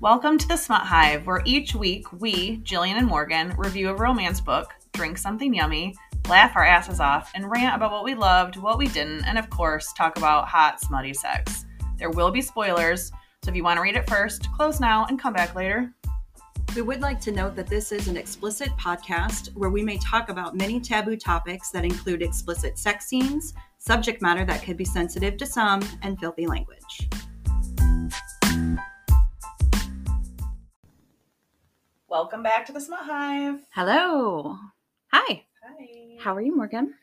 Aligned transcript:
Welcome 0.00 0.38
to 0.38 0.46
the 0.46 0.56
Smut 0.56 0.82
Hive, 0.82 1.26
where 1.26 1.42
each 1.44 1.74
week 1.74 2.12
we, 2.12 2.58
Jillian 2.58 2.98
and 2.98 3.06
Morgan, 3.08 3.52
review 3.58 3.88
a 3.88 3.96
romance 3.96 4.40
book, 4.40 4.72
drink 4.92 5.18
something 5.18 5.52
yummy, 5.52 5.92
laugh 6.28 6.54
our 6.54 6.62
asses 6.62 7.00
off, 7.00 7.32
and 7.34 7.50
rant 7.50 7.74
about 7.74 7.90
what 7.90 8.04
we 8.04 8.14
loved, 8.14 8.58
what 8.58 8.78
we 8.78 8.86
didn't, 8.86 9.24
and 9.24 9.36
of 9.36 9.50
course, 9.50 9.92
talk 9.94 10.16
about 10.16 10.46
hot, 10.46 10.80
smutty 10.80 11.12
sex. 11.12 11.66
There 11.96 12.10
will 12.10 12.30
be 12.30 12.40
spoilers, 12.40 13.10
so 13.42 13.50
if 13.50 13.56
you 13.56 13.64
want 13.64 13.78
to 13.78 13.82
read 13.82 13.96
it 13.96 14.08
first, 14.08 14.52
close 14.52 14.78
now 14.78 15.04
and 15.06 15.20
come 15.20 15.32
back 15.32 15.56
later. 15.56 15.92
We 16.76 16.82
would 16.82 17.00
like 17.00 17.20
to 17.22 17.32
note 17.32 17.56
that 17.56 17.66
this 17.66 17.90
is 17.90 18.06
an 18.06 18.16
explicit 18.16 18.68
podcast 18.78 19.52
where 19.56 19.70
we 19.70 19.82
may 19.82 19.98
talk 19.98 20.28
about 20.28 20.54
many 20.54 20.78
taboo 20.78 21.16
topics 21.16 21.70
that 21.72 21.84
include 21.84 22.22
explicit 22.22 22.78
sex 22.78 23.06
scenes, 23.06 23.52
subject 23.78 24.22
matter 24.22 24.44
that 24.44 24.62
could 24.62 24.76
be 24.76 24.84
sensitive 24.84 25.36
to 25.38 25.46
some, 25.46 25.82
and 26.02 26.20
filthy 26.20 26.46
language. 26.46 27.08
Welcome 32.08 32.42
back 32.42 32.66
to 32.66 32.72
the 32.72 32.80
Smut 32.80 33.00
Hive. 33.02 33.60
Hello. 33.70 34.56
Hi. 35.12 35.44
Hi. 35.62 36.16
How 36.18 36.34
are 36.34 36.40
you, 36.40 36.56
Morgan? 36.56 36.94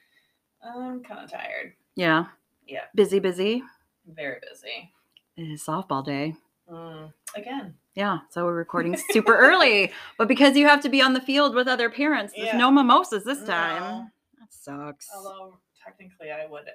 I'm 0.63 1.04
kind 1.04 1.23
of 1.23 1.32
tired. 1.32 1.73
Yeah. 1.96 2.26
Yeah. 2.68 2.86
Busy, 2.96 3.20
busy. 3.20 3.63
Very 4.08 4.40
busy. 4.49 4.91
It 5.38 5.44
is 5.52 5.63
softball 5.63 6.04
day. 6.04 6.36
Mm, 6.72 7.13
again. 7.36 7.76
Yeah, 7.94 8.20
so 8.30 8.44
we're 8.46 8.55
recording 8.55 8.98
super 9.12 9.38
early, 9.38 9.91
but 10.18 10.27
because 10.27 10.58
you 10.58 10.68
have 10.68 10.82
to 10.82 10.90
be 10.90 11.02
on 11.02 11.13
the 11.13 11.22
field 11.22 11.54
with 11.55 11.68
other 11.68 11.90
parents, 11.90 12.34
there's 12.35 12.48
Yeah. 12.48 12.58
no 12.58 12.72
mimosas 12.72 13.24
this 13.24 13.40
No. 13.41 13.46
time. 13.46 14.12
That 14.40 14.48
sucks. 14.54 15.08
Although 15.16 15.60
technically 15.84 16.32
I 16.32 16.46
would 16.48 16.66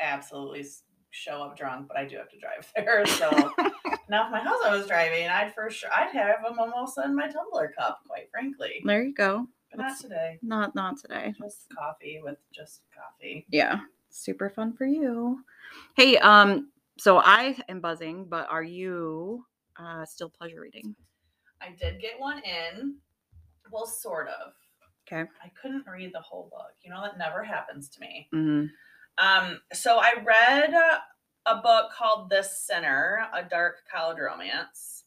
absolutely 0.00 0.66
show 1.10 1.42
up 1.42 1.56
drunk, 1.56 1.88
but 1.88 1.96
I 1.96 2.06
do 2.06 2.16
have 2.16 2.28
to 2.30 2.38
drive 2.38 2.70
there. 2.76 3.04
So 3.06 3.30
now 4.08 4.26
if 4.26 4.32
my 4.32 4.40
husband 4.40 4.78
was 4.78 4.86
driving, 4.86 5.28
I'd 5.28 5.54
for 5.54 5.70
sure 5.70 5.90
I'd 5.94 6.12
have 6.12 6.44
a 6.48 6.54
mimosa 6.54 7.02
in 7.04 7.14
my 7.14 7.28
tumbler 7.28 7.72
cup, 7.76 8.00
quite 8.06 8.30
frankly. 8.30 8.82
there 8.84 9.02
you 9.02 9.14
go. 9.14 9.46
But 9.70 9.82
not 9.82 10.00
today. 10.00 10.38
Not 10.42 10.74
not 10.74 10.98
today. 10.98 11.34
Just 11.40 11.66
coffee 11.76 12.20
with 12.22 12.38
just 12.52 12.82
coffee. 12.92 13.46
Yeah, 13.50 13.80
super 14.08 14.50
fun 14.50 14.72
for 14.72 14.84
you. 14.84 15.44
Hey, 15.96 16.16
um, 16.18 16.70
so 16.98 17.18
I 17.18 17.56
am 17.68 17.80
buzzing, 17.80 18.24
but 18.24 18.48
are 18.50 18.64
you 18.64 19.44
uh 19.78 20.04
still 20.04 20.28
pleasure 20.28 20.60
reading? 20.60 20.96
I 21.62 21.70
did 21.80 22.00
get 22.00 22.18
one 22.18 22.38
in. 22.42 22.96
Well, 23.70 23.86
sort 23.86 24.26
of. 24.28 24.54
Okay. 25.06 25.28
I 25.42 25.50
couldn't 25.60 25.86
read 25.86 26.12
the 26.12 26.20
whole 26.20 26.48
book. 26.50 26.72
You 26.82 26.90
know 26.90 27.02
that 27.02 27.18
never 27.18 27.44
happens 27.44 27.88
to 27.90 28.00
me. 28.00 28.28
Mm-hmm. 28.34 28.66
Um, 29.18 29.60
so 29.72 29.98
I 29.98 30.14
read 30.24 30.74
a 31.46 31.56
book 31.56 31.90
called 31.92 32.30
The 32.30 32.42
Sinner, 32.42 33.26
a 33.34 33.42
dark 33.42 33.78
college 33.90 34.18
romance. 34.18 35.04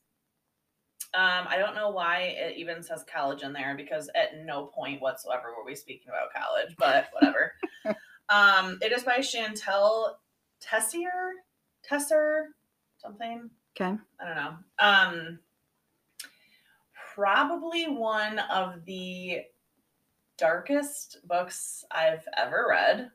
Um, 1.15 1.45
I 1.47 1.57
don't 1.57 1.75
know 1.75 1.91
why 1.91 2.35
it 2.37 2.57
even 2.57 2.81
says 2.81 3.05
college 3.11 3.43
in 3.43 3.53
there 3.53 3.75
because 3.77 4.09
at 4.15 4.43
no 4.45 4.65
point 4.65 5.01
whatsoever 5.01 5.53
were 5.55 5.65
we 5.65 5.75
speaking 5.75 6.09
about 6.09 6.33
college, 6.33 6.75
but 6.77 7.09
whatever. 7.13 7.53
um, 8.29 8.79
it 8.81 8.91
is 8.91 9.03
by 9.03 9.19
Shantel 9.19 10.13
Tessier, 10.59 11.33
Tesser, 11.87 12.45
something. 12.97 13.49
Okay. 13.75 13.95
I 14.19 14.25
don't 14.25 14.35
know. 14.35 14.53
Um, 14.79 15.39
probably 17.13 17.85
one 17.85 18.39
of 18.39 18.85
the 18.85 19.41
darkest 20.37 21.19
books 21.27 21.85
I've 21.91 22.27
ever 22.37 22.65
read. 22.69 23.11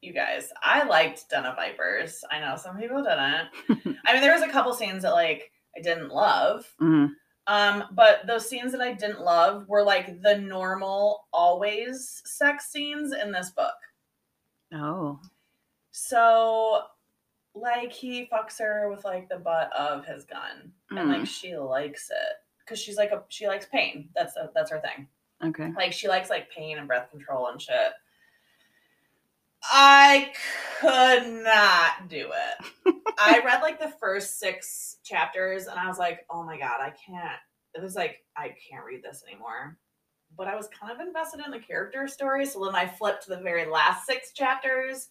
You 0.00 0.12
guys, 0.12 0.50
I 0.62 0.84
liked 0.84 1.28
Den 1.28 1.44
of 1.44 1.56
Vipers. 1.56 2.22
I 2.30 2.38
know 2.40 2.56
some 2.56 2.78
people 2.78 3.02
didn't. 3.02 3.96
I 4.06 4.12
mean, 4.12 4.22
there 4.22 4.32
was 4.34 4.42
a 4.42 4.48
couple 4.48 4.72
scenes 4.72 5.02
that 5.02 5.12
like 5.12 5.50
I 5.76 5.80
didn't 5.82 6.10
love. 6.10 6.64
hmm 6.78 7.06
Um, 7.48 7.84
but 7.92 8.26
those 8.26 8.48
scenes 8.48 8.72
that 8.72 8.80
I 8.80 8.92
didn't 8.92 9.20
love 9.22 9.66
were 9.68 9.82
like 9.82 10.22
the 10.22 10.38
normal, 10.38 11.26
always 11.32 12.22
sex 12.24 12.66
scenes 12.70 13.12
in 13.12 13.32
this 13.32 13.50
book. 13.50 13.74
Oh. 14.72 15.18
So, 15.90 16.82
like, 17.54 17.92
he 17.92 18.28
fucks 18.32 18.58
her 18.60 18.88
with 18.90 19.04
like 19.04 19.28
the 19.28 19.38
butt 19.38 19.70
of 19.76 20.04
his 20.06 20.24
gun, 20.24 20.72
and 20.90 21.08
like 21.08 21.22
Mm. 21.22 21.26
she 21.26 21.56
likes 21.56 22.10
it 22.10 22.36
because 22.64 22.78
she's 22.78 22.96
like 22.96 23.10
a 23.10 23.22
she 23.28 23.48
likes 23.48 23.66
pain. 23.66 24.10
That's 24.14 24.36
a, 24.36 24.50
that's 24.54 24.70
her 24.70 24.80
thing. 24.80 25.08
Okay. 25.44 25.72
Like 25.76 25.92
she 25.92 26.06
likes 26.08 26.30
like 26.30 26.50
pain 26.50 26.78
and 26.78 26.86
breath 26.86 27.10
control 27.10 27.48
and 27.48 27.60
shit. 27.60 27.92
I 29.64 30.32
could 30.80 31.42
not 31.42 32.08
do 32.08 32.30
it. 32.32 32.94
I 33.18 33.40
read 33.44 33.62
like 33.62 33.80
the 33.80 33.92
first 34.00 34.38
six 34.38 34.98
chapters 35.04 35.66
and 35.66 35.78
I 35.78 35.88
was 35.88 35.98
like, 35.98 36.26
oh 36.30 36.44
my 36.44 36.58
god, 36.58 36.80
I 36.80 36.90
can't. 36.90 37.38
It 37.74 37.82
was 37.82 37.94
like 37.94 38.24
I 38.36 38.54
can't 38.70 38.84
read 38.84 39.02
this 39.02 39.22
anymore. 39.28 39.76
But 40.36 40.46
I 40.46 40.56
was 40.56 40.68
kind 40.68 40.92
of 40.92 41.04
invested 41.04 41.40
in 41.44 41.50
the 41.50 41.58
character 41.58 42.06
story, 42.06 42.44
so 42.44 42.64
then 42.64 42.74
I 42.74 42.86
flipped 42.86 43.24
to 43.24 43.30
the 43.30 43.40
very 43.40 43.66
last 43.66 44.06
six 44.06 44.32
chapters 44.32 45.08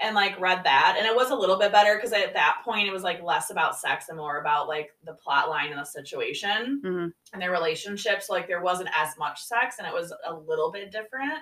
and 0.00 0.14
like 0.14 0.38
read 0.40 0.64
that 0.64 0.96
and 0.98 1.06
it 1.06 1.14
was 1.14 1.30
a 1.30 1.34
little 1.34 1.58
bit 1.58 1.72
better 1.72 1.96
because 1.96 2.12
at 2.12 2.34
that 2.34 2.62
point 2.64 2.88
it 2.88 2.92
was 2.92 3.02
like 3.02 3.22
less 3.22 3.50
about 3.50 3.78
sex 3.78 4.08
and 4.08 4.18
more 4.18 4.40
about 4.40 4.66
like 4.66 4.90
the 5.04 5.14
plot 5.14 5.48
line 5.48 5.70
and 5.70 5.78
the 5.78 5.84
situation 5.84 6.80
hmm 6.84 7.06
and 7.32 7.40
their 7.40 7.50
relationships 7.50 8.28
like 8.28 8.46
there 8.46 8.62
wasn't 8.62 8.88
as 8.96 9.16
much 9.18 9.42
sex 9.42 9.76
and 9.78 9.86
it 9.86 9.94
was 9.94 10.12
a 10.26 10.34
little 10.34 10.70
bit 10.70 10.90
different 10.90 11.38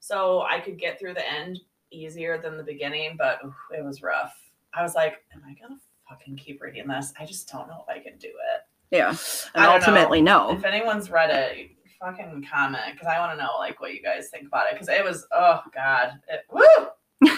so 0.00 0.42
i 0.42 0.58
could 0.60 0.78
get 0.78 0.98
through 0.98 1.14
the 1.14 1.32
end 1.32 1.58
easier 1.90 2.38
than 2.38 2.56
the 2.56 2.62
beginning 2.62 3.14
but 3.18 3.38
oof, 3.44 3.54
it 3.76 3.84
was 3.84 4.02
rough 4.02 4.34
i 4.74 4.82
was 4.82 4.94
like 4.94 5.14
am 5.34 5.42
i 5.48 5.54
gonna 5.60 5.78
fucking 6.08 6.36
keep 6.36 6.60
reading 6.62 6.86
this 6.86 7.12
i 7.18 7.24
just 7.26 7.48
don't 7.50 7.68
know 7.68 7.84
if 7.88 7.94
i 7.94 7.98
can 8.02 8.16
do 8.18 8.28
it 8.28 8.62
Yeah. 8.90 9.10
And 9.54 9.64
ultimately, 9.64 10.20
no. 10.22 10.52
if 10.52 10.64
anyone's 10.64 11.10
read 11.10 11.30
it 11.30 11.70
fucking 12.00 12.46
comment 12.50 12.84
because 12.92 13.08
i 13.08 13.18
want 13.18 13.36
to 13.36 13.44
know 13.44 13.52
like 13.58 13.80
what 13.80 13.92
you 13.92 14.00
guys 14.02 14.28
think 14.30 14.46
about 14.46 14.66
it 14.68 14.74
because 14.74 14.88
it 14.88 15.02
was 15.04 15.26
oh 15.34 15.60
god 15.74 16.12
it, 16.28 16.42
woo 16.50 16.88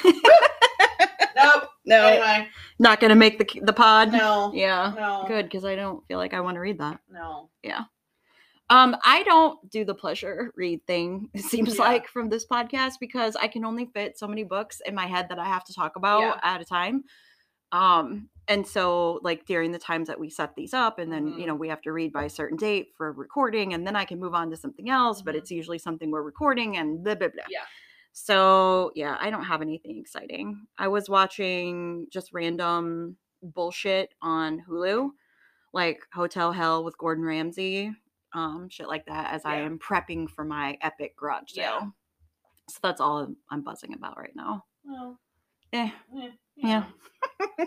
nope 1.37 1.65
no. 1.87 2.07
anyway 2.07 2.47
Not 2.79 3.01
gonna 3.01 3.15
make 3.17 3.39
the 3.39 3.61
the 3.63 3.73
pod. 3.73 4.13
no 4.13 4.53
Yeah. 4.55 4.93
no 4.97 5.25
Good, 5.27 5.47
because 5.47 5.65
I 5.65 5.75
don't 5.77 6.07
feel 6.07 6.19
like 6.19 6.35
I 6.35 6.41
want 6.41 6.57
to 6.57 6.61
read 6.61 6.79
that. 6.79 7.01
no 7.11 7.49
Um, 8.71 8.97
I 9.05 9.23
don't 9.25 9.69
do 9.71 9.85
the 9.85 9.95
pleasure 9.95 10.53
read 10.57 10.87
thing, 10.87 11.29
it 11.35 11.43
seems 11.43 11.77
Yeah. 11.77 11.83
like, 11.83 12.09
from 12.09 12.29
this 12.29 12.47
podcast 12.47 12.95
because 13.01 13.37
I 13.37 13.49
can 13.49 13.65
only 13.65 13.87
fit 13.87 14.17
so 14.19 14.27
many 14.29 14.45
books 14.45 14.81
in 14.87 14.95
my 14.95 15.07
head 15.07 15.29
that 15.29 15.39
I 15.39 15.45
have 15.47 15.65
to 15.65 15.75
talk 15.75 15.97
about 15.97 16.21
Yeah. 16.21 16.41
at 16.43 16.61
a 16.61 16.65
time. 16.65 17.05
Um, 17.73 18.31
and 18.49 18.67
so 18.67 19.21
like 19.23 19.45
during 19.47 19.71
the 19.73 19.79
times 19.79 20.09
that 20.09 20.19
we 20.19 20.29
set 20.31 20.55
these 20.57 20.73
up 20.75 20.99
and 20.99 21.13
then, 21.13 21.33
Mhm. 21.35 21.41
you 21.41 21.47
know, 21.47 21.55
we 21.55 21.69
have 21.69 21.83
to 21.83 21.93
read 21.93 22.13
by 22.13 22.25
a 22.25 22.31
certain 22.31 22.57
date 22.57 22.93
for 22.97 23.13
recording 23.13 23.75
and 23.75 23.87
then 23.87 23.95
I 23.97 24.05
can 24.05 24.19
move 24.19 24.35
on 24.35 24.51
to 24.51 24.57
something 24.57 24.89
else, 24.91 25.23
but 25.23 25.35
Mhm. 25.35 25.39
it's 25.39 25.51
usually 25.53 25.79
something 25.79 26.11
we're 26.11 26.23
recording 26.23 26.77
and 26.77 27.05
blah 27.05 27.15
blah 27.15 27.29
blah. 27.29 27.45
Yeah. 27.49 27.65
So 28.13 28.91
yeah, 28.97 29.17
I 29.21 29.31
don't 29.31 29.45
have 29.45 29.63
anything 29.63 29.99
exciting. 29.99 30.67
I 30.79 30.89
was 30.89 31.09
watching 31.09 32.07
just 32.11 32.33
random 32.33 33.17
bullshit 33.43 34.15
on 34.21 34.61
Hulu, 34.69 35.11
like 35.73 36.01
Hotel 36.13 36.51
Hell 36.53 36.83
with 36.83 36.99
Gordon 36.99 37.25
Ramsay, 37.25 37.93
um, 38.33 38.69
shit 38.69 38.89
like 38.89 39.07
that, 39.07 39.33
as 39.33 39.45
I 39.45 39.57
am 39.57 39.79
prepping 39.79 40.29
for 40.31 40.45
my 40.45 40.79
epic 40.83 41.17
garage 41.17 41.51
Yeah. 41.55 41.79
sale. 41.81 41.93
So 42.69 42.79
that's 42.83 43.01
all 43.01 43.19
I'm- 43.19 43.37
I'm 43.51 43.63
buzzing 43.63 43.95
about 43.95 44.17
right 44.19 44.35
now. 44.35 44.65
well 44.85 45.19
Eh, 45.73 45.89
eh, 46.19 46.31
yeah. 46.57 46.85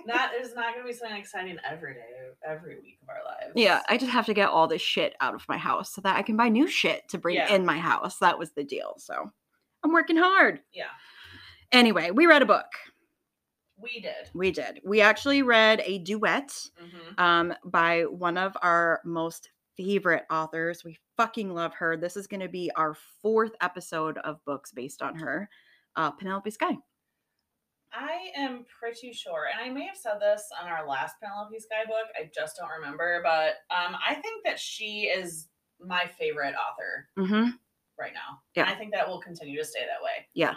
not 0.06 0.32
there's 0.32 0.54
not 0.54 0.74
gonna 0.74 0.86
be 0.86 0.92
something 0.94 1.16
exciting 1.18 1.58
every 1.64 1.94
day, 1.94 2.32
every 2.46 2.76
week 2.82 3.00
of 3.02 3.08
our 3.10 3.24
lives. 3.24 3.54
Yeah, 3.56 3.82
I 3.88 3.98
just 3.98 4.12
have 4.12 4.26
to 4.26 4.34
get 4.34 4.50
all 4.50 4.68
this 4.68 4.82
shit 4.82 5.16
out 5.22 5.34
of 5.36 5.48
my 5.48 5.58
house 5.58 5.94
so 5.94 6.02
that 6.02 6.18
I 6.18 6.22
can 6.22 6.36
buy 6.36 6.50
new 6.50 6.68
shit 6.68 7.08
to 7.10 7.18
bring 7.18 7.36
Yeah. 7.36 7.54
in 7.54 7.66
my 7.66 7.78
house. 7.80 8.18
That 8.20 8.38
was 8.38 8.52
the 8.52 8.64
deal. 8.66 8.96
So 8.98 9.32
I'm 9.84 9.94
working 9.94 10.18
hard. 10.18 10.64
Yeah. 10.74 10.90
Anyway, 11.72 12.12
we 12.12 12.26
read 12.26 12.42
a 12.42 12.46
book. 12.46 12.68
we 13.78 14.00
did. 14.00 14.30
We 14.34 14.52
did. 14.52 14.80
We 14.86 15.02
actually 15.02 15.42
read 15.42 15.82
a 15.86 15.98
duet 16.00 16.70
Mhm. 16.82 17.20
um, 17.20 17.54
by 17.66 18.04
one 18.06 18.38
of 18.38 18.56
our 18.62 19.02
most 19.04 19.50
favorite 19.78 20.24
authors. 20.30 20.84
We 20.84 20.98
fucking 21.18 21.54
love 21.54 21.74
her. 21.76 21.98
This 21.98 22.16
is 22.18 22.28
going 22.28 22.40
to 22.42 22.50
be 22.50 22.72
our 22.76 22.96
fourth 23.22 23.54
episode 23.62 24.18
of 24.20 24.44
books 24.46 24.72
based 24.72 25.02
on 25.02 25.16
her, 25.16 25.50
uh, 25.96 26.12
Penelope 26.12 26.50
Sky. 26.52 26.78
I 27.92 28.32
am 28.36 28.66
pretty 28.80 29.14
sure, 29.14 29.46
and 29.54 29.62
I 29.64 29.72
may 29.72 29.86
have 29.86 29.96
said 29.98 30.20
this 30.20 30.44
on 30.62 30.68
our 30.68 30.88
last 30.88 31.16
Penelope 31.22 31.60
Sky 31.60 31.86
book. 31.86 32.08
I 32.20 32.30
just 32.34 32.58
don't 32.60 32.70
remember, 32.70 33.22
but 33.24 33.56
um, 33.76 33.96
I 34.08 34.16
think 34.16 34.44
that 34.46 34.60
she 34.60 35.04
is 35.04 35.48
my 35.80 36.10
favorite 36.20 36.56
author 36.56 37.08
Mm-hmm. 37.20 37.50
right 38.00 38.14
now. 38.14 38.40
Yeah. 38.56 38.64
And 38.64 38.72
I 38.72 38.76
think 38.76 38.94
that 38.94 39.08
will 39.08 39.20
continue 39.22 39.60
to 39.60 39.66
stay 39.66 39.82
that 39.82 40.04
way. 40.04 40.28
Yeah, 40.34 40.56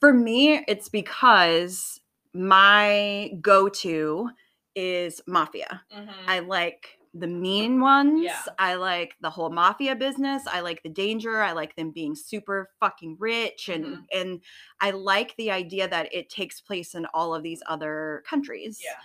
for 0.00 0.12
me, 0.12 0.64
it's 0.66 0.88
because 0.88 2.00
my 2.34 3.30
go 3.40 3.68
to 3.68 4.30
is 4.74 5.20
Mafia. 5.28 5.82
Mhm. 5.96 6.12
I 6.26 6.40
like 6.40 6.95
the 7.18 7.26
mean 7.26 7.80
ones. 7.80 8.22
Yeah. 8.24 8.42
I 8.58 8.74
like 8.74 9.14
the 9.20 9.30
whole 9.30 9.50
mafia 9.50 9.94
business. 9.96 10.42
I 10.46 10.60
like 10.60 10.82
the 10.82 10.88
danger. 10.88 11.40
I 11.42 11.52
like 11.52 11.74
them 11.76 11.90
being 11.90 12.14
super 12.14 12.70
fucking 12.80 13.16
rich 13.18 13.68
and 13.68 13.84
Mhm. 13.84 14.04
and 14.12 14.42
I 14.80 14.90
like 14.90 15.34
the 15.36 15.50
idea 15.50 15.88
that 15.88 16.12
it 16.14 16.28
takes 16.28 16.60
place 16.60 16.94
in 16.94 17.06
all 17.14 17.34
of 17.34 17.42
these 17.42 17.62
other 17.66 18.22
countries. 18.28 18.80
yeah. 18.84 18.96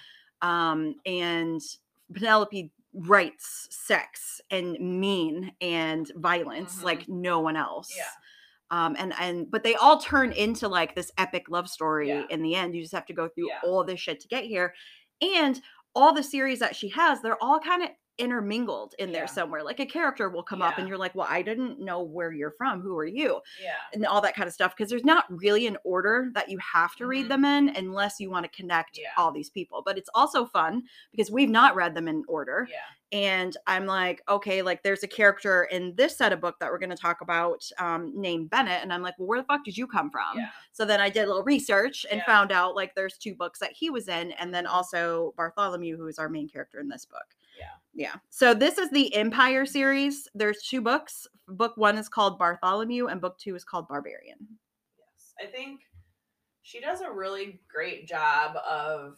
Um 0.41 0.95
and 1.05 1.61
Penelope 2.13 2.71
writes 2.93 3.67
sex 3.71 4.41
and 4.49 4.73
mean 4.79 5.53
and 5.61 6.11
violence 6.15 6.79
Mhm. 6.79 6.83
like 6.83 7.07
no 7.07 7.39
one 7.39 7.55
else. 7.55 7.93
Yeah. 7.95 8.09
Um, 8.69 8.95
and 8.97 9.13
and 9.19 9.49
but 9.51 9.63
they 9.63 9.75
all 9.75 9.99
turn 9.99 10.31
into 10.31 10.67
like 10.67 10.95
this 10.95 11.11
epic 11.17 11.49
love 11.49 11.69
story 11.69 12.09
Yeah. 12.09 12.25
in 12.29 12.41
the 12.41 12.55
end. 12.55 12.73
You 12.75 12.81
just 12.81 12.93
have 12.93 13.05
to 13.07 13.13
go 13.13 13.27
through 13.29 13.47
Yeah. 13.49 13.59
all 13.63 13.83
this 13.83 13.99
shit 13.99 14.19
to 14.21 14.27
get 14.27 14.43
here. 14.45 14.73
And 15.21 15.61
all 15.95 16.13
the 16.13 16.23
series 16.23 16.59
that 16.59 16.75
she 16.75 16.89
has, 16.89 17.21
they're 17.21 17.41
all 17.43 17.59
kind 17.59 17.83
of 17.83 17.89
intermingled 18.17 18.93
in 18.99 19.11
there 19.11 19.23
Yeah. 19.23 19.25
somewhere. 19.27 19.63
Like 19.63 19.79
a 19.79 19.85
character 19.85 20.29
will 20.29 20.43
come 20.43 20.61
up 20.61 20.77
and 20.77 20.87
you're 20.87 20.97
like, 20.97 21.15
well, 21.15 21.27
I 21.29 21.41
didn't 21.41 21.79
know 21.79 22.01
where 22.03 22.31
you're 22.31 22.51
from. 22.51 22.79
Who 22.81 22.95
are 22.97 23.05
you? 23.05 23.41
Yeah. 23.61 23.71
and 23.93 24.05
all 24.05 24.21
that 24.21 24.35
kind 24.35 24.47
of 24.47 24.53
stuff 24.53 24.75
because 24.75 24.89
there's 24.89 25.03
not 25.05 25.25
really 25.29 25.65
an 25.67 25.77
order 25.83 26.29
that 26.35 26.49
you 26.49 26.57
have 26.59 26.95
to 26.97 27.07
read 27.07 27.25
Mhm. 27.25 27.29
them 27.29 27.45
in 27.45 27.69
unless 27.75 28.19
you 28.19 28.29
want 28.29 28.43
to 28.45 28.51
connect 28.55 28.97
Yeah. 28.97 29.09
all 29.17 29.31
these 29.31 29.49
people 29.49 29.81
but 29.85 29.97
it's 29.97 30.09
also 30.13 30.45
fun 30.45 30.83
because 31.11 31.31
we've 31.31 31.49
not 31.49 31.75
read 31.75 31.93
them 31.95 32.07
in 32.07 32.23
order 32.27 32.67
Yeah. 32.69 32.77
And 33.11 33.57
i'm 33.67 33.85
like 33.85 34.21
okay 34.29 34.61
like 34.61 34.81
there's 34.83 35.03
a 35.03 35.07
character 35.07 35.63
in 35.65 35.93
this 35.95 36.17
set 36.17 36.31
of 36.31 36.39
book 36.39 36.55
that 36.59 36.71
we're 36.71 36.77
going 36.79 36.89
to 36.89 36.95
talk 36.95 37.21
about 37.21 37.63
um, 37.77 38.11
named 38.15 38.49
bennett 38.49 38.81
and 38.81 38.93
i'm 38.93 39.01
like 39.01 39.13
well 39.17 39.27
where 39.27 39.39
the 39.39 39.45
fuck 39.45 39.63
did 39.65 39.77
you 39.77 39.85
come 39.87 40.09
from 40.09 40.37
Yeah. 40.37 40.47
so 40.71 40.85
then 40.85 40.99
i 41.01 41.09
did 41.09 41.23
a 41.23 41.27
little 41.27 41.43
research 41.43 42.05
and 42.09 42.19
Yeah. 42.19 42.25
found 42.25 42.51
out 42.51 42.75
like 42.75 42.95
there's 42.95 43.17
two 43.17 43.35
books 43.35 43.59
that 43.59 43.73
he 43.73 43.89
was 43.89 44.07
in 44.07 44.31
and 44.33 44.53
then 44.53 44.65
also 44.65 45.33
bartholomew 45.37 45.97
who 45.97 46.07
is 46.07 46.19
our 46.19 46.29
main 46.29 46.47
character 46.47 46.79
in 46.79 46.87
this 46.87 47.05
book 47.05 47.25
Yeah. 47.59 47.65
yeah. 47.93 48.15
So 48.29 48.53
this 48.53 48.77
is 48.77 48.89
the 48.91 49.13
Empire 49.13 49.65
series. 49.65 50.27
There's 50.33 50.61
two 50.63 50.79
books. 50.81 51.27
Book 51.47 51.73
one 51.75 51.97
is 51.97 52.07
called 52.07 52.39
Bartholomew, 52.39 53.07
and 53.07 53.19
book 53.19 53.37
two 53.37 53.55
is 53.55 53.65
called 53.65 53.87
Barbarian. 53.89 54.37
Yes. 54.97 55.33
I 55.41 55.51
think 55.51 55.81
she 56.63 56.79
does 56.79 57.01
a 57.01 57.11
really 57.11 57.59
great 57.67 58.07
job 58.07 58.55
of 58.67 59.17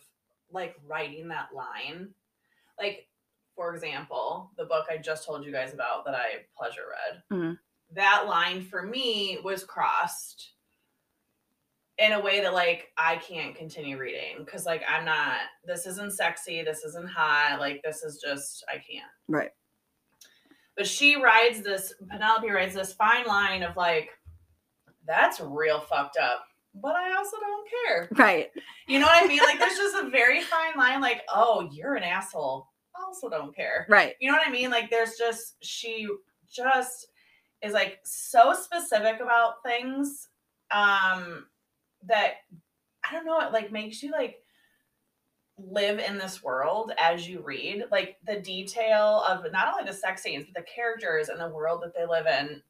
like 0.52 0.76
writing 0.88 1.28
that 1.28 1.50
line. 1.54 2.10
Like, 2.80 3.08
for 3.56 3.74
example, 3.74 4.52
the 4.58 4.66
book 4.66 4.86
I 4.90 4.98
just 4.98 5.26
told 5.26 5.46
you 5.46 5.52
guys 5.52 5.74
about 5.74 6.06
that 6.06 6.16
I 6.16 6.46
pleasure 6.58 6.84
read. 6.90 7.24
Mhm. 7.32 7.60
That 7.92 8.26
line 8.28 8.64
for 8.64 8.82
me 8.84 9.40
was 9.44 9.64
crossed 9.64 10.54
in 12.00 12.14
a 12.14 12.20
way 12.20 12.42
that 12.42 12.54
like 12.54 12.92
I 12.98 13.18
can't 13.18 13.56
continue 13.56 13.98
reading 13.98 14.38
because 14.40 14.66
like 14.66 14.82
I'm 14.88 15.06
not 15.06 15.38
this 15.66 15.86
isn't 15.86 16.14
sexy, 16.14 16.64
this 16.64 16.84
isn't 16.84 17.10
hot, 17.10 17.60
like 17.60 17.82
this 17.84 18.04
is 18.04 18.20
just 18.24 18.64
I 18.68 18.74
can't. 18.74 19.12
Right. 19.28 19.52
But 20.76 20.88
she 20.88 21.22
rides 21.22 21.62
this 21.62 21.94
Penelope 22.10 22.50
rides 22.50 22.74
this 22.74 22.94
fine 22.94 23.26
line 23.26 23.62
of 23.62 23.78
like, 23.78 24.10
that's 25.06 25.40
real 25.40 25.82
fucked 25.82 26.18
up. 26.18 26.46
But 26.74 26.96
I 26.96 27.14
also 27.16 27.38
don't 27.40 27.70
care. 27.70 28.08
Right. 28.14 28.50
You 28.88 28.98
know 28.98 29.06
what 29.06 29.24
I 29.24 29.28
mean? 29.28 29.44
Like 29.44 29.60
there's 29.60 29.78
just 29.78 29.96
a 29.96 30.10
very 30.10 30.42
fine 30.42 30.76
line, 30.76 31.00
like, 31.02 31.22
oh, 31.32 31.70
you're 31.72 31.94
an 31.94 32.02
asshole. 32.04 32.68
Also 32.96 33.30
don't 33.30 33.56
care. 33.56 33.86
Right. 33.90 34.16
You 34.20 34.32
know 34.32 34.38
what 34.38 34.48
I 34.48 34.52
mean? 34.52 34.70
Like 34.70 34.90
there's 34.90 35.18
just 35.18 35.64
she 35.64 36.08
just 36.50 37.08
is 37.62 37.74
like 37.74 38.00
so 38.04 38.54
specific 38.54 39.20
about 39.20 39.64
things 39.64 40.30
um 40.72 41.48
that 42.06 42.36
I 43.10 43.14
don't 43.14 43.26
know, 43.26 43.40
it 43.42 43.54
like 43.54 43.72
makes 43.72 44.04
you 44.04 44.12
like 44.12 44.40
live 45.58 46.00
in 46.00 46.18
this 46.18 46.44
world 46.44 46.92
as 46.98 47.28
you 47.28 47.42
read. 47.42 47.86
Like 47.92 48.18
the 48.26 48.40
detail 48.40 49.24
of 49.28 49.50
not 49.52 49.74
only 49.74 49.90
the 49.90 49.96
sex 49.96 50.24
scenes, 50.24 50.46
but 50.46 50.56
the 50.56 50.68
characters 50.68 51.30
and 51.30 51.40
the 51.40 51.50
world 51.50 51.82
that 51.84 51.94
they 51.96 52.06
live 52.06 52.26
in. 52.28 52.62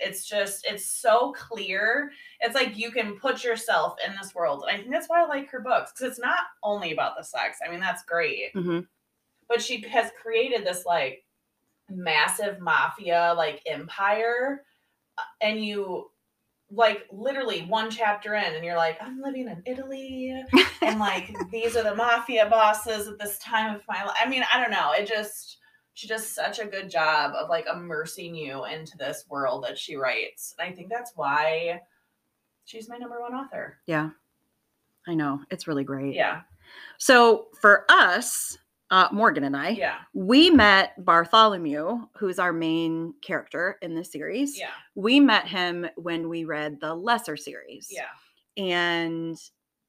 It's 0.00 0.26
just 0.26 0.66
it's 0.66 0.86
so 0.86 1.32
clear. 1.34 2.12
It's 2.40 2.54
like 2.54 2.76
you 2.78 2.90
can 2.92 3.18
put 3.18 3.44
yourself 3.44 3.96
in 4.06 4.14
this 4.20 4.34
world. 4.34 4.64
And 4.68 4.76
I 4.76 4.80
think 4.80 4.92
that's 4.92 5.08
why 5.08 5.22
I 5.22 5.26
like 5.26 5.50
her 5.50 5.60
books 5.60 5.92
because 5.92 6.12
it's 6.12 6.20
not 6.20 6.40
only 6.62 6.92
about 6.92 7.16
the 7.16 7.24
sex. 7.24 7.58
I 7.66 7.70
mean, 7.70 7.80
that's 7.80 8.04
great 8.04 8.52
hmm 8.54 8.86
but 9.48 9.60
she 9.62 9.80
has 9.88 10.10
created 10.20 10.66
this 10.66 10.84
like 10.86 11.24
massive 11.90 12.60
mafia 12.60 13.34
like 13.36 13.62
empire 13.66 14.62
uh, 15.18 15.22
and 15.42 15.64
you 15.64 16.10
like 16.70 17.06
literally 17.12 17.60
one 17.66 17.90
chapter 17.90 18.34
in 18.34 18.54
and 18.54 18.64
you're 18.64 18.76
like 18.76 18.96
i'm 19.02 19.20
living 19.20 19.46
in 19.48 19.62
italy 19.66 20.34
and 20.82 20.98
like 20.98 21.34
these 21.52 21.76
are 21.76 21.82
the 21.82 21.94
mafia 21.94 22.46
bosses 22.48 23.06
at 23.06 23.18
this 23.18 23.38
time 23.38 23.74
of 23.74 23.82
my 23.88 24.02
life 24.04 24.16
i 24.24 24.28
mean 24.28 24.42
i 24.52 24.58
don't 24.60 24.70
know 24.70 24.92
it 24.92 25.06
just 25.06 25.58
she 25.92 26.08
does 26.08 26.26
such 26.26 26.58
a 26.58 26.64
good 26.66 26.90
job 26.90 27.32
of 27.38 27.48
like 27.50 27.66
immersing 27.72 28.34
you 28.34 28.64
into 28.64 28.96
this 28.96 29.26
world 29.28 29.62
that 29.62 29.78
she 29.78 29.94
writes 29.94 30.54
and 30.58 30.66
i 30.68 30.74
think 30.74 30.88
that's 30.88 31.12
why 31.14 31.78
she's 32.64 32.88
my 32.88 32.96
number 32.96 33.20
one 33.20 33.34
author 33.34 33.78
Yeah. 33.86 34.10
I 35.06 35.12
know. 35.14 35.42
It's 35.50 35.68
really 35.68 35.84
great. 35.84 36.14
yeah 36.14 36.40
So 36.96 37.48
for 37.60 37.84
us, 37.90 38.56
uh, 38.94 39.08
Morgan 39.12 39.44
and 39.44 39.56
I, 39.56 39.70
yeah 39.70 39.96
we 40.14 40.50
met 40.50 41.04
Bartholomew, 41.04 42.06
who's 42.16 42.38
our 42.38 42.52
main 42.52 43.14
character 43.22 43.76
in 43.82 43.94
this 43.94 44.12
series. 44.12 44.58
yeah 44.58 44.70
We 44.94 45.20
met 45.20 45.46
him 45.48 45.86
when 45.96 46.28
we 46.28 46.44
read 46.44 46.80
the 46.80 46.94
lesser 46.94 47.36
series. 47.36 47.88
yeah 47.90 48.12
And 48.56 49.36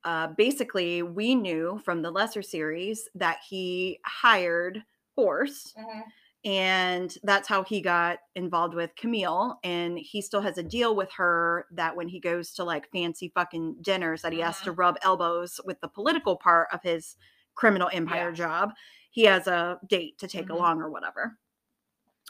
uh, 0.04 0.28
basically, 0.38 1.02
we 1.04 1.34
knew 1.36 1.80
from 1.86 2.02
the 2.02 2.12
lesser 2.12 2.42
series 2.44 3.08
that 3.16 3.40
he 3.48 4.00
hired 4.06 4.84
Horse 5.16 5.74
Mhm. 5.78 6.04
and 6.46 7.18
that's 7.24 7.48
how 7.48 7.64
he 7.64 7.82
got 7.82 8.20
involved 8.36 8.74
with 8.76 8.96
Camille. 8.96 9.58
And 9.64 9.98
he 9.98 10.22
still 10.22 10.42
has 10.42 10.58
a 10.60 10.64
deal 10.64 10.96
with 10.96 11.12
her 11.14 11.66
that 11.72 11.96
when 11.96 12.08
he 12.08 12.20
goes 12.20 12.52
to 12.54 12.64
like 12.64 12.92
fancy 12.92 13.32
fucking 13.34 13.78
dinners, 13.82 14.22
that 14.24 14.34
he 14.34 14.40
has 14.42 14.60
to 14.62 14.72
rub 14.74 14.98
elbows 15.04 15.60
with 15.66 15.80
the 15.82 15.88
political 15.88 16.36
part 16.38 16.68
of 16.72 16.82
his 16.84 17.16
criminal 17.56 17.90
empire 17.94 18.30
Yeah. 18.30 18.36
job. 18.36 18.74
He 19.16 19.24
has 19.24 19.48
a 19.48 19.80
date 19.88 20.18
to 20.20 20.28
take 20.28 20.48
Mhm. 20.48 20.56
along 20.56 20.82
or 20.82 20.90
whatever. 20.90 21.38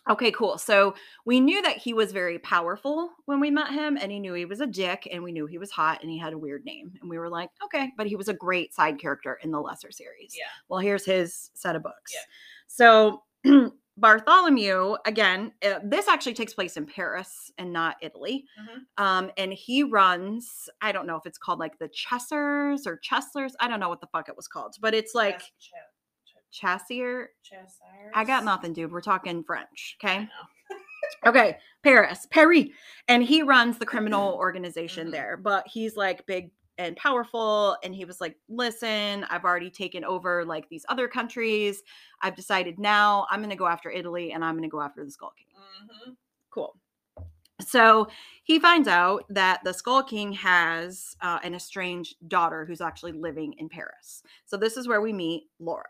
Okay, 0.08 0.32
cool. 0.32 0.60
So 0.60 0.94
we 1.26 1.40
knew 1.40 1.64
that 1.64 1.78
he 1.78 1.96
was 1.96 2.12
very 2.12 2.38
powerful 2.38 3.10
when 3.26 3.40
we 3.40 3.50
met 3.50 3.72
him, 3.74 3.98
and 4.00 4.12
he 4.12 4.20
knew 4.20 4.34
he 4.36 4.46
was 4.46 4.62
a 4.62 4.68
dick, 4.68 5.08
and 5.12 5.24
we 5.24 5.32
knew 5.32 5.48
he 5.48 5.58
was 5.58 5.72
hot, 5.72 6.04
and 6.04 6.12
he 6.12 6.20
had 6.20 6.32
a 6.32 6.38
weird 6.38 6.64
name. 6.64 6.94
And 7.02 7.10
we 7.10 7.18
were 7.18 7.28
like, 7.28 7.50
okay, 7.64 7.92
but 7.98 8.06
he 8.06 8.16
was 8.16 8.28
a 8.28 8.36
great 8.36 8.72
side 8.72 9.00
character 9.00 9.40
in 9.42 9.50
the 9.50 9.60
lesser 9.60 9.92
series. 9.92 10.36
yeah 10.38 10.46
Well, 10.70 10.78
here's 10.80 11.06
his 11.06 11.50
set 11.56 11.76
of 11.76 11.82
books. 11.82 12.14
Yeah. 12.14 12.22
So 12.68 13.24
Bartholomew, 13.98 14.98
again, 15.08 15.54
uh, 15.66 15.80
this 15.84 16.08
actually 16.08 16.36
takes 16.36 16.54
place 16.54 16.78
in 16.78 16.86
Paris 16.86 17.52
and 17.58 17.74
not 17.74 17.96
Italy. 18.02 18.46
Mm-hmm. 18.62 19.04
Um, 19.04 19.32
and 19.38 19.52
he 19.54 19.82
runs, 19.82 20.70
I 20.82 20.92
don't 20.92 21.08
know 21.08 21.16
if 21.16 21.26
it's 21.26 21.40
called 21.40 21.58
like 21.58 21.80
the 21.80 21.88
Chessers 21.88 22.86
or 22.86 23.00
Chesslers. 23.00 23.54
I 23.60 23.68
don't 23.68 23.80
know 23.80 23.90
what 23.90 24.02
the 24.02 24.08
fuck 24.08 24.30
it 24.30 24.36
was 24.38 24.48
called, 24.48 24.76
but 24.82 24.94
it's 24.94 25.16
like 25.16 25.42
ch- 26.62 26.62
Chassier. 26.64 27.28
I 28.14 28.24
got 28.24 28.44
nothing, 28.44 28.74
dude. 28.74 28.92
We're 28.92 29.02
talking 29.02 29.44
French. 29.44 29.98
Okay. 30.04 30.28
Okay. 31.26 31.58
Paris, 31.84 32.26
Paris. 32.32 32.68
And 33.08 33.24
he 33.24 33.44
runs 33.44 33.78
the 33.78 33.86
criminal 33.86 34.34
organization 34.40 35.08
Mhm. 35.08 35.12
there, 35.12 35.38
but 35.38 35.68
he's 35.68 35.96
like 35.96 36.26
big 36.26 36.50
and 36.80 36.96
powerful. 36.96 37.78
And 37.84 37.94
he 37.94 38.06
was 38.06 38.20
like, 38.20 38.36
listen, 38.50 39.24
I've 39.26 39.44
already 39.46 39.70
taken 39.70 40.04
over 40.04 40.44
like 40.46 40.68
these 40.68 40.84
other 40.90 41.08
countries. 41.08 41.84
I've 42.22 42.36
decided 42.36 42.80
now 42.80 43.28
I'm 43.30 43.40
going 43.40 43.50
to 43.52 43.56
go 43.56 43.68
after 43.68 43.90
Italy 43.92 44.32
and 44.32 44.44
I'm 44.44 44.56
going 44.56 44.68
to 44.68 44.74
go 44.74 44.82
after 44.82 45.06
the 45.06 45.12
Skull 45.12 45.32
King. 45.38 45.48
Mhm. 46.10 46.16
Cool. 46.50 46.76
So 47.62 48.08
he 48.44 48.60
finds 48.60 48.88
out 48.88 49.26
that 49.30 49.62
the 49.64 49.74
Skull 49.74 50.04
King 50.04 50.34
has 50.34 51.16
uh, 51.22 51.40
an 51.44 51.54
estranged 51.56 52.16
daughter 52.28 52.66
who's 52.66 52.82
actually 52.82 53.14
living 53.14 53.54
in 53.60 53.70
Paris. 53.70 54.24
So 54.46 54.58
this 54.58 54.76
is 54.76 54.88
where 54.88 55.02
we 55.02 55.14
meet 55.14 55.50
Laura. 55.60 55.86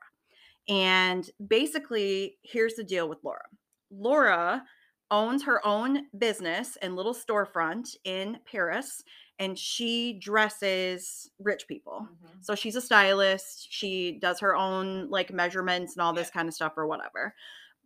And 0.68 1.30
basically, 1.48 2.38
here's 2.44 2.76
the 2.76 2.84
deal 2.84 3.08
with 3.10 3.20
Laura 3.24 3.46
Laura 3.92 4.64
owns 5.12 5.44
her 5.44 5.66
own 5.66 6.08
business 6.18 6.76
and 6.82 6.96
little 6.96 7.14
storefront 7.14 7.96
in 8.04 8.40
Paris, 8.52 9.04
and 9.38 9.58
she 9.58 10.14
dresses 10.20 11.30
rich 11.40 11.68
people. 11.68 12.08
Mhm. 12.12 12.44
So 12.44 12.56
she's 12.56 12.76
a 12.76 12.82
stylist. 12.82 13.68
She 13.72 14.14
does 14.20 14.40
her 14.40 14.56
own 14.56 15.10
like 15.10 15.32
measurements 15.32 15.94
and 15.96 16.02
all 16.02 16.14
this 16.14 16.32
kind 16.32 16.48
of 16.48 16.56
stuff 16.56 16.74
or 16.78 16.88
whatever. 16.88 17.36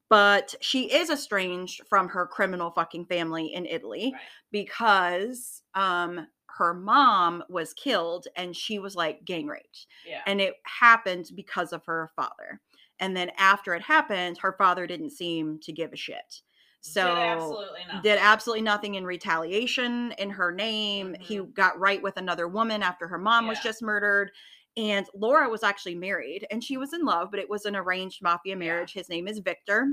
But 0.07 0.55
she 0.61 0.91
is 0.91 1.09
estranged 1.09 1.81
from 1.87 2.07
her 2.09 2.25
criminal 2.25 2.71
fucking 2.71 3.05
family 3.07 3.53
in 3.53 3.65
Italy 3.65 4.11
Right. 4.13 4.21
because 4.51 5.61
um 5.75 6.27
her 6.57 6.73
mom 6.73 7.43
was 7.47 7.73
killed 7.73 8.27
and 8.35 8.55
she 8.55 8.79
was 8.79 8.95
like 8.95 9.23
gang 9.23 9.47
raped. 9.47 9.87
Yeah. 10.05 10.21
And 10.25 10.41
it 10.41 10.55
happened 10.63 11.29
because 11.35 11.71
of 11.73 11.85
her 11.85 12.09
father. 12.15 12.59
And 12.99 13.15
then 13.15 13.31
after 13.37 13.73
it 13.75 13.81
happened, 13.81 14.37
her 14.39 14.53
father 14.57 14.87
didn't 14.87 15.11
seem 15.11 15.59
to 15.61 15.71
give 15.73 15.93
a 15.93 15.97
shit. 15.97 16.41
So 16.81 17.03
did 17.03 17.17
absolutely 17.17 17.85
nothing. 17.87 18.01
did 18.01 18.19
absolutely 18.19 18.61
nothing 18.63 18.95
in 18.95 19.05
retaliation 19.05 20.13
in 20.17 20.29
her 20.31 20.51
name. 20.51 21.15
He 21.19 21.39
Mhm. 21.39 21.53
got 21.53 21.79
right 21.79 22.01
with 22.01 22.17
another 22.17 22.47
woman 22.47 22.83
after 22.83 23.07
her 23.07 23.17
mom 23.17 23.47
was 23.47 23.59
just 23.59 23.81
murdered. 23.81 24.31
And 24.77 25.05
Laura 25.13 25.49
was 25.49 25.63
actually 25.63 25.95
married 25.95 26.45
and 26.51 26.63
she 26.63 26.77
was 26.77 26.93
in 26.93 27.03
love, 27.03 27.29
but 27.31 27.39
it 27.39 27.49
was 27.49 27.65
an 27.65 27.75
arranged 27.75 28.21
mafia 28.21 28.55
Yeah. 28.55 28.55
marriage. 28.55 28.93
His 28.93 29.09
name 29.09 29.27
is 29.27 29.39
Victor. 29.39 29.87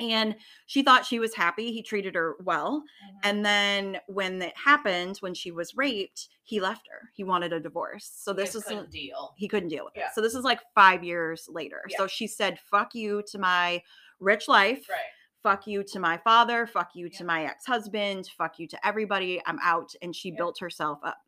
And 0.00 0.36
she 0.66 0.82
thought 0.82 1.04
she 1.06 1.18
was 1.18 1.34
happy. 1.34 1.72
He 1.72 1.82
treated 1.82 2.14
her 2.14 2.36
well. 2.44 2.82
Mhm. 2.82 3.18
And 3.24 3.44
then 3.44 4.00
when 4.06 4.40
it 4.42 4.56
happened, 4.56 5.16
when 5.18 5.34
she 5.34 5.50
was 5.50 5.76
raped, 5.76 6.28
he 6.44 6.60
left 6.60 6.86
her. 6.90 7.10
He 7.14 7.24
wanted 7.24 7.52
a 7.52 7.60
divorce. 7.60 8.10
So 8.14 8.32
this 8.32 8.54
was 8.54 8.64
couldn't 8.64 8.90
deal. 8.90 9.34
he 9.36 9.48
couldn't 9.48 9.68
deal 9.70 9.84
with 9.84 9.94
Yeah. 9.96 10.06
it. 10.06 10.14
So 10.14 10.20
this 10.20 10.34
is 10.34 10.44
like 10.44 10.60
five 10.74 11.02
years 11.04 11.48
later. 11.50 11.82
Yeah. 11.88 11.96
So 11.98 12.06
she 12.06 12.26
said, 12.26 12.58
fuck 12.70 12.94
you 12.94 13.22
to 13.28 13.38
my 13.38 13.82
rich 14.20 14.46
life. 14.48 14.86
Right. 14.88 14.98
Fuck 15.42 15.66
you 15.66 15.82
to 15.84 15.98
my 16.00 16.16
father. 16.18 16.66
Fuck 16.66 16.90
you 16.94 17.08
to 17.10 17.24
my 17.24 17.44
ex 17.44 17.64
husband. 17.66 18.28
Fuck 18.36 18.58
you 18.58 18.66
to 18.68 18.86
everybody. 18.86 19.40
I'm 19.46 19.58
out. 19.62 19.94
And 20.02 20.14
she 20.14 20.30
Yeah. 20.30 20.36
built 20.36 20.58
herself 20.58 20.98
up. 21.04 21.18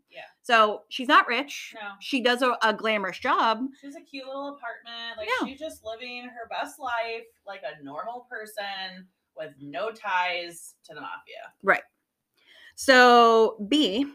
So 0.42 0.82
she's 0.88 1.08
not 1.08 1.26
rich. 1.28 1.74
No. 1.74 1.88
She 2.00 2.22
does 2.22 2.42
a, 2.42 2.56
a 2.62 2.72
glamorous 2.72 3.18
job. 3.18 3.60
She's 3.80 3.94
a 3.94 4.00
cute 4.00 4.26
little 4.26 4.48
apartment. 4.56 5.18
Like 5.18 5.28
Yeah. 5.28 5.46
she's 5.46 5.58
just 5.58 5.84
living 5.84 6.24
her 6.24 6.48
best 6.50 6.78
life 6.80 7.24
like 7.46 7.60
a 7.62 7.82
normal 7.84 8.26
person 8.30 9.06
with 9.36 9.52
no 9.60 9.90
ties 9.90 10.74
to 10.84 10.94
the 10.94 11.00
mafia. 11.00 11.52
Right. 11.62 11.82
So 12.74 13.64
B, 13.68 14.06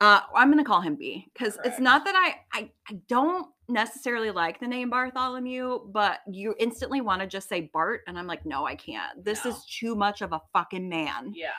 uh, 0.00 0.20
I'm 0.34 0.50
gonna 0.50 0.64
call 0.64 0.80
him 0.80 0.96
B 0.96 1.26
because 1.32 1.58
it's 1.64 1.80
not 1.80 2.04
that 2.04 2.14
I, 2.14 2.36
I 2.60 2.70
I 2.88 2.98
don't 3.08 3.48
necessarily 3.68 4.30
like 4.30 4.60
the 4.60 4.68
name 4.68 4.90
Bartholomew, 4.90 5.80
but 5.90 6.20
you 6.30 6.54
instantly 6.58 7.00
want 7.00 7.22
to 7.22 7.26
just 7.26 7.48
say 7.48 7.70
Bart, 7.72 8.02
and 8.06 8.18
I'm 8.18 8.26
like, 8.26 8.44
no, 8.44 8.66
I 8.66 8.74
can't. 8.76 9.24
This 9.24 9.44
No. 9.44 9.52
is 9.52 9.64
too 9.66 9.94
much 9.94 10.20
of 10.20 10.32
a 10.32 10.40
fucking 10.52 10.88
man 10.88 11.32
Yeah. 11.34 11.50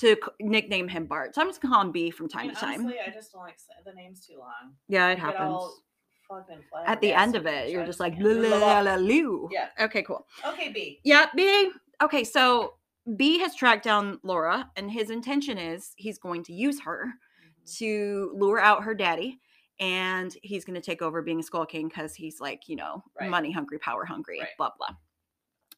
To 0.00 0.16
nickname 0.40 0.88
him 0.88 1.06
Bart. 1.06 1.34
So 1.34 1.40
I'm 1.40 1.48
just 1.48 1.60
gonna 1.60 1.74
call 1.74 1.82
him 1.82 1.92
B 1.92 2.10
from 2.10 2.26
I 2.34 2.38
time 2.38 2.46
mean, 2.46 2.54
to 2.54 2.60
time. 2.60 2.80
honestly, 2.80 2.98
I 3.06 3.10
just 3.10 3.32
don't 3.32 3.42
like 3.42 3.56
the 3.84 3.92
name's 3.92 4.26
too 4.26 4.38
long. 4.38 4.74
yeah, 4.88 5.08
it 5.10 5.18
You 5.18 5.24
happens. 5.24 5.62
At 6.86 7.00
the 7.00 7.12
end 7.12 7.34
of 7.36 7.46
it, 7.46 7.70
you're 7.70 7.84
just 7.84 8.00
like, 8.00 8.12
can't. 8.14 8.24
"Blah, 8.24 8.34
blah, 8.48 8.58
blah, 8.58 8.82
blah, 8.82 8.94
loo." 8.96 9.48
Yeah. 9.52 9.68
Okay, 9.80 10.02
cool. 10.02 10.26
Okay, 10.46 10.70
B. 10.72 11.00
Yeah, 11.04 11.26
B. 11.34 11.70
Okay, 12.02 12.24
so 12.24 12.74
B 13.16 13.38
has 13.40 13.54
tracked 13.54 13.84
down 13.84 14.20
Laura, 14.22 14.70
and 14.76 14.90
his 14.90 15.10
intention 15.10 15.58
is 15.58 15.92
he's 15.96 16.18
going 16.18 16.42
to 16.44 16.52
use 16.52 16.80
her 16.80 17.06
Mhm. 17.06 17.76
to 17.78 18.30
lure 18.34 18.60
out 18.60 18.84
her 18.84 18.94
daddy 18.94 19.40
and 19.80 20.36
he's 20.42 20.64
going 20.64 20.74
to 20.74 20.80
take 20.80 21.00
over 21.02 21.22
being 21.22 21.40
a 21.40 21.42
skull 21.42 21.64
king 21.64 21.88
because 21.88 22.14
he's 22.14 22.38
like 22.40 22.68
you 22.68 22.76
know 22.76 23.02
Right. 23.18 23.28
money 23.30 23.50
hungry 23.50 23.78
power 23.78 24.04
hungry 24.04 24.40
Right. 24.40 24.48
blah 24.58 24.70
blah 24.76 24.94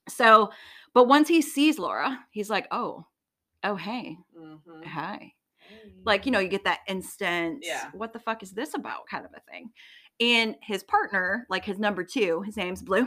so 0.09 0.51
but 0.95 1.05
once 1.07 1.29
he 1.29 1.41
sees 1.41 1.79
laura 1.79 2.19
he's 2.33 2.51
like 2.51 2.67
oh 2.73 3.07
oh 3.65 3.77
hey 3.77 4.17
Mhm. 4.37 4.85
hi 4.87 5.33
like 6.05 6.27
you 6.27 6.33
know 6.33 6.39
you 6.41 6.49
get 6.49 6.65
that 6.65 6.81
instant 6.89 7.61
Yeah. 7.63 7.91
what 7.93 8.13
the 8.13 8.19
fuck 8.19 8.43
is 8.43 8.53
this 8.53 8.75
about 8.75 9.07
kind 9.11 9.25
of 9.25 9.31
a 9.35 9.41
thing 9.51 9.71
and 10.21 10.57
his 10.63 10.83
partner 10.83 11.47
like 11.49 11.65
his 11.65 11.79
number 11.79 12.05
two 12.05 12.43
his 12.43 12.57
name's 12.57 12.83
blue 12.83 13.07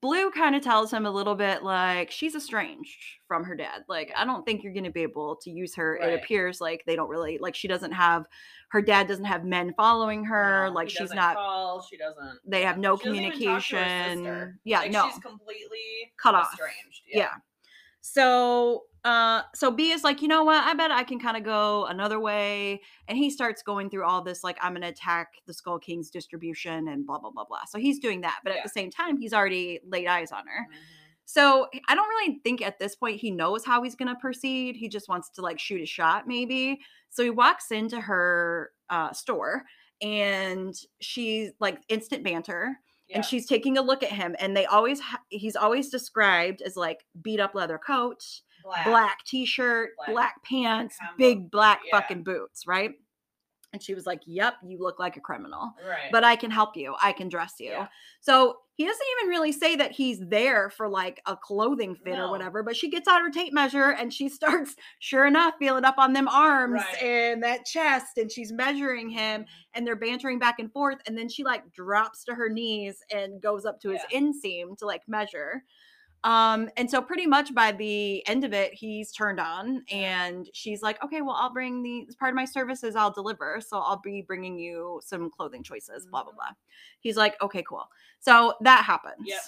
blue 0.00 0.30
kind 0.30 0.56
of 0.56 0.62
tells 0.62 0.90
him 0.90 1.04
a 1.04 1.10
little 1.10 1.34
bit 1.34 1.62
like 1.62 2.10
she's 2.10 2.34
estranged 2.34 2.96
from 3.28 3.44
her 3.44 3.54
dad 3.54 3.82
like 3.86 4.10
i 4.16 4.24
don't 4.24 4.44
think 4.46 4.62
you're 4.64 4.72
going 4.72 4.84
to 4.84 4.90
be 4.90 5.02
able 5.02 5.36
to 5.36 5.50
use 5.50 5.74
her 5.74 5.98
Right. 6.00 6.12
it 6.14 6.14
appears 6.22 6.58
like 6.60 6.82
they 6.86 6.96
don't 6.96 7.10
really 7.10 7.36
like 7.38 7.54
she 7.54 7.68
doesn't 7.68 7.92
have 7.92 8.24
her 8.70 8.80
dad 8.80 9.06
doesn't 9.08 9.26
have 9.26 9.44
men 9.44 9.74
following 9.76 10.24
her 10.24 10.68
No, 10.68 10.72
like 10.74 10.88
he 10.88 10.92
she's 10.92 11.10
doesn't 11.10 11.18
Call, 11.18 11.82
she 11.82 11.98
doesn't. 11.98 12.38
they 12.46 12.62
have 12.62 12.78
no 12.78 12.96
She 12.96 13.04
doesn't 13.04 13.24
even 13.24 13.30
talk 13.32 13.38
to 13.40 13.76
her 13.76 13.84
communication 13.84 14.58
yeah 14.64 14.78
Like, 14.80 14.92
no 14.92 15.10
She's 15.10 15.18
completely 15.22 15.78
Cut 16.16 16.34
off. 16.34 16.50
estranged. 16.54 17.02
yeah. 17.06 17.34
So 18.00 18.84
uh 19.04 19.42
so 19.54 19.70
B 19.70 19.90
is 19.90 20.04
like, 20.04 20.20
you 20.22 20.28
know 20.28 20.44
what? 20.44 20.62
I 20.62 20.74
bet 20.74 20.90
I 20.90 21.04
can 21.04 21.18
kind 21.18 21.36
of 21.36 21.42
go 21.44 21.86
another 21.86 22.20
way. 22.20 22.80
And 23.08 23.16
he 23.16 23.30
starts 23.30 23.62
going 23.62 23.88
through 23.90 24.04
all 24.04 24.22
this, 24.22 24.44
like, 24.44 24.58
I'm 24.60 24.74
gonna 24.74 24.88
attack 24.88 25.34
the 25.46 25.54
Skull 25.54 25.78
King's 25.78 26.10
distribution 26.10 26.88
and 26.88 27.06
blah 27.06 27.18
blah 27.18 27.30
blah 27.30 27.44
blah. 27.44 27.64
So 27.68 27.78
he's 27.78 27.98
doing 27.98 28.20
that, 28.22 28.40
but 28.44 28.52
Yeah. 28.52 28.58
at 28.58 28.64
the 28.64 28.68
same 28.70 28.90
time, 28.90 29.18
he's 29.18 29.32
already 29.32 29.80
laid 29.86 30.06
eyes 30.06 30.32
on 30.32 30.46
her. 30.46 30.66
Mhm. 30.70 30.76
So 31.24 31.68
I 31.88 31.94
don't 31.94 32.08
really 32.08 32.40
think 32.42 32.60
at 32.60 32.78
this 32.80 32.96
point 32.96 33.20
he 33.20 33.30
knows 33.30 33.64
how 33.64 33.82
he's 33.82 33.94
gonna 33.94 34.16
proceed. 34.20 34.76
He 34.76 34.88
just 34.88 35.08
wants 35.08 35.30
to 35.30 35.42
like 35.42 35.58
shoot 35.60 35.80
a 35.80 35.86
shot, 35.86 36.26
maybe. 36.26 36.80
So 37.10 37.22
he 37.22 37.30
walks 37.30 37.70
into 37.70 38.00
her 38.00 38.72
uh 38.90 39.12
store 39.12 39.64
and 40.02 40.74
she's 41.00 41.52
like 41.60 41.80
instant 41.88 42.24
banter 42.24 42.76
Yeah. 43.08 43.16
and 43.16 43.24
she's 43.24 43.46
taking 43.46 43.78
a 43.78 43.82
look 43.82 44.02
at 44.02 44.10
him 44.10 44.34
and 44.40 44.56
they 44.56 44.66
always 44.66 44.98
ha- 45.00 45.22
he's 45.28 45.56
always 45.56 45.88
described 45.90 46.62
as 46.62 46.76
like 46.76 47.04
beat 47.22 47.38
up 47.40 47.54
leather 47.54 47.78
coat 47.78 48.24
black. 48.62 48.84
black 48.86 49.24
t-shirt 49.26 49.90
Black 49.96 50.10
black, 50.10 50.34
pants 50.44 50.96
combo. 51.00 51.14
big 51.18 51.50
black 51.50 51.80
Yeah. 51.90 52.00
fucking 52.00 52.22
boots 52.22 52.66
right 52.66 52.92
and 53.72 53.80
she 53.82 53.94
was 53.94 54.04
like 54.06 54.20
yep 54.26 54.54
you 54.64 54.78
look 54.80 54.98
like 54.98 55.16
a 55.16 55.20
criminal 55.20 55.72
Right. 55.88 56.10
but 56.10 56.24
i 56.24 56.34
can 56.36 56.50
help 56.50 56.76
you 56.76 56.94
i 57.02 57.12
can 57.12 57.28
dress 57.28 57.54
you 57.60 57.70
Yeah. 57.70 57.86
so 58.20 58.56
he 58.74 58.86
doesn't 58.86 59.06
even 59.20 59.28
really 59.30 59.52
say 59.52 59.76
that 59.76 59.92
he's 59.92 60.18
there 60.26 60.70
for 60.70 60.88
like 60.88 61.20
a 61.26 61.36
clothing 61.36 61.94
fit 61.94 62.18
or 62.18 62.30
whatever 62.30 62.62
but 62.62 62.74
she 62.74 62.88
gets 62.90 63.06
out 63.06 63.20
her 63.20 63.30
tape 63.30 63.52
measure 63.52 63.90
and 63.90 64.12
she 64.12 64.28
starts 64.40 64.74
sure 65.00 65.26
enough 65.26 65.54
feeling 65.58 65.84
up 65.84 65.98
on 65.98 66.14
them 66.14 66.26
arms 66.28 66.80
Right. 66.94 67.02
and 67.02 67.42
that 67.44 67.64
chest 67.66 68.16
and 68.16 68.32
she's 68.32 68.50
measuring 68.52 69.10
him 69.10 69.42
mm-hmm. 69.42 69.50
and 69.74 69.86
they're 69.86 69.96
bantering 69.96 70.38
back 70.38 70.58
and 70.58 70.72
forth 70.72 70.98
and 71.06 71.16
then 71.16 71.28
she 71.28 71.44
like 71.44 71.70
drops 71.72 72.24
to 72.24 72.34
her 72.34 72.48
knees 72.48 72.96
and 73.14 73.40
goes 73.40 73.64
up 73.66 73.80
to 73.82 73.90
his 73.90 74.00
inseam 74.12 74.76
to 74.78 74.86
like 74.86 75.02
measure 75.06 75.62
um 76.24 76.68
and 76.76 76.90
so 76.90 77.00
pretty 77.00 77.26
much 77.26 77.54
by 77.54 77.72
the 77.72 78.26
end 78.28 78.44
of 78.44 78.52
it 78.52 78.74
he's 78.74 79.10
turned 79.10 79.40
on 79.40 79.82
and 79.90 80.50
she's 80.52 80.82
like 80.82 81.02
okay 81.02 81.22
well 81.22 81.34
i'll 81.36 81.52
bring 81.52 81.82
the 81.82 82.06
part 82.18 82.28
of 82.30 82.36
my 82.36 82.44
services 82.44 82.94
i'll 82.94 83.10
deliver 83.10 83.58
so 83.58 83.78
i'll 83.78 84.00
be 84.04 84.20
bringing 84.20 84.58
you 84.58 85.00
some 85.02 85.30
clothing 85.30 85.62
choices 85.62 86.06
blah 86.06 86.22
blah 86.22 86.32
Mhm. 86.32 86.36
blah 86.36 86.50
he's 87.00 87.16
like 87.16 87.40
okay 87.40 87.62
cool 87.66 87.84
so 88.18 88.52
that 88.60 88.84
happens 88.84 89.22
Yep. 89.24 89.40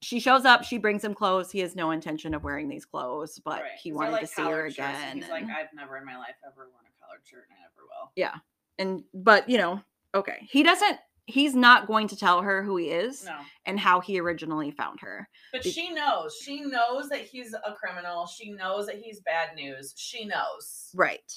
she 0.00 0.18
shows 0.20 0.44
up 0.44 0.64
she 0.64 0.78
brings 0.78 1.04
him 1.04 1.14
clothes 1.14 1.50
he 1.52 1.60
has 1.60 1.76
no 1.76 1.92
intention 1.92 2.34
of 2.34 2.42
wearing 2.42 2.68
these 2.68 2.84
clothes 2.84 3.40
but 3.44 3.62
Right. 3.62 3.70
he 3.80 3.92
wanted 3.92 4.12
like 4.12 4.20
to 4.22 4.26
see 4.26 4.42
her 4.42 4.48
collared 4.48 4.74
shirts, 4.74 4.78
and 4.88 4.96
again 5.10 5.16
He's 5.22 5.30
like, 5.30 5.42
and- 5.44 5.52
I've 5.52 5.72
never 5.74 5.96
in 5.96 6.04
my 6.04 6.16
life 6.16 6.34
ever 6.44 6.68
worn 6.72 6.84
a 6.86 7.04
collared 7.04 7.22
shirt, 7.24 7.46
and 7.50 7.56
I 7.58 7.62
never 7.62 7.86
will. 7.86 8.10
Yeah. 8.16 8.34
And 8.80 9.04
but 9.14 9.48
you 9.48 9.58
know 9.58 9.80
okay 10.14 10.38
he 10.50 10.62
doesn't 10.62 10.98
he's 11.30 11.54
not 11.54 11.86
going 11.86 12.08
to 12.08 12.16
tell 12.16 12.40
her 12.40 12.62
who 12.62 12.76
he 12.78 12.86
is 12.88 13.24
No. 13.26 13.36
and 13.66 13.78
how 13.78 14.00
he 14.00 14.18
originally 14.18 14.70
found 14.70 14.98
her 15.00 15.28
But 15.52 15.62
Be- 15.62 15.70
she 15.70 15.90
knows. 15.90 16.34
She 16.42 16.62
knows 16.62 17.08
that 17.10 17.20
he's 17.20 17.52
a 17.54 17.74
criminal. 17.74 18.26
She 18.26 18.50
knows 18.52 18.86
that 18.86 18.96
he's 18.96 19.20
bad 19.20 19.54
news. 19.54 19.92
She 19.96 20.24
knows. 20.24 20.90
right 20.94 21.32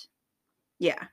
yeah 0.79 1.03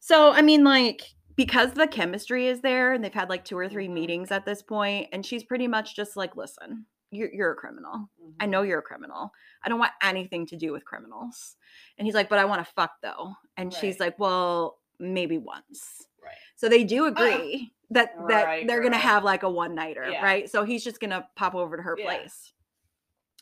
so 0.00 0.32
i 0.32 0.40
mean 0.40 0.64
like 0.64 1.02
because 1.36 1.72
the 1.72 1.86
chemistry 1.86 2.46
is 2.46 2.60
there 2.62 2.92
and 2.94 3.02
they've 3.04 3.12
had 3.12 3.28
like 3.28 3.44
two 3.44 3.58
or 3.58 3.68
3 3.68 3.88
Mhm. 3.88 3.92
meetings 3.92 4.30
at 4.30 4.46
this 4.46 4.62
point 4.62 5.08
and 5.12 5.26
she's 5.26 5.44
pretty 5.44 5.66
much 5.68 5.94
just 5.96 6.16
like 6.16 6.34
listen 6.36 6.86
you're, 7.10 7.30
you're 7.30 7.52
a 7.52 7.56
criminal 7.56 8.08
i 8.40 8.46
Mhm. 8.46 8.50
know 8.50 8.62
you're 8.62 8.78
a 8.78 8.82
criminal 8.82 9.30
i 9.62 9.68
don't 9.68 9.78
want 9.78 9.92
anything 10.02 10.46
to 10.46 10.56
do 10.56 10.72
with 10.72 10.84
criminals 10.86 11.56
and 11.98 12.06
he's 12.06 12.14
like 12.14 12.28
but 12.30 12.38
i 12.38 12.44
want 12.46 12.64
to 12.66 12.72
fuck 12.72 12.92
though 13.02 13.34
and 13.58 13.74
she's 13.74 14.00
like 14.00 14.18
well 14.18 14.78
maybe 14.98 15.36
once 15.38 16.06
Right. 16.24 16.36
So 16.54 16.68
they 16.68 16.84
do 16.84 17.06
agree 17.06 17.72
that 17.92 18.10
that 18.28 18.44
Right, 18.46 18.66
they're 18.66 18.82
gonna 18.82 18.96
have 18.98 19.24
like 19.24 19.42
a 19.42 19.50
one 19.50 19.74
nighter, 19.74 20.08
Yeah. 20.10 20.22
right? 20.24 20.50
So 20.50 20.64
he's 20.64 20.84
just 20.84 21.00
gonna 21.00 21.28
pop 21.36 21.54
over 21.54 21.76
to 21.76 21.82
her 21.82 21.96
Yeah. 21.98 22.04
place. 22.04 22.52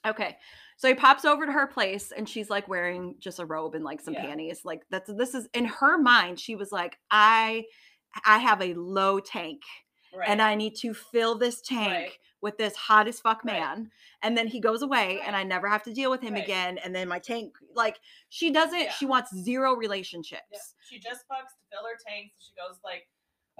Okay. 0.06 0.36
So 0.76 0.88
he 0.88 0.94
pops 0.94 1.24
over 1.26 1.44
to 1.44 1.52
her 1.52 1.66
place 1.66 2.10
and 2.10 2.26
she's 2.28 2.48
like 2.48 2.66
wearing 2.68 3.16
just 3.18 3.38
a 3.38 3.44
robe 3.44 3.74
and 3.74 3.84
like 3.84 4.00
some 4.00 4.14
Yeah. 4.14 4.24
panties. 4.26 4.64
Like 4.64 4.82
that's 4.90 5.10
this 5.12 5.34
is 5.34 5.46
in 5.52 5.66
her 5.66 5.98
mind, 5.98 6.40
she 6.40 6.54
was 6.56 6.72
like, 6.72 6.98
I 7.10 7.64
I 8.24 8.38
have 8.38 8.60
a 8.62 8.74
low 8.74 9.20
tank 9.20 9.62
Right. 10.12 10.28
and 10.28 10.42
I 10.42 10.54
need 10.56 10.74
to 10.76 10.94
fill 10.94 11.36
this 11.36 11.60
tank 11.60 11.88
Right. 11.92 12.12
with 12.40 12.58
this 12.58 12.74
hot 12.74 13.06
as 13.08 13.20
fuck 13.20 13.44
Right. 13.44 13.60
man. 13.60 13.90
And 14.22 14.36
then 14.36 14.48
he 14.48 14.58
goes 14.58 14.82
away 14.82 15.20
and 15.20 15.36
I 15.36 15.44
never 15.44 15.68
have 15.68 15.82
to 15.84 15.92
deal 15.92 16.10
with 16.10 16.20
him 16.22 16.34
Right. 16.34 16.42
again. 16.42 16.78
And 16.78 16.92
then 16.94 17.06
my 17.08 17.20
tank, 17.20 17.54
like, 17.74 18.00
she 18.28 18.50
doesn't, 18.50 18.76
Yeah. 18.80 18.90
she 18.92 19.06
wants 19.06 19.32
zero 19.36 19.74
relationships. 19.76 20.42
Yeah. 20.50 20.58
She 20.88 20.98
just 20.98 21.28
fucks 21.28 21.50
to 21.50 21.62
fill 21.70 21.84
her 21.86 21.96
tank. 22.08 22.32
So 22.38 22.46
she 22.48 22.54
goes 22.56 22.80
like 22.82 23.06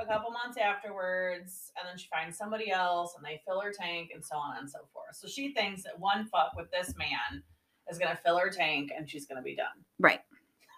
a 0.01 0.07
couple 0.07 0.31
months 0.31 0.57
afterwards, 0.59 1.73
and 1.79 1.89
then 1.89 1.99
she 1.99 2.09
finds 2.09 2.37
somebody 2.39 2.71
else, 2.71 3.15
and 3.17 3.25
they 3.25 3.41
fill 3.47 3.61
her 3.61 3.73
tank, 3.73 4.11
and 4.15 4.25
so 4.25 4.37
on 4.37 4.57
and 4.59 4.69
so 4.71 4.79
forth. 4.93 5.15
So 5.15 5.29
she 5.29 5.53
thinks 5.53 5.83
that 5.85 5.99
one 5.99 6.27
fuck 6.27 6.53
with 6.57 6.71
this 6.71 6.95
man 6.97 7.43
is 7.91 7.99
gonna 7.99 8.17
fill 8.25 8.39
her 8.39 8.51
tank, 8.51 8.91
and 8.97 9.09
she's 9.09 9.27
gonna 9.27 9.43
be 9.43 9.57
done. 9.57 9.85
Right. 9.99 10.21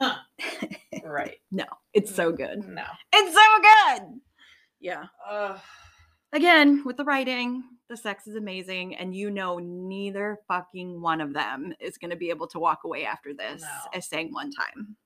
Right. 1.04 1.38
No, 1.50 1.64
it's 1.92 2.14
so 2.14 2.32
good. 2.32 2.66
No. 2.68 2.84
It's 3.12 3.34
so 3.34 3.98
good. 3.98 4.20
Yeah. 4.80 5.04
Ugh. 5.28 5.58
Again, 6.32 6.82
with 6.86 6.96
the 6.96 7.04
writing, 7.04 7.64
the 7.88 7.96
sex 7.96 8.26
is 8.26 8.36
amazing, 8.36 8.94
and 8.96 9.14
you 9.14 9.30
know 9.30 9.58
neither 9.58 10.38
fucking 10.48 11.00
one 11.02 11.20
of 11.20 11.34
them 11.34 11.74
is 11.80 11.98
going 11.98 12.10
to 12.10 12.16
be 12.16 12.30
able 12.30 12.46
to 12.48 12.58
walk 12.58 12.84
away 12.84 13.04
after 13.04 13.34
this 13.34 13.62
No. 13.62 13.68
as 13.94 14.06
saying 14.08 14.32
one 14.32 14.50
time. 14.52 14.96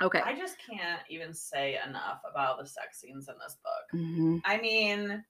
Okay. 0.00 0.20
I 0.20 0.36
just 0.36 0.56
can't 0.58 1.00
even 1.08 1.34
say 1.34 1.78
enough 1.86 2.20
about 2.30 2.58
the 2.58 2.66
sex 2.66 3.00
scenes 3.00 3.28
in 3.28 3.34
this 3.42 3.56
book. 3.64 4.00
Mhm. 4.00 4.40
I 4.44 4.58
mean, 4.58 5.24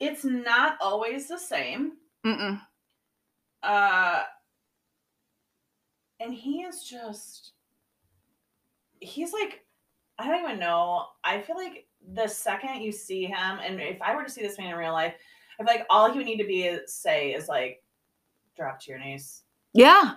it's 0.00 0.24
not 0.24 0.78
always 0.80 1.28
the 1.28 1.38
same. 1.38 1.98
Mm-mm. 2.24 2.60
Uh, 3.62 4.22
and 6.20 6.32
he 6.32 6.62
is 6.62 6.84
just, 6.84 7.52
he's 9.00 9.32
like, 9.32 9.66
I 10.18 10.28
don't 10.28 10.44
even 10.44 10.58
know. 10.58 11.06
I 11.24 11.40
feel 11.40 11.56
like 11.56 11.86
the 12.14 12.26
second 12.26 12.80
you 12.82 12.92
see 12.92 13.24
him, 13.26 13.58
and 13.62 13.80
if 13.80 14.00
I 14.00 14.14
were 14.14 14.24
to 14.24 14.30
see 14.30 14.42
this 14.42 14.58
man 14.58 14.70
in 14.70 14.76
real 14.76 14.92
life, 14.92 15.14
I 15.58 15.64
feel 15.64 15.74
like 15.74 15.86
all 15.90 16.10
he 16.10 16.18
would 16.18 16.26
need 16.26 16.38
to 16.38 16.46
be 16.46 16.78
say 16.86 17.32
is 17.32 17.48
like, 17.48 17.82
drop 18.56 18.80
to 18.80 18.90
your 18.90 19.00
knees. 19.00 19.42
Yeah. 19.72 20.14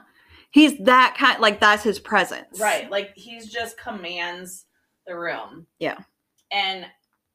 He's 0.51 0.77
that 0.85 1.15
kind 1.17 1.39
like 1.41 1.59
that's 1.59 1.83
his 1.83 1.99
presence. 1.99 2.59
Right. 2.59 2.89
Like 2.89 3.11
he's 3.15 3.51
just 3.51 3.77
commands 3.77 4.65
the 5.05 5.17
room. 5.17 5.67
Yeah. 5.79 5.97
And 6.51 6.85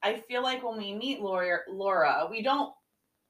I 0.02 0.14
feel 0.16 0.42
like 0.42 0.62
when 0.64 0.78
we 0.78 0.95
meet 0.95 1.21
Laura, 1.21 1.59
Laura, 1.71 2.26
we 2.31 2.42
don't 2.42 2.73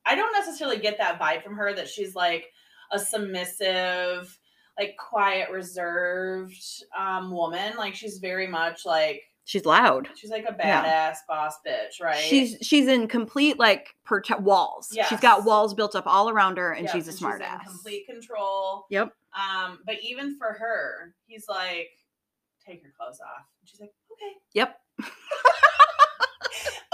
I 0.07 0.15
don't 0.15 0.33
necessarily 0.33 0.79
get 0.79 0.99
that 0.99 1.21
vibe 1.21 1.43
from 1.45 1.57
her 1.57 1.75
that 1.75 1.89
she's 1.89 2.15
like 2.15 2.47
a 2.93 2.99
submissive, 2.99 4.39
like 4.79 4.97
quiet, 4.97 5.51
reserved 5.51 6.63
um 6.99 7.31
woman. 7.31 7.75
Like 7.77 7.95
she's 7.95 8.19
very 8.19 8.47
much 8.47 8.85
like 8.87 9.23
She's 9.45 9.65
loud. 9.65 10.09
she's 10.15 10.31
like 10.31 10.45
a 10.49 10.53
badass 10.53 10.63
Yeah. 10.63 11.15
boss 11.29 11.55
bitch, 11.67 12.01
right? 12.01 12.17
She's 12.17 12.57
she's 12.63 12.87
in 12.87 13.09
complete 13.09 13.59
like 13.59 13.95
prote- 14.07 14.41
walls. 14.41 14.97
She's 15.09 15.21
got 15.21 15.45
walls 15.45 15.75
built 15.75 15.97
up 15.97 16.07
all 16.07 16.31
around 16.31 16.59
her 16.59 16.73
and 16.73 16.85
Yep, 16.87 16.93
she's 16.95 17.07
a 17.09 17.11
and 17.11 17.19
smart 17.19 17.41
in 17.41 17.47
ass. 17.49 17.65
complete 17.67 18.07
control. 18.07 18.87
Yep. 18.91 19.13
Um, 19.35 19.79
but 19.87 19.97
even 20.03 20.37
for 20.39 20.53
her, 20.53 21.15
he's 21.27 21.47
like, 21.49 21.89
take 22.67 22.83
your 22.83 22.93
clothes 22.99 23.21
off. 23.21 23.45
And 23.61 23.69
she's 23.69 23.81
like, 23.81 23.93
okay, 24.13 24.33
Yep. 24.55 24.77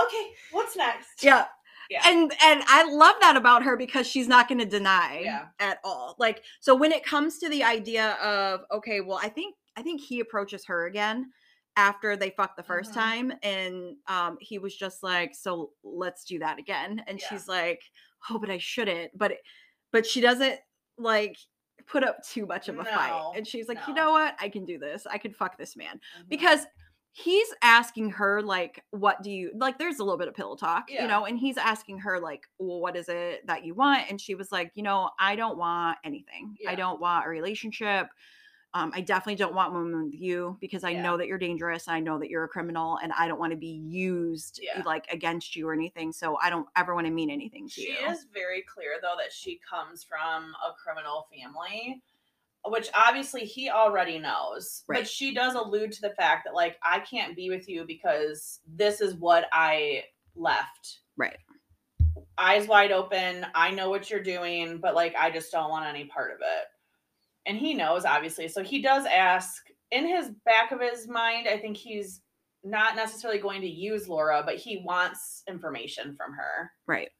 okay, 0.00 0.26
what's 0.52 0.76
next? 0.76 1.22
Yeah. 1.22 1.46
Yeah. 1.90 2.02
And 2.04 2.30
and 2.44 2.62
I 2.66 2.84
love 2.84 3.16
that 3.22 3.36
about 3.36 3.62
her 3.62 3.74
because 3.76 4.06
she's 4.06 4.28
not 4.28 4.46
going 4.46 4.58
to 4.58 4.66
deny 4.66 5.20
Yeah. 5.24 5.46
at 5.58 5.78
all. 5.82 6.16
Like 6.18 6.42
so 6.60 6.74
when 6.74 6.92
it 6.92 7.02
comes 7.04 7.38
to 7.38 7.48
the 7.48 7.64
idea 7.64 8.12
of 8.22 8.60
okay, 8.70 9.00
well 9.00 9.18
I 9.22 9.30
think 9.30 9.54
I 9.76 9.82
think 9.82 10.02
he 10.02 10.20
approaches 10.20 10.66
her 10.66 10.86
again 10.86 11.30
after 11.76 12.14
they 12.16 12.30
fucked 12.36 12.56
the 12.58 12.62
1st 12.62 12.90
Mhm. 12.90 12.94
time 12.94 13.32
and 13.42 13.96
um 14.06 14.36
he 14.40 14.58
was 14.58 14.76
just 14.76 15.02
like 15.02 15.34
so 15.34 15.70
let's 15.82 16.24
do 16.24 16.38
that 16.40 16.58
again 16.58 17.02
and 17.06 17.18
Yeah. 17.20 17.26
she's 17.28 17.48
like 17.48 17.80
oh 18.28 18.38
but 18.38 18.50
I 18.50 18.58
shouldn't 18.58 19.16
but 19.16 19.32
but 19.92 20.04
she 20.04 20.20
doesn't 20.20 20.58
like 20.98 21.36
put 21.88 22.04
up 22.04 22.22
too 22.22 22.44
much 22.46 22.68
of 22.68 22.78
a 22.78 22.84
fight 22.84 23.32
and 23.36 23.46
she's 23.46 23.66
like 23.68 23.78
you 23.88 23.94
know 23.94 24.10
what? 24.12 24.34
I 24.40 24.48
can 24.48 24.64
do 24.64 24.78
this. 24.78 25.06
I 25.10 25.18
can 25.18 25.32
fuck 25.32 25.56
this 25.58 25.76
man. 25.76 26.00
Mhm. 26.20 26.28
because 26.28 26.60
he's 27.12 27.48
asking 27.62 28.10
her 28.10 28.40
like 28.42 28.84
what 28.90 29.22
do 29.22 29.30
you 29.30 29.50
like 29.56 29.76
there's 29.78 29.98
a 29.98 30.04
little 30.04 30.18
bit 30.18 30.28
of 30.28 30.34
pillow 30.34 30.54
talk 30.54 30.84
Yeah. 30.88 31.02
you 31.02 31.08
know 31.08 31.24
and 31.24 31.36
he's 31.38 31.56
asking 31.56 31.98
her 32.00 32.20
like 32.20 32.46
well 32.58 32.80
what 32.80 32.96
is 32.96 33.08
it 33.08 33.44
that 33.46 33.64
you 33.64 33.74
want? 33.74 34.08
And 34.10 34.20
she 34.20 34.34
was 34.36 34.52
like 34.52 34.70
you 34.74 34.82
know 34.84 35.10
i 35.18 35.34
don't 35.34 35.58
want 35.58 35.98
anything. 36.04 36.54
I 36.68 36.74
don't 36.76 37.00
want 37.00 37.26
a 37.26 37.28
relationship 37.28 38.06
um, 38.74 38.92
i 38.94 39.00
definitely 39.00 39.34
don't 39.36 39.54
want 39.54 39.72
one 39.72 40.04
with 40.04 40.14
you 40.14 40.56
because 40.60 40.84
i 40.84 40.90
Yeah. 40.90 41.02
know 41.02 41.16
that 41.16 41.26
you're 41.26 41.38
dangerous 41.38 41.88
i 41.88 42.00
know 42.00 42.18
that 42.18 42.28
you're 42.28 42.44
a 42.44 42.48
criminal 42.48 42.98
and 43.02 43.12
i 43.18 43.26
don't 43.26 43.38
want 43.38 43.52
to 43.52 43.56
be 43.56 43.66
used 43.86 44.60
Yeah. 44.62 44.82
like 44.84 45.06
against 45.10 45.56
you 45.56 45.68
or 45.68 45.72
anything 45.72 46.12
so 46.12 46.36
i 46.42 46.50
don't 46.50 46.66
ever 46.76 46.94
want 46.94 47.06
to 47.06 47.12
mean 47.12 47.30
anything 47.30 47.66
to 47.68 47.80
she 47.80 47.88
you 47.88 48.10
is 48.10 48.26
very 48.32 48.62
clear 48.62 48.96
though 49.00 49.14
that 49.18 49.32
she 49.32 49.58
comes 49.68 50.04
from 50.04 50.52
a 50.66 50.72
criminal 50.82 51.26
family 51.32 52.02
which 52.66 52.90
obviously 52.94 53.44
he 53.44 53.70
already 53.70 54.18
knows 54.18 54.84
Right. 54.86 55.00
but 55.00 55.08
she 55.08 55.32
does 55.32 55.54
allude 55.54 55.92
to 55.92 56.00
the 56.02 56.10
fact 56.10 56.44
that 56.44 56.54
like 56.54 56.76
i 56.82 57.00
can't 57.00 57.34
be 57.36 57.48
with 57.50 57.68
you 57.68 57.84
because 57.86 58.60
this 58.66 59.00
is 59.00 59.14
what 59.14 59.46
i 59.52 60.04
left 60.36 60.98
Right. 61.16 61.38
eyes 62.36 62.66
wide 62.68 62.92
open 62.92 63.46
i 63.54 63.70
know 63.70 63.88
what 63.90 64.10
you're 64.10 64.22
doing 64.22 64.78
but 64.78 64.94
like 64.94 65.14
i 65.18 65.30
just 65.30 65.50
don't 65.50 65.70
want 65.70 65.86
any 65.86 66.04
part 66.04 66.30
of 66.32 66.38
it 66.40 66.66
and 67.46 67.58
he 67.58 67.74
knows 67.74 68.04
obviously 68.04 68.48
so 68.48 68.62
he 68.62 68.80
does 68.82 69.06
ask 69.06 69.66
in 69.90 70.06
his 70.06 70.30
back 70.44 70.72
of 70.72 70.80
his 70.80 71.08
mind 71.08 71.48
i 71.48 71.56
think 71.56 71.76
he's 71.76 72.22
not 72.64 72.96
necessarily 72.96 73.38
going 73.38 73.60
to 73.60 73.68
use 73.68 74.08
laura 74.08 74.42
but 74.44 74.56
he 74.56 74.82
wants 74.84 75.42
information 75.48 76.14
from 76.16 76.32
her. 76.32 76.70
Right. 76.86 77.10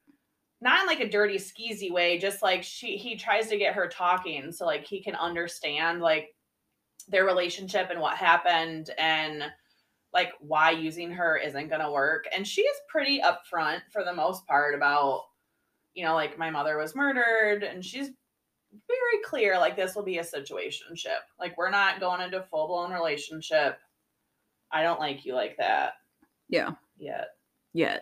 Not 0.61 0.81
in 0.81 0.87
like 0.87 0.99
a 0.99 1.09
dirty 1.09 1.37
skeezy 1.37 1.91
way 1.91 2.17
just 2.17 2.41
like 2.41 2.63
she 2.63 2.97
he 2.97 3.15
tries 3.15 3.47
to 3.47 3.57
get 3.57 3.75
her 3.75 3.87
talking 3.87 4.51
so 4.51 4.65
like 4.65 4.85
he 4.85 5.01
can 5.01 5.15
understand 5.15 6.01
like 6.01 6.35
their 7.07 7.25
relationship 7.25 7.89
and 7.89 8.01
what 8.01 8.17
happened 8.17 8.91
and 8.97 9.43
like 10.13 10.33
why 10.39 10.71
using 10.71 11.11
her 11.11 11.37
isn't 11.37 11.69
going 11.69 11.81
to 11.81 11.91
work. 11.91 12.25
And 12.35 12.45
she 12.45 12.61
is 12.61 12.77
pretty 12.89 13.21
upfront 13.21 13.81
for 13.91 14.03
the 14.03 14.13
most 14.13 14.45
part 14.47 14.75
about 14.75 15.21
you 15.93 16.03
know 16.03 16.13
like 16.13 16.37
my 16.37 16.49
mother 16.49 16.77
was 16.77 16.95
murdered 16.95 17.63
and 17.63 17.83
she's 17.83 18.09
very 18.87 19.23
clear 19.23 19.57
like 19.57 19.75
this 19.75 19.95
will 19.95 20.03
be 20.03 20.19
a 20.19 20.23
situationship. 20.23 21.19
Like 21.39 21.57
we're 21.57 21.71
not 21.71 21.99
going 21.99 22.21
into 22.21 22.41
full 22.49 22.67
blown 22.67 22.91
relationship. 22.91 23.79
I 24.71 24.83
don't 24.83 24.99
like 24.99 25.25
you 25.25 25.33
like 25.33 25.57
that. 25.57 25.93
Yeah. 26.47 26.71
Yet. 26.97 27.29
Yeah 27.73 27.99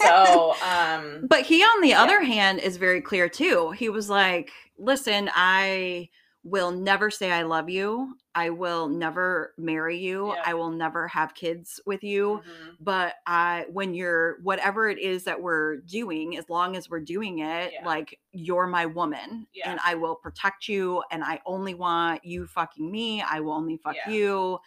so 0.00 0.54
um 0.64 1.26
But 1.28 1.42
he, 1.42 1.62
on 1.62 1.80
the 1.80 1.88
Yeah. 1.88 2.02
other 2.02 2.22
hand, 2.22 2.60
is 2.60 2.76
very 2.76 3.00
clear 3.00 3.28
too. 3.28 3.70
He 3.72 3.88
was 3.88 4.10
like, 4.10 4.50
listen, 4.78 5.30
I 5.34 6.08
will 6.44 6.70
never 6.70 7.10
say 7.10 7.30
I 7.32 7.42
love 7.42 7.68
you. 7.68 8.14
I 8.34 8.50
will 8.50 8.88
never 8.88 9.52
marry 9.58 9.98
you. 9.98 10.28
Yeah. 10.34 10.42
I 10.46 10.54
will 10.54 10.70
never 10.70 11.08
have 11.08 11.34
kids 11.34 11.80
with 11.84 12.04
you. 12.04 12.40
mhm. 12.46 12.76
But 12.80 13.16
I, 13.26 13.66
when 13.72 13.92
you're, 13.94 14.38
whatever 14.42 14.88
it 14.88 14.98
is 14.98 15.24
that 15.24 15.42
we're 15.42 15.78
doing, 15.78 16.36
as 16.36 16.48
long 16.48 16.76
as 16.76 16.88
we're 16.88 17.00
doing 17.00 17.40
it, 17.40 17.72
Yeah. 17.72 17.84
like 17.84 18.18
you're 18.32 18.68
my 18.68 18.86
woman 18.86 19.46
Yeah. 19.52 19.70
and 19.72 19.80
I 19.84 19.96
will 19.96 20.14
protect 20.14 20.68
you 20.68 21.02
and 21.10 21.24
I 21.24 21.40
only 21.44 21.74
want 21.74 22.24
you 22.24 22.46
fucking 22.46 22.88
me. 22.90 23.20
I 23.22 23.40
will 23.40 23.52
only 23.54 23.76
fuck 23.78 23.96
you 24.08 24.58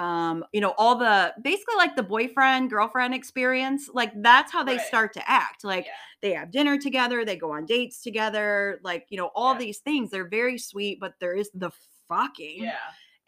um 0.00 0.44
you 0.52 0.60
know 0.60 0.74
all 0.78 0.96
the 0.96 1.32
basically 1.42 1.74
like 1.76 1.94
the 1.96 2.02
boyfriend 2.02 2.70
girlfriend 2.70 3.12
experience 3.14 3.90
like 3.92 4.12
that's 4.22 4.50
how 4.52 4.62
they 4.64 4.76
Right. 4.76 4.86
start 4.86 5.12
to 5.14 5.30
act 5.30 5.64
like 5.64 5.84
Yeah. 5.86 5.92
they 6.22 6.32
have 6.34 6.50
dinner 6.50 6.78
together 6.78 7.24
they 7.24 7.36
go 7.36 7.52
on 7.52 7.66
dates 7.66 8.00
together 8.02 8.80
like 8.82 9.06
you 9.10 9.18
know 9.18 9.30
all 9.34 9.52
Yeah. 9.54 9.58
these 9.64 9.78
things 9.78 10.10
they're 10.10 10.28
very 10.28 10.58
sweet 10.58 10.98
but 11.00 11.14
there 11.20 11.34
is 11.34 11.50
the 11.54 11.70
fucking 12.08 12.62
yeah 12.64 12.76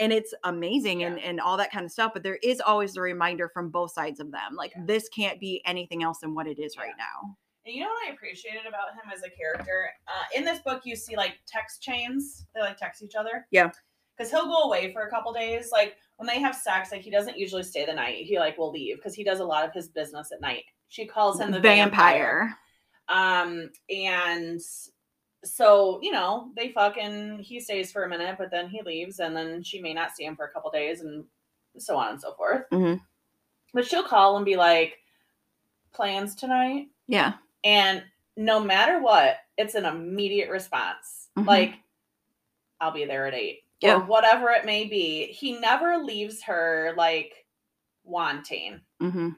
and 0.00 0.12
it's 0.12 0.32
amazing 0.44 1.04
and 1.04 1.18
Yeah. 1.18 1.28
and 1.28 1.40
all 1.40 1.56
that 1.58 1.70
kind 1.70 1.84
of 1.84 1.92
stuff 1.92 2.12
but 2.14 2.22
there 2.22 2.38
is 2.42 2.60
always 2.60 2.94
the 2.94 3.02
reminder 3.02 3.48
from 3.48 3.70
both 3.70 3.92
sides 3.92 4.18
of 4.20 4.30
them 4.32 4.54
like 4.56 4.72
this 4.86 5.08
can't 5.10 5.38
be 5.38 5.62
anything 5.66 6.02
else 6.02 6.20
than 6.20 6.34
what 6.34 6.46
it 6.46 6.58
is 6.58 6.76
right 6.78 6.96
now 6.98 7.36
And 7.64 7.74
you 7.76 7.82
know 7.82 7.90
what 7.90 8.08
I 8.08 8.12
appreciated 8.14 8.66
about 8.66 8.88
him 8.94 9.06
as 9.14 9.22
a 9.22 9.30
character? 9.30 9.90
Uh, 10.08 10.24
in 10.36 10.44
this 10.44 10.58
book, 10.66 10.80
you 10.84 10.96
see 10.96 11.14
like 11.16 11.34
text 11.46 11.80
chains. 11.80 12.44
They 12.54 12.60
like 12.60 12.76
text 12.76 13.02
each 13.04 13.14
other. 13.14 13.46
Yeah. 13.52 13.70
Because 14.16 14.32
he'll 14.32 14.46
go 14.48 14.62
away 14.68 14.92
for 14.92 15.02
a 15.06 15.10
couple 15.10 15.32
days. 15.32 15.70
Like 15.70 15.94
when 16.22 16.32
they 16.32 16.40
have 16.40 16.54
sex, 16.54 16.92
like 16.92 17.00
he 17.00 17.10
doesn't 17.10 17.36
usually 17.36 17.64
stay 17.64 17.84
the 17.84 17.92
night. 17.92 18.24
He 18.24 18.38
like 18.38 18.56
will 18.56 18.70
leave 18.70 18.96
because 18.96 19.14
he 19.14 19.24
does 19.24 19.40
a 19.40 19.44
lot 19.44 19.66
of 19.66 19.72
his 19.74 19.88
business 19.88 20.30
at 20.30 20.40
night. 20.40 20.64
She 20.88 21.04
calls 21.04 21.40
him 21.40 21.50
the 21.50 21.58
vampire. 21.58 22.56
Um, 23.08 23.70
and 23.90 24.60
so 25.44 25.98
you 26.00 26.12
know 26.12 26.52
they 26.54 26.70
fucking 26.70 27.40
he 27.40 27.58
stays 27.58 27.90
for 27.90 28.04
a 28.04 28.08
minute, 28.08 28.36
but 28.38 28.52
then 28.52 28.68
he 28.68 28.82
leaves, 28.82 29.18
and 29.18 29.34
then 29.34 29.64
she 29.64 29.82
may 29.82 29.92
not 29.92 30.14
see 30.14 30.24
him 30.24 30.36
for 30.36 30.46
a 30.46 30.50
couple 30.52 30.70
days, 30.70 31.00
and 31.00 31.24
so 31.76 31.96
on 31.96 32.10
and 32.10 32.20
so 32.20 32.34
forth. 32.34 32.70
Mhm. 32.70 33.00
But 33.74 33.84
she'll 33.84 34.04
call 34.04 34.36
and 34.36 34.46
be 34.46 34.54
like, 34.56 34.98
"Plans 35.92 36.36
tonight." 36.36 36.88
yeah 37.08 37.32
And 37.64 38.04
no 38.36 38.60
matter 38.60 39.00
what, 39.00 39.38
it's 39.58 39.74
an 39.74 39.86
immediate 39.86 40.50
response. 40.50 41.30
Mhm. 41.36 41.46
Like, 41.46 41.74
I'll 42.80 42.92
be 42.92 43.06
there 43.06 43.26
at 43.26 43.34
eight. 43.34 43.61
Yeah. 43.82 43.96
Or 43.96 44.00
whatever 44.04 44.50
it 44.50 44.64
may 44.64 44.84
be. 44.84 45.26
He 45.26 45.58
never 45.58 45.98
leaves 45.98 46.42
her 46.44 46.94
like 46.96 47.32
wanting 48.04 48.80
hmm 49.00 49.30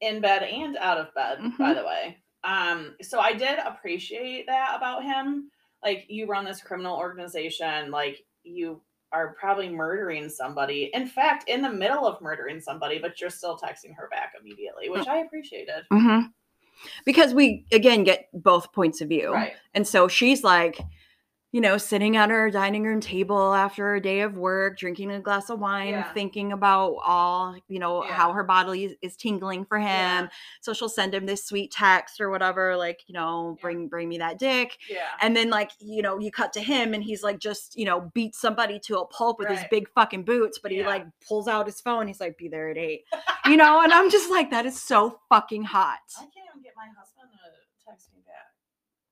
in 0.00 0.20
bed 0.20 0.44
and 0.44 0.76
out 0.76 0.98
of 0.98 1.12
bed, 1.14 1.38
by 1.58 1.72
Mhm. 1.72 1.76
the 1.76 1.84
way. 1.84 2.18
Um, 2.44 2.94
so 3.02 3.18
I 3.18 3.32
did 3.32 3.58
appreciate 3.58 4.46
that 4.46 4.74
about 4.76 5.02
him. 5.02 5.50
Like, 5.82 6.06
you 6.08 6.26
run 6.26 6.44
this 6.44 6.62
criminal 6.62 6.96
organization, 6.96 7.90
like 7.90 8.24
you 8.44 8.80
are 9.10 9.34
probably 9.40 9.68
murdering 9.68 10.28
somebody. 10.28 10.90
In 10.94 11.06
fact, 11.08 11.48
in 11.48 11.62
the 11.62 11.70
middle 11.70 12.06
of 12.06 12.20
murdering 12.22 12.60
somebody, 12.60 12.98
but 13.00 13.20
you're 13.20 13.28
still 13.30 13.58
texting 13.58 13.92
her 13.96 14.08
back 14.08 14.34
immediately, 14.40 14.88
which 14.88 15.08
I 15.08 15.18
appreciated. 15.18 15.84
Mm-hmm. 15.92 16.26
because 17.04 17.34
we 17.34 17.66
again 17.72 18.04
get 18.04 18.28
both 18.32 18.72
points 18.72 19.00
of 19.00 19.08
view 19.08 19.32
Right. 19.32 19.54
And 19.74 19.84
so 19.84 20.06
she's 20.06 20.44
like, 20.44 20.78
you 21.50 21.62
know, 21.62 21.78
sitting 21.78 22.14
at 22.16 22.28
her 22.28 22.50
dining 22.50 22.84
room 22.84 23.00
table 23.00 23.54
after 23.54 23.94
a 23.94 24.02
day 24.02 24.20
of 24.20 24.36
work, 24.36 24.76
drinking 24.78 25.10
a 25.10 25.18
glass 25.18 25.48
of 25.48 25.58
wine, 25.58 25.88
Yeah. 25.94 26.12
thinking 26.12 26.52
about 26.52 26.96
all, 27.02 27.56
you 27.68 27.78
know, 27.78 28.04
Yeah. 28.04 28.12
how 28.12 28.32
her 28.34 28.44
body 28.44 28.84
is, 28.84 28.94
is 29.00 29.16
tingling 29.16 29.64
for 29.64 29.78
him. 29.78 29.86
Yeah. 30.24 30.28
So 30.60 30.74
she'll 30.74 30.90
send 30.90 31.14
him 31.14 31.24
this 31.24 31.44
sweet 31.46 31.70
text 31.72 32.20
or 32.20 32.28
whatever, 32.28 32.76
like, 32.76 33.00
you 33.06 33.14
know, 33.14 33.56
bring 33.62 33.88
bring 33.88 34.10
me 34.10 34.18
that 34.18 34.38
dick. 34.38 34.76
Yeah. 34.90 35.06
And 35.22 35.34
then 35.34 35.48
like, 35.48 35.70
you 35.80 36.02
know, 36.02 36.18
you 36.18 36.30
cut 36.30 36.52
to 36.52 36.60
him 36.60 36.92
and 36.92 37.02
he's 37.02 37.22
like 37.22 37.38
just, 37.38 37.78
you 37.78 37.86
know, 37.86 38.10
beat 38.12 38.34
somebody 38.34 38.78
to 38.80 38.98
a 38.98 39.06
pulp 39.06 39.38
with 39.38 39.48
his 39.48 39.60
big 39.70 39.88
fucking 39.94 40.24
boots, 40.24 40.58
but 40.58 40.70
he 40.70 40.84
like 40.84 41.06
pulls 41.26 41.48
out 41.48 41.64
his 41.66 41.80
phone. 41.80 42.08
He's 42.08 42.20
like, 42.20 42.36
be 42.36 42.48
there 42.48 42.68
at 42.68 42.76
eight. 42.76 43.04
you 43.46 43.56
know, 43.56 43.80
and 43.80 43.92
I'm 43.94 44.10
just 44.10 44.30
like, 44.30 44.50
that 44.50 44.66
is 44.66 44.78
so 44.80 45.20
fucking 45.30 45.64
hot. 45.64 45.98
I 46.18 46.20
can't 46.20 46.32
even 46.50 46.62
get 46.62 46.74
my 46.76 46.88
husband 46.98 47.30
to 47.32 47.90
text 47.90 48.10
me 48.12 48.20
back. 48.26 48.47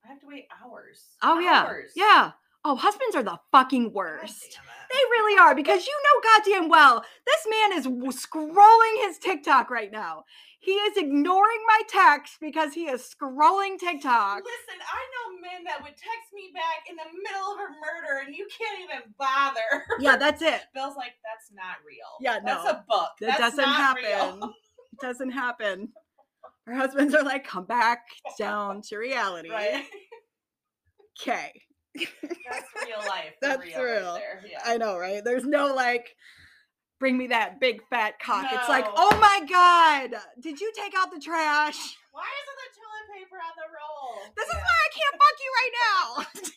I 0.07 0.13
have 0.13 0.21
to 0.21 0.27
wait 0.27 0.47
hours. 0.63 1.05
Oh 1.23 1.39
yeah. 1.39 1.65
Hours. 1.65 1.93
Yeah. 1.97 2.33
Oh, 2.65 2.77
husbands 2.77 3.15
are 3.15 3.23
the 3.23 3.39
fucking 3.53 3.93
worst. 3.93 4.59
They 4.91 4.99
really 5.11 5.39
are 5.39 5.55
because 5.55 5.87
you 5.87 5.93
know 6.05 6.21
goddamn 6.23 6.69
well 6.69 7.05
this 7.27 7.47
man 7.49 7.79
is 7.79 7.87
scrolling 7.87 9.07
his 9.07 9.19
TikTok 9.19 9.71
right 9.71 9.91
now. 9.91 10.25
He 10.59 10.73
is 10.73 10.97
ignoring 10.97 11.61
my 11.67 11.83
text 11.89 12.39
because 12.41 12.75
he 12.75 12.87
is 12.87 13.03
scrolling 13.03 13.79
TikTok. 13.79 14.43
Listen, 14.43 14.81
I 14.83 15.03
know 15.13 15.41
men 15.41 15.65
that 15.65 15.81
would 15.81 15.97
text 15.97 16.33
me 16.35 16.51
back 16.53 16.91
in 16.91 16.97
the 16.97 17.05
middle 17.23 17.53
of 17.53 17.59
a 17.59 17.71
murder 17.71 18.27
and 18.27 18.35
you 18.35 18.49
can't 18.49 18.81
even 18.81 19.15
bother. 19.17 19.85
Yeah, 20.01 20.17
that's 20.17 20.43
it. 20.43 20.63
Bill's 20.75 20.97
like, 20.97 21.15
that's 21.23 21.53
not 21.53 21.77
real. 21.87 22.19
Yeah, 22.21 22.41
That's 22.45 22.65
a 22.69 22.85
book. 22.89 23.11
That 23.21 23.39
That's 23.39 23.57
doesn't 23.57 23.65
happen. 23.65 24.05
real." 24.05 24.55
It 24.93 25.01
doesn't 25.01 25.31
happen. 25.31 25.91
Our 26.67 26.75
husbands 26.75 27.15
are 27.15 27.23
like, 27.23 27.47
come 27.47 27.65
back 27.65 28.01
down 28.39 28.83
to 28.89 28.97
reality. 28.99 29.51
Right. 29.51 29.85
Okay. 31.21 31.53
That's 31.95 32.67
real 32.85 32.99
life. 33.09 33.35
That's 33.41 33.65
real. 33.65 33.83
real. 33.83 34.19
Yeah. 34.51 34.59
I 34.65 34.77
know, 34.77 34.99
right? 34.99 35.25
There's 35.25 35.45
no 35.45 35.73
like, 35.75 36.15
bring 36.99 37.17
me 37.17 37.29
that 37.29 37.61
big 37.61 37.83
fat 37.89 38.19
cock. 38.21 38.47
It's 38.53 38.69
like, 38.69 38.87
oh 38.97 39.17
my 39.21 39.47
God, 39.49 40.21
did 40.41 40.61
you 40.61 40.73
take 40.77 40.93
out 40.97 41.11
the 41.13 41.21
trash? 41.21 41.77
Why 42.13 42.25
isn't 42.43 42.59
the 42.59 42.71
toilet 42.81 43.21
paper 43.21 43.37
on 43.37 43.53
the 43.57 43.69
roll? 43.77 44.33
This 44.37 44.49
is 44.49 44.55
why 44.55 44.61
I 44.61 44.91
can't 44.91 45.17
fuck 45.21 45.37
you 45.45 45.53
right 45.61 45.75
now. 45.85 46.53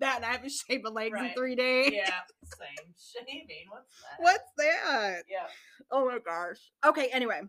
that 0.00 0.16
and 0.16 0.24
I 0.24 0.32
haven't 0.32 0.50
shaved 0.52 0.82
my 0.82 0.90
legs 0.90 1.18
in 1.18 1.30
three 1.36 1.54
days. 1.54 1.92
Yeah. 1.92 2.10
Same 2.44 2.94
shaving. 2.98 3.66
What's 3.68 4.00
that? 4.00 4.16
What's 4.18 4.50
that? 4.56 5.22
Yeah. 5.30 5.46
Oh 5.92 6.06
my 6.06 6.18
gosh. 6.24 6.56
Okay, 6.86 7.08
anyway. 7.12 7.42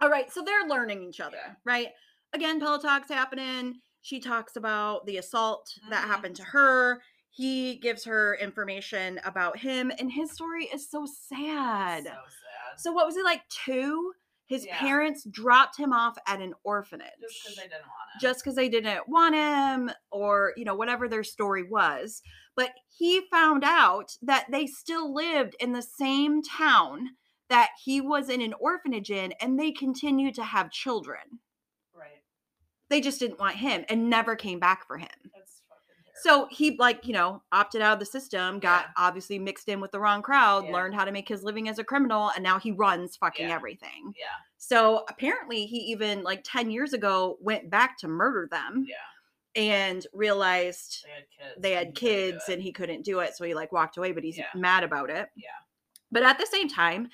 All 0.00 0.10
right, 0.10 0.30
so 0.32 0.42
they're 0.42 0.66
learning 0.68 1.02
each 1.02 1.20
other, 1.20 1.36
Yeah. 1.36 1.54
right? 1.64 1.88
Again, 2.32 2.60
pillow 2.60 2.78
talk's 2.78 3.08
happening. 3.08 3.80
She 4.02 4.20
talks 4.20 4.56
about 4.56 5.06
the 5.06 5.16
assault 5.16 5.68
that 5.90 6.04
Mhm. 6.04 6.08
happened 6.08 6.36
to 6.36 6.44
her. 6.44 7.02
He 7.30 7.76
gives 7.76 8.04
her 8.04 8.34
information 8.36 9.18
about 9.24 9.58
him, 9.58 9.90
and 9.98 10.12
his 10.12 10.32
story 10.32 10.66
is 10.66 10.88
so 10.90 11.06
sad. 11.06 12.04
So 12.04 12.10
sad. 12.10 12.80
So, 12.80 12.92
what 12.92 13.06
was 13.06 13.16
it 13.16 13.24
like 13.24 13.48
two? 13.48 14.14
His 14.46 14.64
Yeah. 14.64 14.78
parents 14.78 15.24
dropped 15.24 15.76
him 15.76 15.92
off 15.92 16.16
at 16.26 16.40
an 16.40 16.54
orphanage 16.62 17.10
Just 17.20 17.42
because 17.42 17.56
they 17.56 17.62
didn't 17.64 17.82
want 17.86 18.10
to. 18.12 18.18
just 18.20 18.40
because 18.44 18.54
they 18.54 18.68
didn't 18.68 19.08
want 19.08 19.34
him 19.34 19.90
or 20.12 20.52
you 20.56 20.64
know 20.64 20.74
whatever 20.76 21.08
their 21.08 21.24
story 21.24 21.64
was 21.64 22.22
but 22.54 22.72
he 22.96 23.22
found 23.28 23.64
out 23.64 24.16
that 24.22 24.46
they 24.52 24.64
still 24.66 25.12
lived 25.12 25.56
in 25.58 25.72
the 25.72 25.82
same 25.82 26.42
town 26.42 27.16
that 27.48 27.70
he 27.84 28.00
was 28.00 28.28
in 28.28 28.40
an 28.40 28.54
orphanage 28.60 29.10
in 29.10 29.32
and 29.40 29.58
they 29.58 29.70
continued 29.72 30.34
to 30.34 30.44
have 30.44 30.70
children 30.70 31.40
right. 31.94 32.22
they 32.90 33.00
just 33.00 33.18
didn't 33.20 33.38
want 33.38 33.56
him 33.56 33.84
and 33.88 34.10
never 34.10 34.34
came 34.36 34.58
back 34.58 34.86
for 34.86 34.98
him 34.98 35.08
That's 35.34 35.62
so 36.22 36.48
he 36.50 36.76
like 36.78 37.06
you 37.06 37.12
know 37.12 37.42
opted 37.52 37.82
out 37.82 37.92
of 37.94 37.98
the 37.98 38.06
system 38.06 38.58
got 38.58 38.86
Yeah. 38.86 39.06
obviously 39.06 39.38
mixed 39.38 39.68
in 39.68 39.80
with 39.80 39.90
the 39.92 40.00
wrong 40.00 40.22
crowd 40.22 40.64
Yeah. 40.66 40.72
learned 40.72 40.94
how 40.94 41.04
to 41.04 41.12
make 41.12 41.28
his 41.28 41.42
living 41.42 41.68
as 41.68 41.78
a 41.78 41.84
criminal 41.84 42.30
and 42.34 42.42
now 42.42 42.58
he 42.58 42.72
runs 42.72 43.16
fucking 43.16 43.48
Yeah. 43.48 43.54
everything 43.54 44.12
yeah. 44.18 44.26
so 44.56 45.04
apparently 45.10 45.66
he 45.66 45.76
even 45.92 46.22
like 46.22 46.42
10 46.44 46.70
years 46.70 46.92
ago 46.94 47.36
went 47.40 47.68
back 47.70 47.98
to 47.98 48.08
murder 48.08 48.48
them 48.50 48.86
Yeah. 48.88 48.96
and 49.62 50.06
realized 50.14 51.04
They 51.04 51.10
had 51.12 51.26
kids. 51.28 51.62
they 51.62 51.72
and 51.74 51.78
had 51.78 51.86
he 51.86 51.92
couldn't 51.92 52.16
do 52.16 52.32
kids 52.32 52.48
it. 52.48 52.52
and 52.54 52.62
he 52.62 52.72
couldn't 52.72 53.04
do 53.04 53.18
it 53.20 53.36
so 53.36 53.44
he 53.44 53.54
like 53.54 53.72
walked 53.72 53.96
away 53.98 54.12
but 54.12 54.24
he's 54.24 54.40
mad 54.54 54.84
about 54.84 55.10
it 55.10 55.28
Yeah. 55.36 55.50
but 56.10 56.22
at 56.22 56.38
the 56.38 56.46
same 56.46 56.68
time 56.68 57.08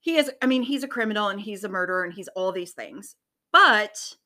he 0.00 0.16
is 0.16 0.30
i 0.42 0.46
mean 0.46 0.62
he's 0.62 0.82
a 0.82 0.88
criminal 0.88 1.28
and 1.28 1.40
he's 1.40 1.62
a 1.64 1.68
murderer 1.68 2.04
and 2.04 2.14
he's 2.14 2.28
all 2.28 2.52
these 2.52 2.72
things 2.72 3.16
but 3.52 4.16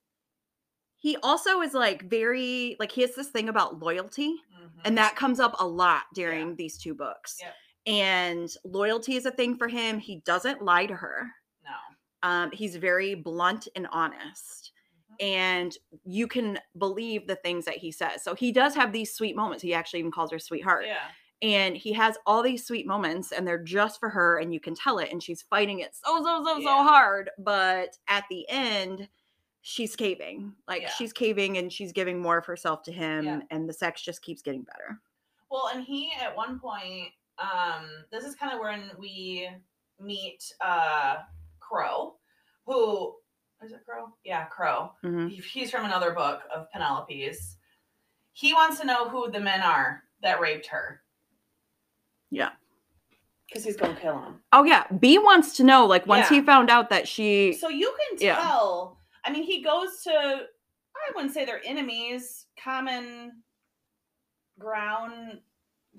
he 0.97 1.17
also 1.23 1.61
is 1.61 1.75
like 1.75 2.09
very 2.09 2.77
like 2.79 2.93
he 2.93 3.03
has 3.03 3.15
this 3.15 3.29
thing 3.29 3.49
about 3.49 3.79
loyalty 3.81 4.37
Mhm. 4.61 4.71
and 4.85 4.99
that 4.99 5.17
comes 5.17 5.41
up 5.41 5.55
a 5.59 5.67
lot 5.67 6.05
during 6.15 6.57
these 6.57 6.79
two 6.79 6.95
books 6.95 7.39
Yep. 7.41 7.55
and 7.87 8.57
loyalty 8.65 9.17
is 9.17 9.27
a 9.27 9.31
thing 9.31 9.57
for 9.57 9.69
him 9.69 9.99
he 9.99 10.21
doesn't 10.21 10.63
lie 10.63 10.87
to 10.87 10.95
her 10.95 11.31
no. 11.65 12.29
um, 12.29 12.51
he's 12.53 12.77
very 12.77 13.15
blunt 13.15 13.69
and 13.77 13.87
honest 13.91 14.73
Mhm. 15.11 15.25
and 15.27 15.79
you 16.05 16.27
can 16.27 16.59
believe 16.79 17.27
the 17.27 17.37
things 17.37 17.65
that 17.67 17.77
he 17.77 17.91
says 17.93 18.23
so 18.23 18.35
he 18.35 18.53
does 18.53 18.75
have 18.75 18.93
these 18.93 19.15
sweet 19.15 19.37
moments 19.37 19.63
he 19.63 19.75
actually 19.75 19.99
even 20.01 20.11
calls 20.13 20.31
her 20.31 20.39
sweetheart 20.39 20.87
Yeah. 20.87 21.09
And 21.44 21.76
he 21.76 21.92
has 21.92 22.16
all 22.26 22.42
these 22.42 22.66
sweet 22.66 22.87
moments 22.87 23.30
and 23.30 23.46
they're 23.46 23.62
just 23.62 24.00
for 24.00 24.09
her 24.09 24.38
and 24.38 24.52
you 24.52 24.59
can 24.59 24.74
tell 24.74 24.98
it 24.98 25.11
and 25.12 25.22
she's 25.22 25.42
fighting 25.42 25.78
it 25.80 25.94
so 25.94 26.22
so 26.24 26.42
so 26.44 26.61
so 26.61 26.83
hard 26.83 27.30
but 27.38 27.96
at 28.09 28.24
the 28.30 28.44
end 28.48 29.07
she's 29.61 29.94
caving 29.94 30.52
like 30.66 30.83
Yeah. 30.83 30.90
she's 30.90 31.12
caving 31.12 31.59
and 31.59 31.72
she's 31.72 31.92
giving 31.92 32.20
more 32.20 32.38
of 32.38 32.46
herself 32.46 32.83
to 32.85 32.92
him 32.92 33.24
Yeah. 33.24 33.40
and 33.50 33.68
the 33.68 33.72
sex 33.72 34.02
just 34.02 34.22
keeps 34.22 34.42
getting 34.42 34.62
better 34.62 34.98
Well, 35.50 35.70
and 35.72 35.85
he 35.85 36.11
at 36.20 36.35
one 36.37 36.59
point, 36.59 37.11
um, 37.38 37.87
this 38.11 38.24
is 38.24 38.35
kind 38.35 38.52
of 38.52 38.61
when 38.61 38.90
we 38.98 39.48
meet 40.00 40.52
uh 40.61 41.18
Crow, 41.61 42.16
who 42.66 43.14
is 43.62 43.70
it 43.72 43.80
Crow? 43.87 44.12
Yeah, 44.24 44.44
Crow. 44.46 44.92
Mhm. 45.04 45.30
He- 45.30 45.37
He's 45.61 45.70
from 45.70 45.85
another 45.85 46.11
book 46.12 46.42
of 46.54 46.68
Penelope's. 46.72 47.57
He 48.33 48.52
wants 48.52 48.80
to 48.80 48.87
know 48.87 49.09
who 49.09 49.30
the 49.30 49.40
men 49.40 49.62
are 49.62 50.02
that 50.22 50.40
raped 50.40 50.66
her. 50.66 51.02
Yeah. 52.35 52.51
Because 53.49 53.64
he's 53.64 53.77
gonna 53.77 53.94
kill 54.01 54.18
him. 54.18 54.40
oh 54.53 54.64
yeah 54.64 54.85
b 54.99 55.18
wants 55.18 55.57
to 55.59 55.64
know 55.64 55.87
like 55.87 56.07
once 56.07 56.29
he 56.29 56.40
found 56.40 56.70
out 56.70 56.90
that 56.90 57.07
she 57.07 57.53
So 57.53 57.68
you 57.68 57.94
can 58.11 58.18
Yeah. 58.20 58.37
tell. 58.37 58.99
I 59.25 59.31
mean, 59.33 59.44
he 59.44 59.62
goes 59.62 60.03
to. 60.05 60.11
I 60.12 61.12
wouldn't 61.14 61.33
say 61.35 61.44
they're 61.44 61.61
enemies. 61.64 62.47
Common 62.62 63.42
ground. 64.59 65.40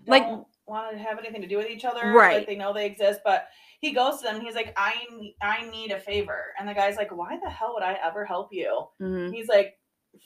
Like- 0.08 0.24
Don't 0.24 0.48
want 0.68 0.92
to 0.92 0.98
have 1.04 1.20
anything 1.20 1.42
to 1.42 1.48
do 1.48 1.58
with 1.58 1.70
each 1.70 1.86
other. 1.86 2.12
Right. 2.12 2.38
Like 2.38 2.48
they 2.48 2.56
know 2.56 2.74
they 2.74 2.86
exist, 2.86 3.22
but 3.24 3.48
he 3.80 3.92
goes 3.92 4.18
to 4.18 4.24
them. 4.24 4.36
And 4.36 4.44
he's 4.44 4.56
like, 4.56 4.74
I 4.78 4.94
ne- 5.12 5.36
I 5.42 5.70
need 5.70 5.92
a 5.92 6.00
favor, 6.00 6.54
and 6.60 6.68
the 6.68 6.74
guy's 6.74 6.98
like, 6.98 7.16
Why 7.16 7.38
the 7.42 7.50
hell 7.50 7.74
would 7.76 7.84
I 7.84 7.98
ever 8.04 8.26
help 8.26 8.50
you? 8.52 8.88
Mhm. 9.02 9.34
He's 9.34 9.48
like, 9.48 9.78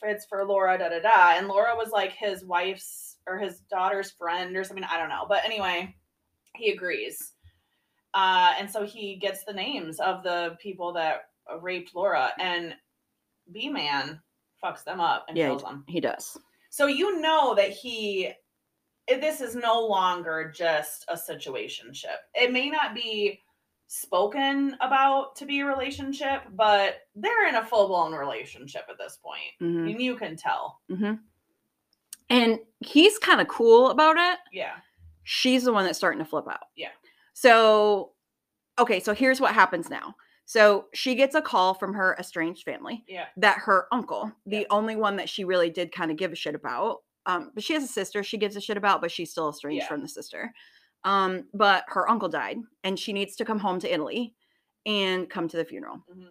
it's 0.03 0.25
for 0.25 0.45
Laura, 0.45 0.77
da 0.77 0.89
da 0.89 0.99
da. 0.99 1.37
And 1.37 1.47
Laura 1.47 1.75
was 1.75 1.89
like 1.91 2.13
his 2.13 2.45
wife's 2.45 3.17
or 3.27 3.37
his 3.37 3.59
daughter's 3.71 4.11
friend 4.11 4.55
or 4.55 4.63
something. 4.63 4.83
I 4.85 4.97
don't 4.97 5.09
know. 5.09 5.25
But 5.27 5.43
anyway, 5.45 5.95
he 6.55 6.71
agrees. 6.71 7.33
Uh, 8.13 8.53
and 8.59 8.69
so 8.69 8.85
he 8.85 9.15
gets 9.15 9.43
the 9.43 9.53
names 9.53 9.99
of 9.99 10.23
the 10.23 10.57
people 10.61 10.91
that 10.93 11.29
raped 11.61 11.95
Laura, 11.95 12.31
and 12.39 12.75
B 13.51 13.69
Man 13.69 14.19
fucks 14.63 14.83
them 14.83 14.99
up 14.99 15.25
and 15.27 15.37
Yeah, 15.37 15.47
kills 15.49 15.63
them. 15.63 15.83
he 15.87 15.99
does 15.99 16.37
So 16.69 16.87
you 16.87 17.19
know 17.21 17.55
that 17.55 17.69
he, 17.69 18.31
this 19.07 19.41
is 19.41 19.55
no 19.55 19.85
longer 19.87 20.51
just 20.55 21.05
a 21.07 21.15
situationship. 21.15 22.17
It 22.35 22.51
may 22.51 22.69
not 22.69 22.93
be 22.93 23.41
spoken 23.87 24.75
about 24.81 25.35
to 25.37 25.45
be 25.45 25.61
a 25.61 25.65
relationship, 25.65 26.41
but 26.53 26.97
they're 27.15 27.47
in 27.47 27.55
a 27.55 27.65
full 27.65 27.87
blown 27.87 28.13
relationship 28.13 28.83
at 28.89 28.97
this 28.99 29.17
point. 29.23 29.39
Mhm. 29.61 29.91
And 29.91 30.01
you 30.01 30.15
can 30.15 30.35
tell. 30.35 30.79
hmm 30.89 31.13
And 32.29 32.59
he's 32.81 33.17
kind 33.17 33.41
of 33.41 33.47
cool 33.47 33.89
about 33.89 34.17
it. 34.17 34.37
Yeah. 34.51 34.75
She's 35.31 35.63
the 35.63 35.71
one 35.71 35.85
that's 35.85 35.99
starting 35.99 36.17
to 36.17 36.25
flip 36.25 36.47
out. 36.49 36.63
Yeah. 36.75 36.89
So, 37.33 38.13
okay, 38.79 38.99
so 38.99 39.13
here's 39.13 39.39
what 39.39 39.53
happens 39.53 39.87
now. 39.87 40.15
So 40.45 40.87
she 40.95 41.13
gets 41.13 41.35
a 41.35 41.41
call 41.41 41.75
from 41.75 41.93
her 41.93 42.15
estranged 42.19 42.63
family 42.63 43.03
Yeah. 43.07 43.27
that 43.37 43.59
her 43.59 43.87
uncle, 43.91 44.31
the 44.47 44.61
Yeah. 44.61 44.65
only 44.71 44.95
one 44.95 45.17
that 45.17 45.29
she 45.29 45.43
really 45.43 45.69
did 45.69 45.91
kind 45.91 46.09
of 46.09 46.17
give 46.17 46.31
a 46.31 46.35
shit 46.35 46.55
about, 46.55 47.03
um, 47.27 47.51
but 47.53 47.63
she 47.63 47.73
has 47.73 47.83
a 47.83 47.87
sister 47.87 48.23
she 48.23 48.39
gives 48.39 48.55
a 48.55 48.61
shit 48.61 48.75
about, 48.75 49.01
but 49.01 49.11
she's 49.11 49.29
still 49.29 49.49
estranged 49.49 49.83
Yeah. 49.83 49.87
from 49.87 50.01
the 50.01 50.07
sister. 50.07 50.51
Um, 51.03 51.47
but 51.53 51.83
her 51.89 52.09
uncle 52.09 52.27
died 52.29 52.57
and 52.83 52.97
she 52.99 53.13
needs 53.13 53.35
to 53.35 53.45
come 53.45 53.59
home 53.59 53.79
to 53.81 53.93
Italy 53.93 54.33
and 54.87 55.29
come 55.29 55.47
to 55.47 55.57
the 55.57 55.63
funeral. 55.65 56.03
Mhm. 56.11 56.29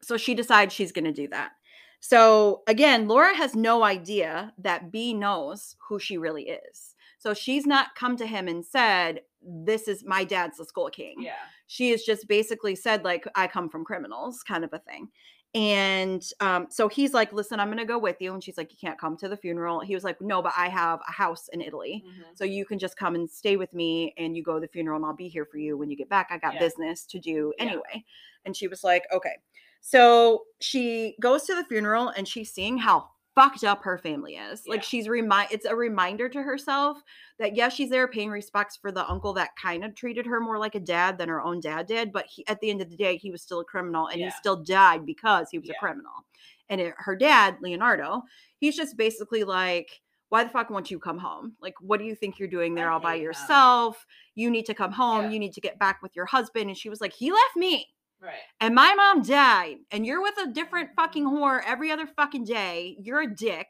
So 0.00 0.16
she 0.16 0.36
decides 0.36 0.72
she's 0.72 0.92
going 0.92 1.06
to 1.06 1.12
do 1.12 1.26
that. 1.28 1.50
So 1.98 2.62
again, 2.68 3.08
Laura 3.08 3.34
has 3.34 3.56
no 3.56 3.82
idea 3.82 4.54
that 4.58 4.92
B 4.92 5.12
knows 5.12 5.74
who 5.88 5.98
she 5.98 6.16
really 6.18 6.50
is. 6.50 6.94
So 7.18 7.34
she's 7.34 7.66
not 7.66 7.94
come 7.96 8.16
to 8.16 8.26
him 8.26 8.48
and 8.48 8.64
said, 8.64 9.20
This 9.42 9.88
is 9.88 10.04
my 10.04 10.24
dad's 10.24 10.58
the 10.58 10.64
Skull 10.64 10.90
King. 10.90 11.16
Yeah. 11.20 11.34
She 11.66 11.90
has 11.90 12.02
just 12.02 12.26
basically 12.28 12.74
said, 12.74 13.04
like, 13.04 13.26
I 13.34 13.46
come 13.46 13.68
from 13.68 13.84
criminals, 13.84 14.42
kind 14.42 14.64
of 14.64 14.72
a 14.72 14.78
thing. 14.78 15.08
And 15.54 16.22
um, 16.40 16.66
so 16.70 16.88
he's 16.88 17.14
like, 17.14 17.32
Listen, 17.32 17.58
I'm 17.58 17.68
going 17.68 17.78
to 17.78 17.84
go 17.84 17.98
with 17.98 18.16
you. 18.20 18.34
And 18.34 18.44
she's 18.44 18.56
like, 18.58 18.70
You 18.70 18.78
can't 18.80 19.00
come 19.00 19.16
to 19.16 19.28
the 19.28 19.36
funeral. 19.36 19.80
He 19.80 19.94
was 19.94 20.04
like, 20.04 20.20
No, 20.20 20.42
but 20.42 20.52
I 20.56 20.68
have 20.68 21.00
a 21.08 21.12
house 21.12 21.48
in 21.52 21.60
Italy. 21.60 22.04
Mhm. 22.06 22.36
So 22.36 22.44
you 22.44 22.64
can 22.64 22.78
just 22.78 22.96
come 22.96 23.14
and 23.14 23.28
stay 23.28 23.56
with 23.56 23.72
me 23.72 24.14
and 24.18 24.36
you 24.36 24.42
go 24.42 24.54
to 24.54 24.60
the 24.60 24.68
funeral 24.68 24.96
and 24.96 25.06
I'll 25.06 25.16
be 25.16 25.28
here 25.28 25.46
for 25.46 25.58
you 25.58 25.76
when 25.76 25.90
you 25.90 25.96
get 25.96 26.08
back. 26.08 26.28
I 26.30 26.38
got 26.38 26.54
Yeah. 26.54 26.60
business 26.60 27.04
to 27.06 27.18
do 27.18 27.52
Yeah. 27.58 27.64
anyway. 27.64 28.04
And 28.44 28.56
she 28.56 28.68
was 28.68 28.84
like, 28.84 29.04
okay. 29.12 29.36
So 29.80 30.44
she 30.60 31.16
goes 31.20 31.44
to 31.44 31.54
the 31.54 31.64
funeral 31.64 32.08
and 32.08 32.26
she's 32.28 32.52
seeing 32.52 32.78
how 32.78 33.08
fucked 33.38 33.62
up 33.62 33.84
her 33.84 33.98
family 33.98 34.34
is. 34.34 34.62
Like 34.66 34.82
she's 34.82 35.08
remind 35.08 35.52
it's 35.52 35.64
a 35.66 35.76
reminder 35.76 36.28
to 36.28 36.42
herself 36.42 36.98
that 37.38 37.54
yes, 37.54 37.72
she's 37.74 37.90
there 37.90 38.08
paying 38.08 38.30
respects 38.30 38.76
for 38.76 38.90
the 38.90 39.08
uncle 39.08 39.32
that 39.34 39.50
kind 39.60 39.84
of 39.84 39.94
treated 39.94 40.26
her 40.26 40.40
more 40.40 40.58
like 40.58 40.74
a 40.74 40.80
dad 40.80 41.18
than 41.18 41.28
her 41.28 41.40
own 41.40 41.60
dad 41.60 41.86
did, 41.86 42.12
but 42.12 42.26
he, 42.26 42.46
at 42.48 42.60
the 42.60 42.70
end 42.70 42.80
of 42.82 42.90
the 42.90 42.96
day 42.96 43.16
he 43.16 43.30
was 43.30 43.42
still 43.42 43.60
a 43.60 43.64
criminal 43.64 44.08
and 44.08 44.20
Yeah. 44.20 44.26
he 44.26 44.32
still 44.32 44.56
died 44.56 45.06
because 45.06 45.48
he 45.50 45.58
was 45.58 45.68
Yeah. 45.68 45.76
a 45.76 45.78
criminal. 45.78 46.26
And 46.68 46.80
it, 46.80 46.94
her 46.98 47.14
dad, 47.14 47.58
Leonardo, 47.62 48.22
he's 48.58 48.76
just 48.76 48.96
basically 48.96 49.44
like 49.44 50.00
why 50.30 50.44
the 50.44 50.50
fuck 50.50 50.68
won't 50.68 50.90
you 50.90 50.98
come 50.98 51.16
home? 51.18 51.54
Like, 51.60 51.74
what 51.80 51.98
do 51.98 52.04
you 52.04 52.14
think 52.14 52.38
you're 52.38 52.48
doing 52.48 52.74
there 52.74 52.90
all 52.90 53.00
by 53.00 53.16
him. 53.16 53.22
yourself? 53.22 54.04
You 54.34 54.50
need 54.50 54.66
to 54.66 54.74
come 54.74 54.92
home. 54.92 55.24
Yeah. 55.24 55.30
You 55.30 55.38
need 55.38 55.54
to 55.54 55.60
get 55.60 55.78
back 55.78 56.02
with 56.02 56.14
your 56.14 56.26
husband. 56.26 56.68
And 56.68 56.76
she 56.76 56.90
was 56.90 57.00
like, 57.00 57.14
he 57.14 57.30
left 57.32 57.56
me. 57.56 57.86
Right. 58.20 58.34
and 58.60 58.74
my 58.74 58.94
mom 58.94 59.22
died 59.22 59.76
and 59.90 60.04
you're 60.04 60.20
with 60.22 60.36
a 60.38 60.48
different 60.52 60.90
fucking 60.96 61.24
whore 61.24 61.60
every 61.64 61.90
other 61.90 62.06
fucking 62.06 62.44
day 62.44 62.96
you're 62.98 63.22
a 63.22 63.32
dick 63.34 63.68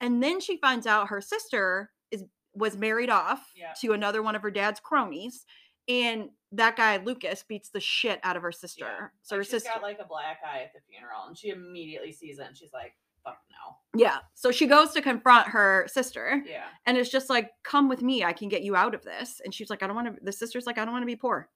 and 0.00 0.22
then 0.22 0.40
she 0.40 0.56
finds 0.56 0.86
out 0.86 1.08
her 1.08 1.20
sister 1.20 1.90
is 2.10 2.24
was 2.54 2.76
married 2.76 3.10
off 3.10 3.40
Yeah. 3.54 3.72
to 3.80 3.92
another 3.92 4.22
one 4.22 4.34
of 4.34 4.42
her 4.42 4.50
dad's 4.50 4.80
cronies 4.80 5.44
and 5.88 6.30
that 6.52 6.76
guy 6.76 6.96
lucas 6.98 7.44
beats 7.46 7.70
the 7.70 7.80
shit 7.80 8.18
out 8.22 8.36
of 8.36 8.42
her 8.42 8.52
sister 8.52 8.84
Yeah. 8.84 9.06
so 9.22 9.34
Like, 9.34 9.40
her 9.40 9.44
she's 9.44 9.50
sister 9.50 9.70
got 9.74 9.82
like 9.82 9.98
a 10.00 10.06
black 10.06 10.38
eye 10.46 10.62
at 10.62 10.72
the 10.72 10.80
funeral, 10.90 11.24
and 11.26 11.36
she 11.36 11.48
immediately 11.50 12.12
sees 12.12 12.38
it, 12.38 12.46
and 12.46 12.56
she's 12.56 12.72
like, 12.72 12.94
"Fuck 13.24 13.38
no." 13.50 14.00
yeah 14.00 14.18
so 14.34 14.50
she 14.50 14.66
goes 14.66 14.92
to 14.92 15.02
confront 15.02 15.48
her 15.48 15.86
sister 15.88 16.42
Yeah. 16.46 16.64
and 16.86 16.96
it's 16.96 17.10
just 17.10 17.28
like 17.28 17.50
come 17.62 17.88
with 17.90 18.00
me 18.02 18.24
i 18.24 18.32
can 18.32 18.48
get 18.48 18.62
you 18.62 18.74
out 18.74 18.94
of 18.94 19.02
this 19.04 19.40
and 19.44 19.52
she's 19.54 19.68
like 19.70 19.82
i 19.82 19.86
don't 19.86 19.96
want 19.96 20.16
to 20.16 20.24
the 20.24 20.32
sister's 20.32 20.64
like 20.66 20.78
i 20.78 20.84
don't 20.84 20.92
want 20.92 21.02
to 21.02 21.06
be 21.06 21.16
poor 21.16 21.48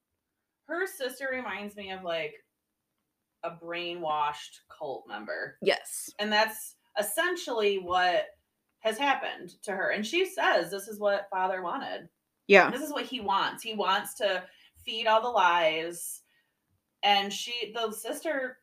Her 0.66 0.86
sister 0.86 1.28
reminds 1.32 1.76
me 1.76 1.90
of 1.92 2.02
like 2.02 2.34
a 3.44 3.50
brainwashed 3.50 4.60
cult 4.76 5.04
member, 5.08 5.56
yes 5.62 6.10
and 6.18 6.32
that's 6.32 6.74
essentially 6.98 7.78
what 7.78 8.24
has 8.80 8.98
happened 8.98 9.52
to 9.62 9.72
her. 9.72 9.90
And 9.90 10.04
she 10.06 10.26
says 10.26 10.70
this 10.70 10.88
is 10.88 10.98
what 11.00 11.28
father 11.30 11.62
wanted. 11.62 12.08
yeah 12.48 12.70
This 12.70 12.82
is 12.82 12.92
what 12.92 13.04
he 13.04 13.20
wants. 13.20 13.62
He 13.62 13.74
wants 13.74 14.14
to 14.14 14.42
feed 14.84 15.06
all 15.06 15.20
the 15.22 15.28
lies. 15.28 16.22
And 17.02 17.32
she, 17.32 17.72
the 17.74 17.92
sister, 17.92 18.58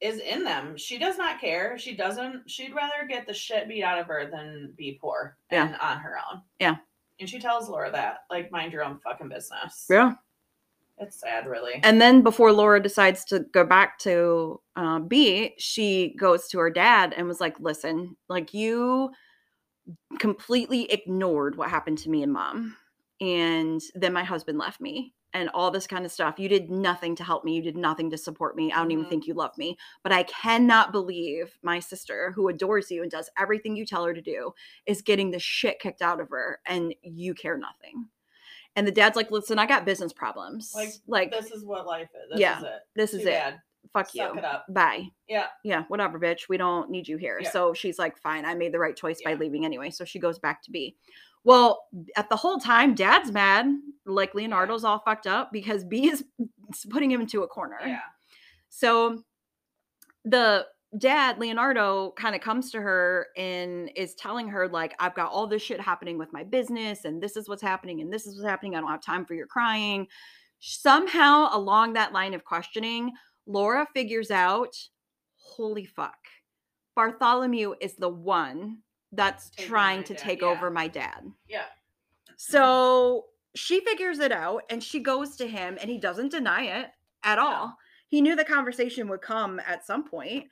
is 0.00 0.18
in 0.18 0.44
them. 0.44 0.76
She 0.76 0.98
does 0.98 1.16
not 1.16 1.40
care. 1.40 1.78
She 1.78 1.94
doesn't, 1.96 2.50
she'd 2.50 2.74
rather 2.74 3.06
get 3.08 3.26
the 3.26 3.32
shit 3.32 3.68
beat 3.68 3.82
out 3.82 3.98
of 3.98 4.06
her 4.08 4.28
than 4.30 4.74
be 4.76 4.98
poor 5.00 5.38
Yeah. 5.50 5.66
and 5.68 5.76
on 5.76 5.98
her 5.98 6.16
own. 6.18 6.42
Yeah. 6.60 6.76
And 7.20 7.28
she 7.30 7.38
tells 7.38 7.68
Laura 7.70 7.90
that, 7.92 8.18
like, 8.30 8.50
mind 8.52 8.72
your 8.74 8.84
own 8.84 8.98
fucking 8.98 9.28
business. 9.30 9.86
yeah 9.88 10.14
It's 10.98 11.20
sad, 11.20 11.46
really. 11.46 11.80
And 11.82 12.00
then 12.00 12.22
before 12.22 12.52
Laura 12.52 12.82
decides 12.82 13.24
to 13.26 13.40
go 13.52 13.64
back 13.64 13.98
to 14.00 14.60
uh, 14.76 15.00
B, 15.00 15.54
she 15.58 16.14
goes 16.18 16.48
to 16.48 16.58
her 16.58 16.70
dad 16.70 17.14
and 17.16 17.26
was 17.28 17.40
like, 17.40 17.60
"Listen, 17.60 18.16
like 18.28 18.54
you 18.54 19.10
completely 20.18 20.90
ignored 20.90 21.56
what 21.56 21.70
happened 21.70 21.98
to 21.98 22.10
me 22.10 22.22
and 22.22 22.32
mom, 22.32 22.76
and 23.20 23.80
then 23.94 24.12
my 24.12 24.24
husband 24.24 24.58
left 24.58 24.80
me." 24.80 25.12
And 25.34 25.50
all 25.50 25.70
this 25.70 25.86
kind 25.86 26.06
of 26.06 26.12
stuff. 26.12 26.38
You 26.38 26.48
did 26.48 26.70
nothing 26.70 27.14
to 27.16 27.24
help 27.24 27.44
me. 27.44 27.56
You 27.56 27.60
did 27.62 27.76
nothing 27.76 28.08
to 28.10 28.16
support 28.16 28.56
me. 28.56 28.72
I 28.72 28.76
don't 28.76 28.90
even 28.90 29.04
Mhm. 29.04 29.08
think 29.10 29.26
you 29.26 29.34
love 29.34 29.58
me. 29.58 29.76
But 30.02 30.12
I 30.12 30.22
cannot 30.22 30.92
believe 30.92 31.58
my 31.62 31.78
sister, 31.78 32.32
who 32.34 32.48
adores 32.48 32.90
you 32.90 33.02
and 33.02 33.10
does 33.10 33.28
everything 33.36 33.76
you 33.76 33.84
tell 33.84 34.04
her 34.06 34.14
to 34.14 34.22
do, 34.22 34.54
is 34.86 35.02
getting 35.02 35.30
the 35.30 35.38
shit 35.38 35.78
kicked 35.78 36.00
out 36.00 36.20
of 36.20 36.30
her 36.30 36.60
and 36.64 36.94
you 37.02 37.34
care 37.34 37.58
nothing. 37.58 38.08
And 38.76 38.86
the 38.86 38.92
dad's 38.92 39.16
like, 39.16 39.30
listen, 39.30 39.58
I 39.58 39.66
got 39.66 39.84
business 39.86 40.12
problems. 40.12 40.72
Like, 40.74 40.90
Like, 41.06 41.30
this 41.30 41.50
is 41.50 41.64
what 41.64 41.86
life 41.86 42.08
is. 42.14 42.30
This 42.32 42.40
Yeah. 42.40 42.58
is 42.58 42.64
it. 42.64 42.70
this 42.94 43.10
Too 43.12 43.16
is 43.18 43.22
it. 43.22 43.26
bad. 43.30 43.60
Fuck 43.92 44.10
Suck 44.10 44.32
you. 44.34 44.38
it 44.38 44.44
up. 44.44 44.66
Bye. 44.68 45.04
Yeah. 45.28 45.46
Yeah, 45.64 45.84
whatever, 45.88 46.20
bitch. 46.20 46.48
We 46.48 46.56
don't 46.58 46.90
need 46.90 47.08
you 47.08 47.16
here. 47.16 47.38
Yeah. 47.42 47.50
So 47.50 47.72
she's 47.72 47.98
like, 47.98 48.18
fine, 48.18 48.44
I 48.44 48.54
made 48.54 48.72
the 48.72 48.78
right 48.78 48.94
choice 48.96 49.20
by 49.24 49.34
leaving 49.34 49.64
anyway. 49.64 49.90
So 49.90 50.04
she 50.04 50.18
goes 50.18 50.38
back 50.38 50.62
to 50.64 50.70
B. 50.70 50.96
Well, 51.44 51.84
at 52.16 52.28
the 52.28 52.36
whole 52.36 52.58
time, 52.58 52.94
dad's 52.94 53.30
mad. 53.32 53.66
Like 54.04 54.34
Leonardo's 54.34 54.84
all 54.84 54.98
fucked 54.98 55.26
up 55.26 55.52
because 55.52 55.84
B 55.84 56.08
is 56.10 56.24
putting 56.90 57.10
him 57.10 57.20
into 57.22 57.42
a 57.44 57.48
corner. 57.48 57.78
Yeah. 57.84 58.00
So 58.68 59.22
the 60.24 60.66
dad, 60.98 61.38
Leonardo, 61.38 62.12
kind 62.16 62.34
of 62.34 62.40
comes 62.40 62.70
to 62.70 62.80
her 62.80 63.28
and 63.36 63.90
is 63.96 64.14
telling 64.14 64.48
her, 64.48 64.68
like, 64.68 64.94
I've 64.98 65.14
got 65.14 65.30
all 65.30 65.46
this 65.46 65.62
shit 65.62 65.80
happening 65.80 66.18
with 66.18 66.32
my 66.32 66.44
business, 66.44 67.04
and 67.04 67.22
this 67.22 67.36
is 67.36 67.48
what's 67.48 67.62
happening, 67.62 68.00
and 68.00 68.12
this 68.12 68.26
is 68.26 68.36
what's 68.36 68.48
happening. 68.48 68.74
I 68.74 68.80
don't 68.80 68.90
have 68.90 69.02
time 69.02 69.24
for 69.24 69.34
your 69.34 69.46
crying. 69.46 70.06
Somehow, 70.60 71.48
along 71.52 71.92
that 71.94 72.12
line 72.12 72.34
of 72.34 72.44
questioning, 72.44 73.12
Laura 73.46 73.86
figures 73.94 74.30
out, 74.30 74.74
holy 75.36 75.84
fuck, 75.84 76.16
Bartholomew 76.94 77.74
is 77.80 77.94
the 77.96 78.08
one 78.08 78.78
that's 79.12 79.50
Taking 79.50 79.68
trying 79.68 80.04
to 80.04 80.14
dad, 80.14 80.22
take 80.22 80.42
yeah. 80.42 80.48
over 80.48 80.70
my 80.70 80.88
dad. 80.88 81.20
Yeah. 81.48 81.60
Mm-hmm. 81.60 82.34
So 82.38 83.26
she 83.54 83.80
figures 83.80 84.18
it 84.18 84.32
out 84.32 84.62
and 84.68 84.82
she 84.82 85.00
goes 85.00 85.36
to 85.36 85.46
him 85.46 85.78
and 85.80 85.88
he 85.88 85.98
doesn't 85.98 86.32
deny 86.32 86.62
it 86.80 86.86
at 87.22 87.38
all. 87.38 87.76
He 88.08 88.20
knew 88.20 88.34
the 88.34 88.44
conversation 88.44 89.08
would 89.08 89.22
come 89.22 89.60
at 89.66 89.86
some 89.86 90.08
point. 90.08 90.46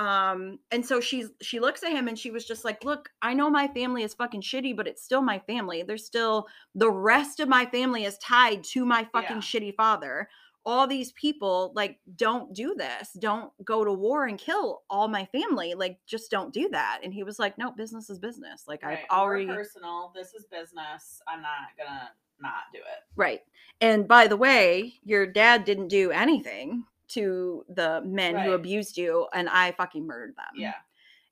Um 0.00 0.58
and 0.70 0.84
so 0.84 0.98
she's 0.98 1.28
she 1.42 1.60
looks 1.60 1.82
at 1.82 1.92
him 1.92 2.08
and 2.08 2.18
she 2.18 2.30
was 2.30 2.46
just 2.46 2.64
like, 2.64 2.84
"Look, 2.84 3.10
I 3.20 3.34
know 3.34 3.50
my 3.50 3.68
family 3.68 4.02
is 4.02 4.14
fucking 4.14 4.40
shitty, 4.40 4.74
but 4.74 4.88
it's 4.88 5.02
still 5.02 5.20
my 5.20 5.38
family. 5.40 5.82
There's 5.82 6.06
still 6.06 6.46
the 6.74 6.90
rest 6.90 7.38
of 7.38 7.50
my 7.50 7.66
family 7.66 8.04
is 8.04 8.16
tied 8.16 8.64
to 8.72 8.86
my 8.86 9.04
fucking 9.12 9.36
Yeah. 9.36 9.42
shitty 9.42 9.74
father. 9.76 10.30
All 10.64 10.86
these 10.86 11.12
people 11.12 11.72
like 11.74 11.98
don't 12.16 12.54
do 12.54 12.74
this. 12.74 13.12
Don't 13.18 13.52
go 13.62 13.84
to 13.84 13.92
war 13.92 14.24
and 14.24 14.38
kill 14.38 14.82
all 14.88 15.06
my 15.06 15.26
family. 15.26 15.74
Like 15.74 15.98
just 16.06 16.30
don't 16.30 16.54
do 16.54 16.70
that." 16.70 17.00
And 17.04 17.12
he 17.12 17.22
was 17.22 17.38
like, 17.38 17.58
"No, 17.58 17.70
business 17.72 18.08
is 18.08 18.18
business. 18.18 18.64
Like 18.66 18.82
Right. 18.82 19.00
I've 19.00 19.18
already 19.18 19.46
personal. 19.48 20.12
This 20.14 20.32
is 20.32 20.46
business. 20.46 21.20
I'm 21.28 21.42
not 21.42 21.76
gonna 21.76 22.10
not 22.40 22.72
do 22.72 22.78
it. 22.78 23.04
Right. 23.16 23.42
And 23.82 24.08
by 24.08 24.26
the 24.26 24.36
way, 24.38 24.94
your 25.04 25.26
dad 25.26 25.66
didn't 25.66 25.88
do 25.88 26.10
anything 26.10 26.86
to 27.10 27.64
the 27.68 28.02
men 28.04 28.36
who 28.38 28.52
abused 28.52 28.96
you, 28.96 29.26
and 29.34 29.48
I 29.48 29.72
fucking 29.72 30.06
murdered 30.06 30.34
them. 30.36 30.54
Yeah. 30.56 30.74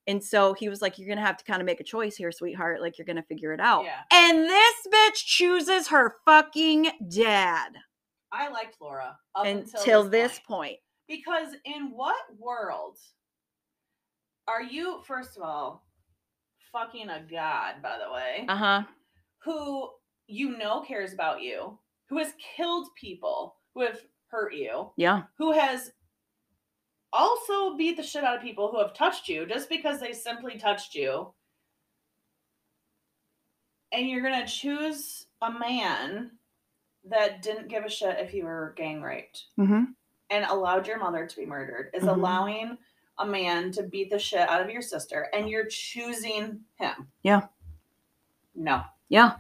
And 0.07 0.25
so 0.25 0.55
he 0.55 0.69
was 0.69 0.81
like, 0.81 0.99
You're 0.99 1.07
going 1.07 1.19
to 1.19 1.25
have 1.25 1.37
to 1.37 1.45
kind 1.45 1.61
of 1.61 1.67
make 1.67 1.81
a 1.81 1.85
choice 1.85 2.17
here, 2.17 2.33
sweetheart. 2.33 2.81
Like, 2.81 2.97
you're 2.99 3.05
going 3.05 3.17
to 3.17 3.23
figure 3.23 3.53
it 3.53 3.61
out. 3.61 3.85
Yeah. 3.85 4.01
And 4.11 4.45
this 4.45 4.75
bitch 4.93 5.25
chooses 5.25 5.89
her 5.89 6.17
fucking 6.25 6.91
dad 7.11 7.73
I 8.33 8.49
liked 8.49 8.77
Laura 8.81 9.17
until, 9.37 9.81
until, 9.81 10.05
this 10.09 10.39
point. 10.39 10.49
point. 10.49 10.77
Because 11.09 11.55
in 11.65 11.91
what 11.95 12.17
world 12.39 12.99
are 14.47 14.63
you, 14.63 15.01
first 15.07 15.37
of 15.37 15.43
all, 15.43 15.85
fucking 16.73 17.09
a 17.09 17.23
god, 17.31 17.77
by 17.83 17.97
the 17.99 18.13
way, 18.13 18.45
Uh 18.49 18.57
huh. 18.57 18.83
who 19.45 19.89
you 20.27 20.57
know 20.59 20.83
cares 20.83 21.13
about 21.13 21.43
you, 21.43 21.79
who 22.09 22.19
has 22.19 22.33
killed 22.57 22.89
people 23.01 23.57
who 23.75 23.83
have 23.83 24.01
hurt 24.29 24.55
you, 24.55 24.91
Yeah. 24.97 25.25
who 25.37 25.53
has 25.53 25.93
also 27.13 27.77
beat 27.77 27.97
the 27.97 28.03
shit 28.03 28.25
out 28.25 28.37
of 28.37 28.43
people 28.43 28.71
who 28.71 28.79
have 28.79 28.93
touched 28.95 29.29
you 29.29 29.47
just 29.47 29.69
because 29.69 30.01
they 30.01 30.13
simply 30.13 30.59
touched 30.59 30.95
you. 30.95 31.33
And 33.93 34.09
you're 34.09 34.23
going 34.23 34.45
to 34.45 34.51
choose 34.53 35.27
a 35.41 35.51
man 35.51 36.33
that 37.05 37.41
didn't 37.43 37.69
give 37.69 37.85
a 37.85 37.91
shit 37.91 38.19
if 38.19 38.35
you 38.35 38.45
were 38.45 38.75
gang 38.77 39.01
raped 39.01 39.47
Mm-hmm. 39.59 39.85
and 40.31 40.45
allowed 40.47 40.87
your 40.87 40.99
mother 40.99 41.27
to 41.27 41.37
be 41.37 41.47
murdered 41.47 41.91
is 41.95 42.03
Mhm. 42.05 42.15
allowing 42.17 42.79
a 43.19 43.25
man 43.27 43.73
to 43.73 43.83
beat 43.83 44.11
the 44.11 44.19
shit 44.19 44.47
out 44.49 44.61
of 44.61 44.69
your 44.71 44.83
sister 44.83 45.29
and 45.33 45.49
you're 45.49 45.67
choosing 45.67 46.65
him. 46.77 47.11
Yeah. 47.23 47.49
No. 48.55 48.85
Yeah. 49.09 49.37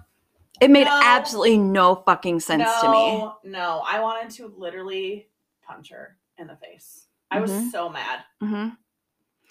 It 0.60 0.70
made 0.70 0.86
No. 0.86 1.00
absolutely 1.02 1.58
no 1.58 1.96
fucking 1.96 2.40
sense 2.40 2.64
no, 2.64 2.80
to 2.82 2.90
me. 2.90 3.18
No, 3.18 3.36
no. 3.44 3.82
I 3.86 4.00
wanted 4.00 4.30
to 4.36 4.52
literally 4.56 5.28
punch 5.62 5.90
her 5.90 6.16
in 6.38 6.46
the 6.46 6.56
face. 6.56 7.06
I 7.30 7.40
was 7.40 7.50
Mhm. 7.50 7.70
so 7.70 7.88
mad. 7.88 8.24
hmm 8.40 8.68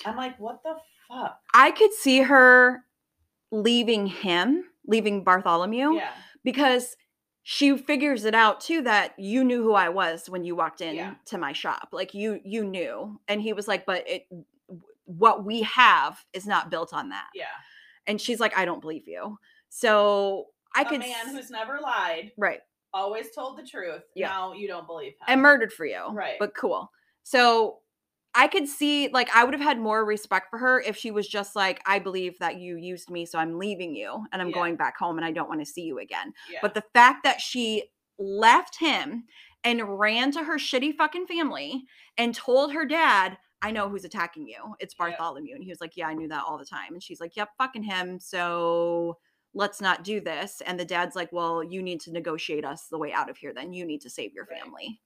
I'm 0.05 0.15
like, 0.15 0.39
what 0.39 0.61
the 0.63 0.77
fuck? 1.07 1.39
I 1.53 1.71
could 1.71 1.91
see 1.93 2.21
her 2.21 2.85
leaving 3.51 4.07
him, 4.07 4.65
leaving 4.85 5.23
Bartholomew. 5.23 5.93
Yeah. 5.95 6.11
because 6.43 6.95
she 7.43 7.77
figures 7.77 8.23
it 8.25 8.33
out 8.35 8.61
too 8.61 8.81
that 8.83 9.17
you 9.19 9.43
knew 9.43 9.63
who 9.63 9.73
I 9.73 9.89
was 9.89 10.29
when 10.29 10.43
you 10.45 10.55
walked 10.55 10.79
in 10.81 10.95
Yeah. 10.95 11.15
to 11.25 11.37
my 11.37 11.51
shop. 11.53 11.89
Like 11.91 12.13
you 12.13 12.39
you 12.45 12.63
knew. 12.63 13.19
And 13.27 13.41
he 13.41 13.51
was 13.53 13.67
like, 13.67 13.85
"But 13.85 14.07
it 14.07 14.27
what 15.05 15.43
we 15.45 15.61
have 15.63 16.23
is 16.33 16.45
not 16.45 16.69
built 16.69 16.93
on 16.93 17.09
that." 17.09 17.29
Yeah. 17.33 17.45
And 18.05 18.19
she's 18.21 18.39
like, 18.39 18.57
"I 18.57 18.65
don't 18.65 18.79
believe 18.81 19.07
you." 19.07 19.39
So 19.69 20.47
I 20.77 20.81
a 20.81 20.85
could 20.85 20.99
man 20.99 21.29
who's 21.29 21.49
never 21.49 21.79
lied, 21.81 22.31
right. 22.37 22.59
always 22.93 23.31
told 23.31 23.57
the 23.57 23.63
truth. 23.63 24.03
Yeah. 24.15 24.27
Now 24.27 24.53
you 24.53 24.67
don't 24.67 24.87
believe 24.87 25.13
him. 25.13 25.25
And 25.27 25.41
murdered 25.41 25.73
for 25.73 25.85
you. 25.85 26.07
Right. 26.11 26.35
But 26.39 26.55
cool. 26.55 26.91
So 27.23 27.79
I 28.35 28.47
could 28.47 28.67
see 28.67 29.09
like 29.09 29.29
I 29.35 29.43
would 29.43 29.53
have 29.53 29.61
had 29.63 29.79
more 29.79 30.05
respect 30.05 30.49
for 30.49 30.59
her 30.59 30.79
if 30.81 30.95
she 30.95 31.11
was 31.11 31.27
just 31.27 31.55
like, 31.55 31.81
I 31.85 31.99
believe 31.99 32.37
that 32.39 32.57
you 32.57 32.77
used 32.77 33.09
me, 33.09 33.25
so 33.25 33.39
I'm 33.39 33.57
leaving 33.57 33.95
you 33.95 34.25
and 34.31 34.41
I'm 34.41 34.49
Yeah. 34.49 34.53
going 34.55 34.75
back 34.75 34.97
home 34.97 35.17
and 35.17 35.25
I 35.25 35.31
don't 35.31 35.49
want 35.49 35.59
to 35.61 35.65
see 35.65 35.81
you 35.81 35.99
again. 35.99 36.33
yeah. 36.51 36.59
But 36.61 36.73
the 36.75 36.83
fact 36.93 37.23
that 37.23 37.41
she 37.41 37.83
left 38.19 38.77
him 38.79 39.23
and 39.63 39.99
ran 39.99 40.31
to 40.31 40.43
her 40.43 40.57
shitty 40.57 40.95
fucking 40.95 41.25
family 41.27 41.83
and 42.17 42.33
told 42.33 42.73
her 42.73 42.85
dad, 42.85 43.37
I 43.61 43.71
know 43.71 43.89
who's 43.89 44.05
attacking 44.05 44.47
you. 44.47 44.75
It's 44.79 44.93
Yep. 44.99 45.17
Bartholomew. 45.17 45.55
And 45.55 45.63
he 45.63 45.69
was 45.71 45.81
like, 45.81 45.97
Yeah, 45.97 46.07
I 46.07 46.13
knew 46.13 46.27
that 46.27 46.43
all 46.47 46.57
the 46.59 46.65
time. 46.65 46.93
And 46.93 47.01
she's 47.01 47.19
like, 47.19 47.35
Yep, 47.35 47.49
fucking 47.57 47.83
him. 47.83 48.19
So 48.19 49.17
let's 49.57 49.81
not 49.81 50.03
do 50.03 50.21
this. 50.21 50.61
And 50.65 50.79
the 50.79 50.85
dad's 50.85 51.15
like, 51.15 51.33
Well, 51.33 51.63
you 51.63 51.81
need 51.81 51.99
to 52.01 52.11
negotiate 52.11 52.63
us 52.63 52.87
the 52.89 52.97
way 52.97 53.11
out 53.11 53.29
of 53.29 53.37
here. 53.37 53.53
Then 53.53 53.73
you 53.73 53.85
need 53.85 54.01
to 54.01 54.09
save 54.09 54.33
your 54.33 54.45
family. 54.45 55.01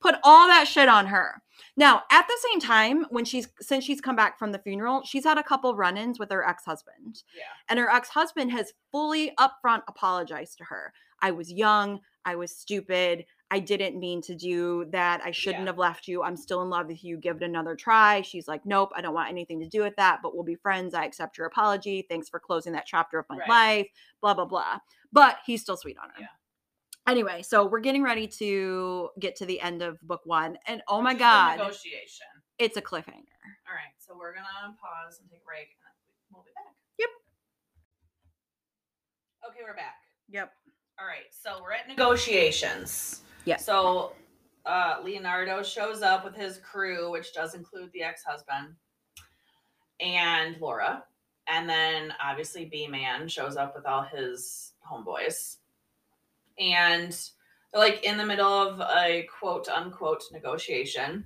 Put 0.00 0.14
all 0.22 0.46
that 0.46 0.68
shit 0.68 0.88
on 0.88 1.06
her. 1.06 1.42
Now, 1.76 2.02
at 2.12 2.26
the 2.28 2.38
same 2.48 2.60
time, 2.60 3.06
when 3.10 3.24
she's 3.24 3.48
since 3.60 3.82
she's 3.82 4.00
come 4.00 4.14
back 4.14 4.38
from 4.38 4.52
the 4.52 4.60
funeral, 4.60 5.02
she's 5.04 5.24
had 5.24 5.38
a 5.38 5.42
couple 5.42 5.74
run-ins 5.74 6.20
with 6.20 6.30
her 6.30 6.46
ex-husband. 6.46 7.24
yeah. 7.36 7.42
And 7.68 7.80
her 7.80 7.90
ex 7.90 8.08
husband 8.10 8.52
has 8.52 8.72
fully 8.92 9.32
upfront 9.40 9.82
apologized 9.88 10.58
to 10.58 10.64
her. 10.64 10.92
I 11.20 11.32
was 11.32 11.52
young. 11.52 11.98
I 12.24 12.36
was 12.36 12.54
stupid. 12.54 13.24
I 13.50 13.60
didn't 13.60 13.98
mean 13.98 14.20
to 14.22 14.34
do 14.34 14.84
that. 14.90 15.22
I 15.24 15.30
shouldn't 15.30 15.62
Yeah. 15.64 15.68
have 15.70 15.78
left 15.78 16.06
you. 16.06 16.22
I'm 16.22 16.36
still 16.36 16.60
in 16.62 16.68
love 16.68 16.86
with 16.88 17.02
you. 17.02 17.16
Give 17.16 17.36
it 17.36 17.42
another 17.42 17.74
try. 17.76 18.20
She's 18.20 18.46
like, 18.46 18.66
Nope, 18.66 18.92
I 18.94 19.00
don't 19.00 19.14
want 19.14 19.30
anything 19.30 19.58
to 19.60 19.68
do 19.68 19.80
with 19.82 19.96
that, 19.96 20.20
but 20.22 20.34
we'll 20.34 20.44
be 20.44 20.54
friends. 20.56 20.92
I 20.92 21.04
accept 21.04 21.38
your 21.38 21.46
apology. 21.46 22.06
Thanks 22.10 22.28
for 22.28 22.38
closing 22.38 22.72
that 22.74 22.84
chapter 22.86 23.18
of 23.18 23.24
my 23.30 23.38
Right. 23.38 23.48
life. 23.48 23.86
Blah, 24.20 24.34
blah, 24.34 24.44
blah. 24.44 24.80
But 25.12 25.38
he's 25.46 25.62
still 25.62 25.78
sweet 25.78 25.96
on 25.98 26.10
her. 26.10 26.20
Yeah. 26.20 26.26
Anyway, 27.06 27.40
so 27.40 27.64
we're 27.66 27.80
getting 27.80 28.02
ready 28.02 28.26
to 28.26 29.08
get 29.18 29.34
to 29.36 29.46
the 29.46 29.60
end 29.62 29.80
of 29.80 29.98
book 30.02 30.20
one. 30.24 30.58
And 30.66 30.82
oh 30.86 31.00
my 31.00 31.10
Which 31.10 31.14
is 31.14 31.18
the 31.20 31.24
God, 31.24 31.58
negotiation. 31.58 32.26
it's 32.58 32.76
a 32.76 32.82
cliffhanger. 32.82 33.32
All 33.66 33.74
right, 33.74 33.94
so 33.96 34.14
we're 34.14 34.34
gonna 34.34 34.76
pause 34.78 35.18
and 35.20 35.30
take 35.30 35.40
a 35.40 35.44
break, 35.46 35.68
and 35.70 36.36
we'll 36.36 36.42
be 36.44 36.50
back. 36.54 36.74
Yep. 36.98 37.08
Okay, 39.48 39.60
we're 39.66 39.74
back. 39.74 39.96
Yep. 40.28 40.52
All 41.00 41.06
right, 41.06 41.32
so 41.32 41.62
we're 41.62 41.72
at 41.72 41.88
negotiations. 41.88 43.22
Yeah. 43.48 43.56
So 43.56 44.12
uh, 44.66 44.96
Leonardo 45.02 45.62
shows 45.62 46.02
up 46.02 46.22
with 46.22 46.36
his 46.36 46.58
crew, 46.58 47.10
which 47.10 47.32
does 47.32 47.54
include 47.54 47.90
the 47.92 48.02
ex-husband 48.02 48.74
and 50.00 50.60
Laura, 50.60 51.02
and 51.48 51.66
then 51.66 52.12
obviously 52.22 52.66
B 52.66 52.86
Man 52.86 53.26
shows 53.26 53.56
up 53.56 53.74
with 53.74 53.86
all 53.86 54.02
his 54.02 54.74
homeboys, 54.86 55.56
and 56.58 57.18
they're 57.72 57.80
like 57.80 58.04
in 58.04 58.18
the 58.18 58.26
middle 58.26 58.52
of 58.52 58.80
a 58.80 59.26
quote 59.40 59.66
unquote 59.68 60.24
negotiation, 60.30 61.24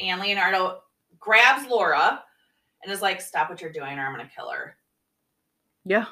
and 0.00 0.20
Leonardo 0.20 0.80
grabs 1.20 1.68
Laura 1.68 2.24
and 2.82 2.92
is 2.92 3.00
like, 3.00 3.20
"Stop 3.20 3.48
what 3.48 3.60
you're 3.60 3.70
doing, 3.70 3.96
or 3.96 4.06
I'm 4.06 4.12
gonna 4.12 4.28
kill 4.34 4.50
her." 4.50 4.76
Yeah. 5.84 6.06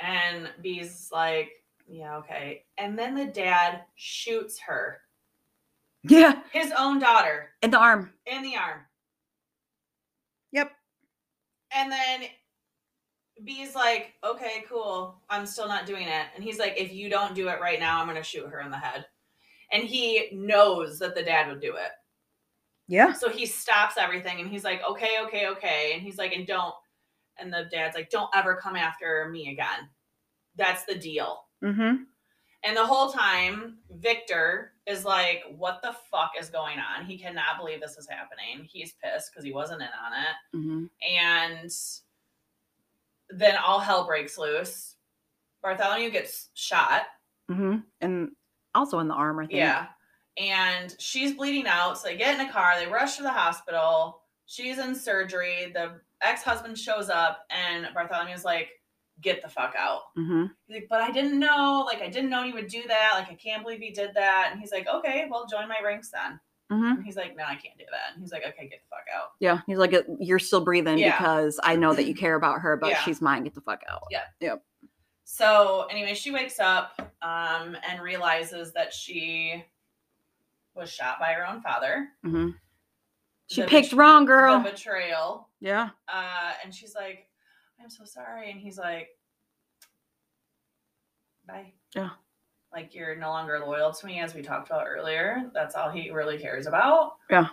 And 0.00 0.50
B's 0.60 1.10
like, 1.12 1.61
yeah, 1.88 2.16
okay. 2.18 2.64
And 2.78 2.98
then 2.98 3.14
the 3.14 3.26
dad 3.26 3.82
shoots 3.96 4.58
her, 4.60 5.00
Yeah. 6.04 6.42
his 6.52 6.72
own 6.78 6.98
daughter, 6.98 7.50
In 7.62 7.70
the 7.70 7.78
arm. 7.78 8.12
in 8.26 8.42
the 8.42 8.56
arm. 8.56 8.80
Yep. 10.52 10.72
And 11.74 11.90
then 11.90 12.22
B's 13.44 13.74
like, 13.74 14.12
okay, 14.22 14.64
cool. 14.68 15.20
I'm 15.30 15.46
still 15.46 15.66
not 15.68 15.86
doing 15.86 16.06
it. 16.06 16.26
And 16.34 16.44
he's 16.44 16.58
like, 16.58 16.74
if 16.76 16.92
you 16.92 17.08
don't 17.08 17.34
do 17.34 17.48
it 17.48 17.60
right 17.60 17.80
now, 17.80 17.98
I'm 18.00 18.06
going 18.06 18.16
to 18.16 18.22
shoot 18.22 18.46
her 18.48 18.60
in 18.60 18.70
the 18.70 18.76
head. 18.78 19.06
And 19.72 19.82
he 19.82 20.28
knows 20.32 20.98
that 20.98 21.14
the 21.14 21.22
dad 21.22 21.48
would 21.48 21.60
do 21.60 21.76
it. 21.76 21.90
Yeah. 22.88 23.14
So 23.14 23.30
he 23.30 23.46
stops 23.46 23.96
everything 23.96 24.40
and 24.40 24.50
he's 24.50 24.64
like, 24.64 24.82
okay, 24.88 25.16
okay, 25.24 25.46
okay. 25.48 25.92
And 25.94 26.02
he's 26.02 26.18
like, 26.18 26.32
and 26.32 26.46
don't. 26.46 26.74
And 27.38 27.50
the 27.50 27.66
dad's 27.72 27.96
like, 27.96 28.10
don't 28.10 28.28
ever 28.34 28.54
come 28.56 28.76
after 28.76 29.30
me 29.32 29.50
again. 29.50 29.88
That's 30.56 30.84
the 30.84 30.94
deal. 30.94 31.44
Mm-hmm. 31.62 32.02
And 32.64 32.76
the 32.76 32.86
whole 32.86 33.10
time, 33.10 33.78
Victor 33.90 34.72
is 34.86 35.04
like, 35.04 35.42
what 35.56 35.80
the 35.82 35.94
fuck 36.10 36.32
is 36.38 36.48
going 36.48 36.78
on? 36.78 37.04
He 37.04 37.18
cannot 37.18 37.58
believe 37.58 37.80
this 37.80 37.96
is 37.96 38.08
happening. 38.08 38.68
He's 38.70 38.94
pissed 39.02 39.32
because 39.32 39.44
he 39.44 39.52
wasn't 39.52 39.82
in 39.82 39.88
on 39.88 40.12
it. 40.12 40.56
Mm-hmm. 40.56 40.84
And 41.18 41.70
then 43.30 43.56
all 43.56 43.80
hell 43.80 44.06
breaks 44.06 44.38
loose. 44.38 44.94
Bartholomew 45.62 46.10
gets 46.10 46.50
shot. 46.54 47.02
Mm-hmm. 47.50 47.78
And 48.00 48.30
also 48.74 49.00
in 49.00 49.08
the 49.08 49.14
arm, 49.14 49.40
I 49.40 49.46
think. 49.46 49.54
Yeah. 49.54 49.86
And 50.38 50.94
she's 50.98 51.34
bleeding 51.34 51.66
out. 51.66 51.98
So 51.98 52.08
they 52.08 52.16
get 52.16 52.38
in 52.38 52.46
a 52.46 52.52
car. 52.52 52.74
They 52.78 52.86
rush 52.86 53.16
to 53.16 53.22
the 53.22 53.30
hospital. 53.30 54.20
She's 54.46 54.78
in 54.78 54.94
surgery. 54.94 55.72
The 55.74 56.00
ex 56.22 56.42
husband 56.42 56.78
shows 56.78 57.10
up, 57.10 57.46
and 57.50 57.86
Bartholomew's 57.94 58.44
like, 58.44 58.68
get 59.22 59.40
the 59.42 59.48
fuck 59.48 59.74
out. 59.78 60.02
Mm-hmm. 60.18 60.46
He's 60.66 60.74
like, 60.80 60.86
but 60.90 61.00
I 61.00 61.10
didn't 61.10 61.38
know. 61.38 61.84
Like, 61.86 62.02
I 62.02 62.08
didn't 62.08 62.30
know 62.30 62.42
he 62.44 62.52
would 62.52 62.66
do 62.68 62.82
that. 62.88 63.10
Like, 63.14 63.30
I 63.30 63.34
can't 63.34 63.62
believe 63.62 63.80
he 63.80 63.90
did 63.90 64.10
that. 64.14 64.48
And 64.50 64.60
he's 64.60 64.72
like, 64.72 64.86
okay, 64.86 65.26
well, 65.30 65.46
join 65.46 65.68
my 65.68 65.76
ranks 65.84 66.10
then. 66.10 66.38
Mm-hmm. 66.70 66.96
And 66.96 67.04
he's 67.04 67.16
like, 67.16 67.36
no, 67.36 67.44
I 67.44 67.54
can't 67.54 67.76
do 67.78 67.84
that. 67.90 68.14
And 68.14 68.22
he's 68.22 68.32
like, 68.32 68.42
okay, 68.46 68.68
get 68.68 68.80
the 68.80 68.88
fuck 68.90 69.04
out. 69.14 69.30
Yeah. 69.40 69.60
He's 69.66 69.76
like, 69.78 69.92
"Uh, 69.92 70.02
you're 70.18 70.38
still 70.38 70.64
breathing 70.64 70.98
Yeah. 70.98 71.16
because 71.18 71.60
I 71.62 71.76
know 71.76 71.92
that 71.94 72.04
you 72.06 72.14
care 72.14 72.34
about 72.34 72.60
her, 72.60 72.76
but 72.76 72.90
Yeah. 72.90 73.02
she's 73.02 73.20
mine. 73.20 73.44
Get 73.44 73.54
the 73.54 73.60
fuck 73.60 73.82
out. 73.90 74.02
Yeah. 74.10 74.22
Yep. 74.40 74.62
So, 75.24 75.86
anyway, 75.90 76.14
she 76.14 76.30
wakes 76.30 76.58
up 76.58 77.12
um, 77.22 77.76
and 77.88 78.00
realizes 78.02 78.72
that 78.72 78.92
she 78.92 79.64
was 80.74 80.90
shot 80.90 81.18
by 81.20 81.32
her 81.32 81.46
own 81.46 81.60
father. 81.62 82.08
Mm-hmm. 82.24 82.50
She 83.48 83.60
The 83.60 83.66
picked 83.66 83.90
bet- 83.90 83.98
wrong, 83.98 84.24
girl. 84.24 84.60
Betrayal. 84.60 85.48
yeah. 85.60 85.90
Uh, 86.08 86.52
and 86.64 86.74
she's 86.74 86.94
like, 86.94 87.28
I'm 87.82 87.90
so 87.90 88.04
sorry. 88.04 88.50
And 88.50 88.60
he's 88.60 88.78
like, 88.78 89.08
bye. 91.46 91.72
Yeah. 91.94 92.10
Like, 92.72 92.94
you're 92.94 93.16
no 93.16 93.28
longer 93.30 93.58
loyal 93.58 93.92
to 93.92 94.06
me, 94.06 94.20
as 94.20 94.34
we 94.34 94.40
talked 94.42 94.68
about 94.70 94.86
earlier. 94.86 95.50
That's 95.52 95.74
all 95.74 95.90
he 95.90 96.10
really 96.10 96.38
cares 96.38 96.66
about. 96.66 97.16
Yeah. 97.30 97.48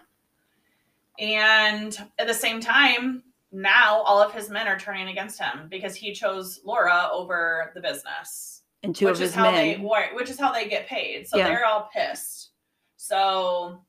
And 1.19 1.97
at 2.17 2.27
the 2.27 2.33
same 2.33 2.61
time, 2.61 3.23
now 3.51 4.01
all 4.01 4.21
of 4.21 4.31
his 4.33 4.49
men 4.49 4.67
are 4.67 4.79
turning 4.79 5.09
against 5.09 5.39
him 5.41 5.67
because 5.69 5.95
he 5.95 6.13
chose 6.13 6.61
Laura 6.63 7.09
over 7.11 7.71
the 7.73 7.81
business 7.81 8.61
And 8.83 8.95
two 8.95 9.07
which 9.07 9.15
of 9.15 9.21
is 9.23 9.29
his 9.29 9.35
how 9.35 9.51
men. 9.51 9.55
they 9.55 9.75
which 10.13 10.29
is 10.29 10.39
how 10.39 10.53
they 10.53 10.69
get 10.69 10.87
paid. 10.87 11.27
So 11.27 11.37
Yeah. 11.37 11.47
they're 11.47 11.65
all 11.65 11.89
pissed. 11.91 12.51
So 12.95 13.81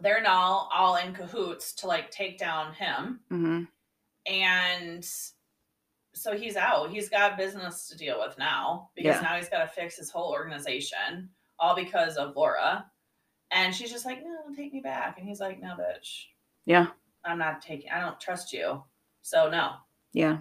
they're 0.00 0.20
now 0.20 0.68
all 0.74 0.96
in 0.96 1.14
cahoots 1.14 1.72
to 1.74 1.86
like 1.86 2.10
take 2.10 2.36
down 2.36 2.74
him, 2.74 3.20
mm-hmm. 3.30 3.62
and 4.26 5.08
so 6.16 6.36
he's 6.36 6.56
out. 6.56 6.90
He's 6.90 7.08
got 7.08 7.36
business 7.36 7.88
to 7.88 7.96
deal 7.96 8.18
with 8.18 8.36
now 8.38 8.90
because 8.96 9.16
Yeah. 9.16 9.20
now 9.20 9.36
he's 9.36 9.48
got 9.48 9.60
to 9.60 9.68
fix 9.68 9.96
his 9.96 10.10
whole 10.10 10.32
organization, 10.32 11.28
all 11.58 11.74
because 11.76 12.16
of 12.16 12.34
Laura. 12.34 12.90
And 13.50 13.74
she's 13.74 13.92
just 13.92 14.04
like, 14.06 14.24
"No, 14.24 14.54
take 14.56 14.72
me 14.72 14.80
back." 14.80 15.18
And 15.18 15.28
he's 15.28 15.40
like, 15.40 15.60
"No, 15.60 15.76
bitch, 15.76 16.26
Yeah. 16.64 16.88
I'm 17.24 17.38
not 17.38 17.62
taking. 17.62 17.90
I 17.90 18.00
don't 18.00 18.18
trust 18.18 18.52
you. 18.52 18.82
So 19.22 19.48
no." 19.50 19.76
Yeah. 20.12 20.38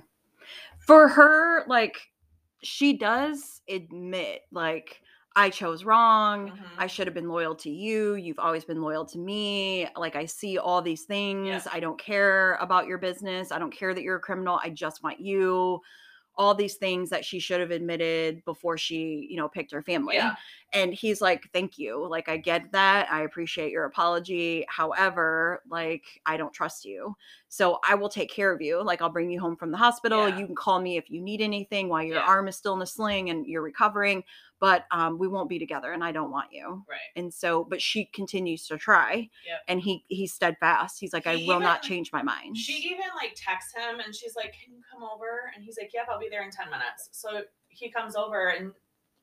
For 0.79 1.07
her, 1.07 1.65
like, 1.67 1.97
she 2.63 2.97
does 2.97 3.61
admit, 3.67 4.43
like, 4.51 5.01
I 5.37 5.49
chose 5.49 5.83
wrong. 5.83 6.53
Mhm. 6.53 6.71
I 6.77 6.87
should 6.87 7.07
have 7.07 7.13
been 7.13 7.27
loyal 7.27 7.55
to 7.57 7.69
you. 7.69 8.15
You've 8.15 8.39
always 8.39 8.63
been 8.63 8.81
loyal 8.81 9.05
to 9.07 9.17
me. 9.19 9.87
Like, 9.97 10.15
I 10.15 10.25
see 10.25 10.57
all 10.57 10.81
these 10.81 11.03
things. 11.03 11.67
I 11.69 11.81
don't 11.81 11.99
care 11.99 12.53
about 12.55 12.87
your 12.87 12.97
business. 12.97 13.51
I 13.51 13.59
don't 13.59 13.71
care 13.71 13.93
that 13.93 14.01
you're 14.01 14.15
a 14.15 14.21
criminal. 14.21 14.59
I 14.63 14.69
just 14.69 15.03
want 15.03 15.19
you. 15.19 15.81
All 16.37 16.53
these 16.55 16.75
things 16.75 17.09
that 17.11 17.25
she 17.25 17.39
should 17.39 17.61
have 17.61 17.71
admitted 17.71 18.45
before 18.45 18.77
she, 18.77 19.27
you 19.29 19.37
know, 19.37 19.49
picked 19.49 19.71
her 19.71 19.81
family. 19.83 20.15
Yeah. 20.15 20.35
And 20.73 20.93
he's 20.93 21.21
like, 21.21 21.49
Thank 21.53 21.77
you. 21.77 22.05
Like, 22.07 22.29
I 22.29 22.37
get 22.37 22.71
that. 22.73 23.11
I 23.11 23.23
appreciate 23.23 23.71
your 23.71 23.85
apology. 23.85 24.65
However, 24.69 25.63
like, 25.69 26.21
I 26.25 26.37
don't 26.37 26.53
trust 26.53 26.85
you. 26.85 27.15
So 27.55 27.79
I 27.87 27.95
will 27.95 28.09
take 28.09 28.29
care 28.29 28.51
of 28.51 28.61
you. 28.61 28.83
Like, 28.83 29.01
I'll 29.01 29.09
bring 29.09 29.31
you 29.31 29.39
home 29.39 29.55
from 29.55 29.71
the 29.71 29.77
hospital. 29.77 30.27
Yeah. 30.27 30.37
You 30.39 30.45
can 30.45 30.55
call 30.55 30.81
me 30.81 30.97
if 30.97 31.09
you 31.09 31.21
need 31.21 31.39
anything 31.39 31.87
while 31.87 32.03
your 32.03 32.17
Yeah. 32.17 32.25
arm 32.27 32.49
is 32.49 32.57
still 32.57 32.73
in 32.73 32.81
a 32.81 32.85
sling 32.85 33.29
and 33.29 33.47
you're 33.47 33.61
recovering. 33.61 34.25
But 34.59 34.85
um, 34.91 35.17
we 35.17 35.29
won't 35.29 35.47
be 35.47 35.57
together, 35.57 35.93
and 35.93 36.03
I 36.03 36.11
don't 36.11 36.31
want 36.31 36.51
you. 36.51 36.83
Right. 36.89 36.99
And 37.15 37.33
so, 37.33 37.63
but 37.63 37.81
she 37.81 38.05
continues 38.07 38.67
to 38.67 38.77
try, 38.77 39.29
Yep. 39.47 39.61
and 39.69 39.79
he 39.79 40.03
he's 40.09 40.33
steadfast. 40.33 40.99
He's 40.99 41.13
like, 41.13 41.27
I 41.27 41.35
He 41.37 41.47
will 41.47 41.61
not 41.61 41.81
change 41.81 42.11
my 42.11 42.21
mind. 42.21 42.57
She 42.57 42.73
even 42.89 43.05
like 43.15 43.35
texts 43.37 43.73
him 43.73 44.01
and 44.01 44.13
she's 44.13 44.35
like, 44.35 44.53
Can 44.61 44.73
you 44.73 44.81
come 44.91 45.03
over? 45.03 45.49
And 45.55 45.63
he's 45.63 45.77
like, 45.79 45.91
Yep, 45.93 46.07
I'll 46.09 46.19
be 46.19 46.27
there 46.29 46.43
in 46.43 46.51
10 46.51 46.69
minutes. 46.69 47.07
So 47.13 47.43
he 47.69 47.89
comes 47.89 48.15
over 48.17 48.49
and 48.49 48.73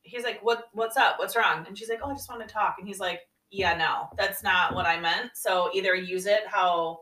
he's 0.03 0.23
like, 0.25 0.40
What 0.42 0.68
what's 0.73 0.97
up? 0.97 1.18
What's 1.18 1.37
wrong? 1.37 1.64
And 1.66 1.77
she's 1.77 1.90
like, 1.90 2.01
Oh, 2.03 2.11
I 2.11 2.14
just 2.14 2.31
want 2.31 2.47
to 2.47 2.53
talk. 2.53 2.77
And 2.79 2.87
he's 2.88 3.01
like, 3.01 3.21
Yeah, 3.51 3.77
no, 3.77 4.09
that's 4.16 4.42
not 4.42 4.75
what 4.75 4.87
I 4.87 4.99
meant. 5.01 5.33
So 5.35 5.71
either 5.75 5.95
use 5.95 6.25
it 6.27 6.47
how 6.47 7.01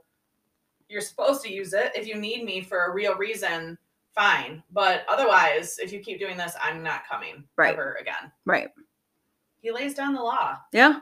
you're 0.91 1.01
supposed 1.01 1.43
to 1.45 1.53
use 1.53 1.73
it. 1.73 1.93
If 1.95 2.07
you 2.07 2.17
need 2.17 2.45
me 2.45 2.61
for 2.61 2.87
a 2.87 2.93
real 2.93 3.15
reason, 3.15 3.79
fine. 4.15 4.63
But 4.73 5.05
otherwise, 5.09 5.79
if 5.79 5.93
you 5.93 6.01
keep 6.01 6.19
doing 6.19 6.37
this, 6.37 6.55
I'm 6.61 6.83
not 6.83 7.07
coming 7.09 7.45
Right. 7.57 7.73
ever 7.73 7.95
again. 8.01 8.33
right? 8.45 8.69
He 9.61 9.71
lays 9.71 9.95
down 9.95 10.15
the 10.15 10.23
law, 10.23 10.57
Yeah, 10.73 11.01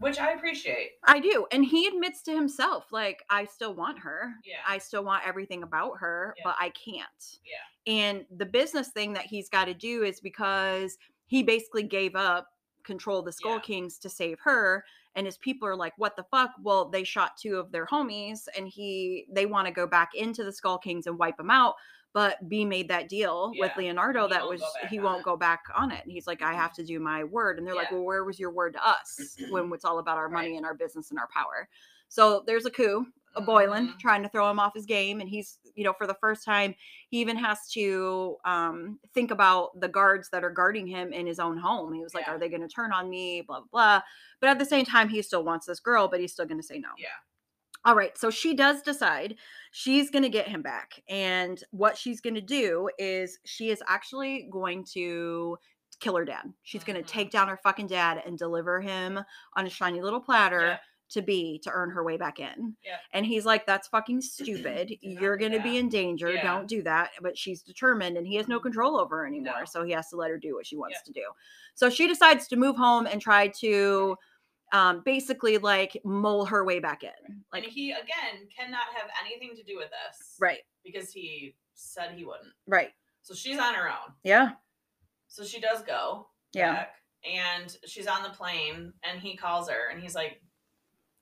which 0.00 0.18
I 0.18 0.32
appreciate. 0.32 0.98
I 1.04 1.20
do, 1.20 1.46
and 1.52 1.64
he 1.64 1.86
admits 1.86 2.22
to 2.24 2.32
himself, 2.34 2.92
like, 2.92 3.24
I 3.30 3.44
still 3.46 3.74
want 3.74 3.98
her. 4.00 4.34
Yeah. 4.44 4.58
I 4.66 4.76
still 4.78 5.04
want 5.04 5.26
everything 5.26 5.62
about 5.62 5.98
her, 5.98 6.34
Yeah. 6.36 6.42
but 6.44 6.56
I 6.58 6.70
can't. 6.70 7.38
Yeah. 7.44 7.92
And 7.92 8.26
the 8.36 8.46
business 8.46 8.88
thing 8.88 9.12
that 9.14 9.24
he's 9.26 9.48
got 9.48 9.66
to 9.66 9.74
do 9.74 10.02
is 10.02 10.20
because 10.20 10.98
he 11.26 11.42
basically 11.42 11.84
gave 11.84 12.14
up 12.16 12.48
control 12.84 13.20
of 13.20 13.24
the 13.26 13.32
Skull 13.32 13.54
Yeah. 13.54 13.60
Kings 13.60 13.98
to 14.00 14.10
save 14.10 14.38
her. 14.40 14.84
And 15.16 15.26
his 15.26 15.38
people 15.38 15.66
are 15.66 15.76
like, 15.76 15.92
what 15.96 16.16
the 16.16 16.24
fuck? 16.24 16.50
Well, 16.62 16.88
they 16.88 17.04
shot 17.04 17.36
two 17.36 17.56
of 17.56 17.72
their 17.72 17.86
homies 17.86 18.46
and 18.56 18.68
he 18.68 19.26
they 19.30 19.46
want 19.46 19.66
to 19.66 19.72
go 19.72 19.86
back 19.86 20.14
into 20.14 20.44
the 20.44 20.52
Skull 20.52 20.78
Kings 20.78 21.06
and 21.06 21.18
wipe 21.18 21.36
them 21.36 21.50
out. 21.50 21.74
But 22.12 22.48
B 22.48 22.64
made 22.64 22.88
that 22.88 23.08
deal 23.08 23.52
with 23.56 23.70
Leonardo 23.76 24.26
He 24.26 24.34
that 24.34 24.48
was 24.48 24.62
he 24.88 24.98
won't 24.98 25.20
it. 25.20 25.24
go 25.24 25.36
back 25.36 25.62
on 25.76 25.92
it. 25.92 26.02
And 26.02 26.10
he's 26.10 26.26
like, 26.26 26.42
I 26.42 26.52
have 26.54 26.72
mm-hmm. 26.72 26.82
to 26.82 26.88
do 26.88 27.00
my 27.00 27.24
word. 27.24 27.58
And 27.58 27.66
they're 27.66 27.74
like, 27.74 27.92
Well, 27.92 28.02
where 28.02 28.24
was 28.24 28.38
your 28.38 28.50
word 28.50 28.72
to 28.74 28.86
us 28.86 29.36
when 29.50 29.70
it's 29.72 29.84
all 29.84 29.98
about 29.98 30.18
our 30.18 30.28
money 30.28 30.50
Right. 30.50 30.56
and 30.56 30.66
our 30.66 30.74
business 30.74 31.10
and 31.10 31.18
our 31.18 31.28
power? 31.32 31.68
So 32.08 32.42
there's 32.46 32.66
a 32.66 32.70
coup. 32.70 33.06
Boylan, 33.36 33.88
Mhm. 33.88 33.98
trying 33.98 34.22
to 34.22 34.28
throw 34.28 34.50
him 34.50 34.58
off 34.58 34.74
his 34.74 34.86
game. 34.86 35.20
And 35.20 35.28
he's, 35.28 35.58
you 35.74 35.84
know, 35.84 35.92
for 35.92 36.06
the 36.06 36.14
first 36.20 36.44
time, 36.44 36.74
he 37.10 37.20
even 37.20 37.36
has 37.36 37.68
to 37.72 38.36
um, 38.44 38.98
think 39.14 39.30
about 39.30 39.78
the 39.78 39.88
guards 39.88 40.30
that 40.30 40.42
are 40.44 40.50
guarding 40.50 40.86
him 40.86 41.12
in 41.12 41.26
his 41.26 41.38
own 41.38 41.56
home. 41.58 41.92
He 41.92 42.02
was 42.02 42.14
like, 42.14 42.26
Yeah. 42.26 42.34
Are 42.34 42.38
they 42.38 42.48
going 42.48 42.62
to 42.62 42.68
turn 42.68 42.92
on 42.92 43.08
me? 43.08 43.42
Blah, 43.42 43.60
blah, 43.60 43.66
blah. 43.70 44.02
But 44.40 44.50
at 44.50 44.58
the 44.58 44.64
same 44.64 44.84
time, 44.84 45.08
he 45.08 45.22
still 45.22 45.44
wants 45.44 45.66
this 45.66 45.80
girl, 45.80 46.08
but 46.08 46.20
he's 46.20 46.32
still 46.32 46.46
going 46.46 46.60
to 46.60 46.66
say 46.66 46.78
no. 46.78 46.88
Yeah. 46.98 47.08
All 47.84 47.94
right. 47.94 48.16
So 48.18 48.28
she 48.30 48.52
does 48.54 48.82
decide 48.82 49.36
she's 49.70 50.10
going 50.10 50.22
to 50.24 50.28
get 50.28 50.48
him 50.48 50.60
back. 50.60 51.00
And 51.08 51.62
what 51.70 51.96
she's 51.96 52.20
going 52.20 52.34
to 52.34 52.40
do 52.42 52.90
is 52.98 53.38
she 53.46 53.70
is 53.70 53.82
actually 53.86 54.48
going 54.50 54.84
to 54.92 55.56
kill 55.98 56.16
her 56.16 56.24
dad. 56.24 56.52
She's 56.62 56.84
going 56.84 56.98
Mhm. 56.98 57.06
to 57.06 57.12
take 57.12 57.30
down 57.30 57.48
her 57.48 57.56
fucking 57.58 57.86
dad 57.86 58.22
and 58.26 58.36
deliver 58.38 58.80
him 58.80 59.20
on 59.54 59.66
a 59.66 59.70
shiny 59.70 60.00
little 60.02 60.20
platter 60.20 60.60
Yeah. 60.60 60.78
To 61.10 61.22
be 61.22 61.58
to 61.64 61.70
earn 61.72 61.90
her 61.90 62.04
way 62.04 62.16
back 62.16 62.38
in. 62.38 62.76
Yeah. 62.84 62.96
And 63.12 63.26
he's 63.26 63.44
like, 63.44 63.66
That's 63.66 63.88
fucking 63.88 64.20
stupid. 64.22 64.92
You're 65.00 65.36
going 65.36 65.52
to 65.52 65.60
be 65.60 65.76
in 65.76 65.88
danger. 65.88 66.32
Yeah. 66.32 66.42
Don't 66.42 66.66
do 66.68 66.82
that. 66.82 67.10
But 67.20 67.36
she's 67.36 67.62
determined 67.62 68.16
and 68.16 68.26
he 68.26 68.36
has 68.36 68.48
no 68.48 68.58
Mhm. 68.58 68.62
control 68.62 68.98
over 69.00 69.18
her 69.18 69.26
anymore. 69.26 69.60
No. 69.60 69.64
So 69.64 69.84
he 69.84 69.92
has 69.92 70.08
to 70.10 70.16
let 70.16 70.30
her 70.30 70.38
do 70.38 70.54
what 70.54 70.66
she 70.66 70.76
wants 70.76 70.96
Yep. 70.98 71.04
to 71.04 71.12
do. 71.12 71.24
So 71.74 71.90
she 71.90 72.06
decides 72.06 72.46
to 72.48 72.56
move 72.56 72.76
home 72.76 73.06
and 73.06 73.20
try 73.20 73.48
to 73.60 74.16
um, 74.72 75.02
basically 75.04 75.58
like 75.58 76.00
mole 76.04 76.44
her 76.46 76.64
way 76.64 76.78
back 76.78 77.02
in. 77.02 77.42
Like, 77.52 77.64
and 77.64 77.72
he 77.72 77.90
again 77.90 78.46
cannot 78.56 78.86
have 78.94 79.10
anything 79.24 79.56
to 79.56 79.64
do 79.64 79.76
with 79.76 79.88
this. 79.90 80.36
right, 80.38 80.60
Because 80.84 81.12
he 81.12 81.56
said 81.74 82.12
he 82.12 82.24
wouldn't. 82.24 82.52
right. 82.68 82.92
So 83.22 83.34
she's 83.34 83.58
on 83.58 83.74
her 83.74 83.88
own. 83.88 84.14
Yeah. 84.22 84.52
So 85.26 85.42
she 85.44 85.60
does 85.60 85.82
go 85.82 86.28
Yeah. 86.52 86.72
back 86.72 86.94
and 87.24 87.76
she's 87.84 88.06
on 88.06 88.22
the 88.22 88.30
plane 88.30 88.92
and 89.02 89.20
he 89.20 89.36
calls 89.36 89.68
her 89.68 89.88
and 89.90 90.00
he's 90.00 90.14
like, 90.14 90.40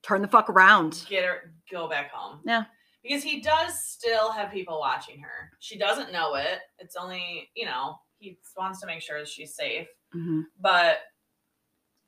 Turn 0.03 0.23
the 0.23 0.29
fuck 0.29 0.49
around. 0.49 1.05
get 1.09 1.25
her 1.25 1.53
go 1.71 1.89
back 1.89 2.11
home. 2.13 2.41
Yeah. 2.45 2.65
Because 3.03 3.23
he 3.23 3.41
does 3.41 3.79
still 3.85 4.31
have 4.33 4.51
people 4.51 4.79
watching 4.81 5.21
her. 5.21 5.51
She 5.61 5.79
doesn't 5.79 6.13
know 6.13 6.35
it. 6.35 6.59
It's 6.79 6.97
only, 6.97 7.49
you 7.55 7.65
know, 7.67 7.97
he 8.19 8.39
wants 8.57 8.81
to 8.81 8.87
make 8.87 9.01
sure 9.03 9.25
she's 9.27 9.55
safe. 9.55 9.87
hmm 10.13 10.43
But 10.61 10.99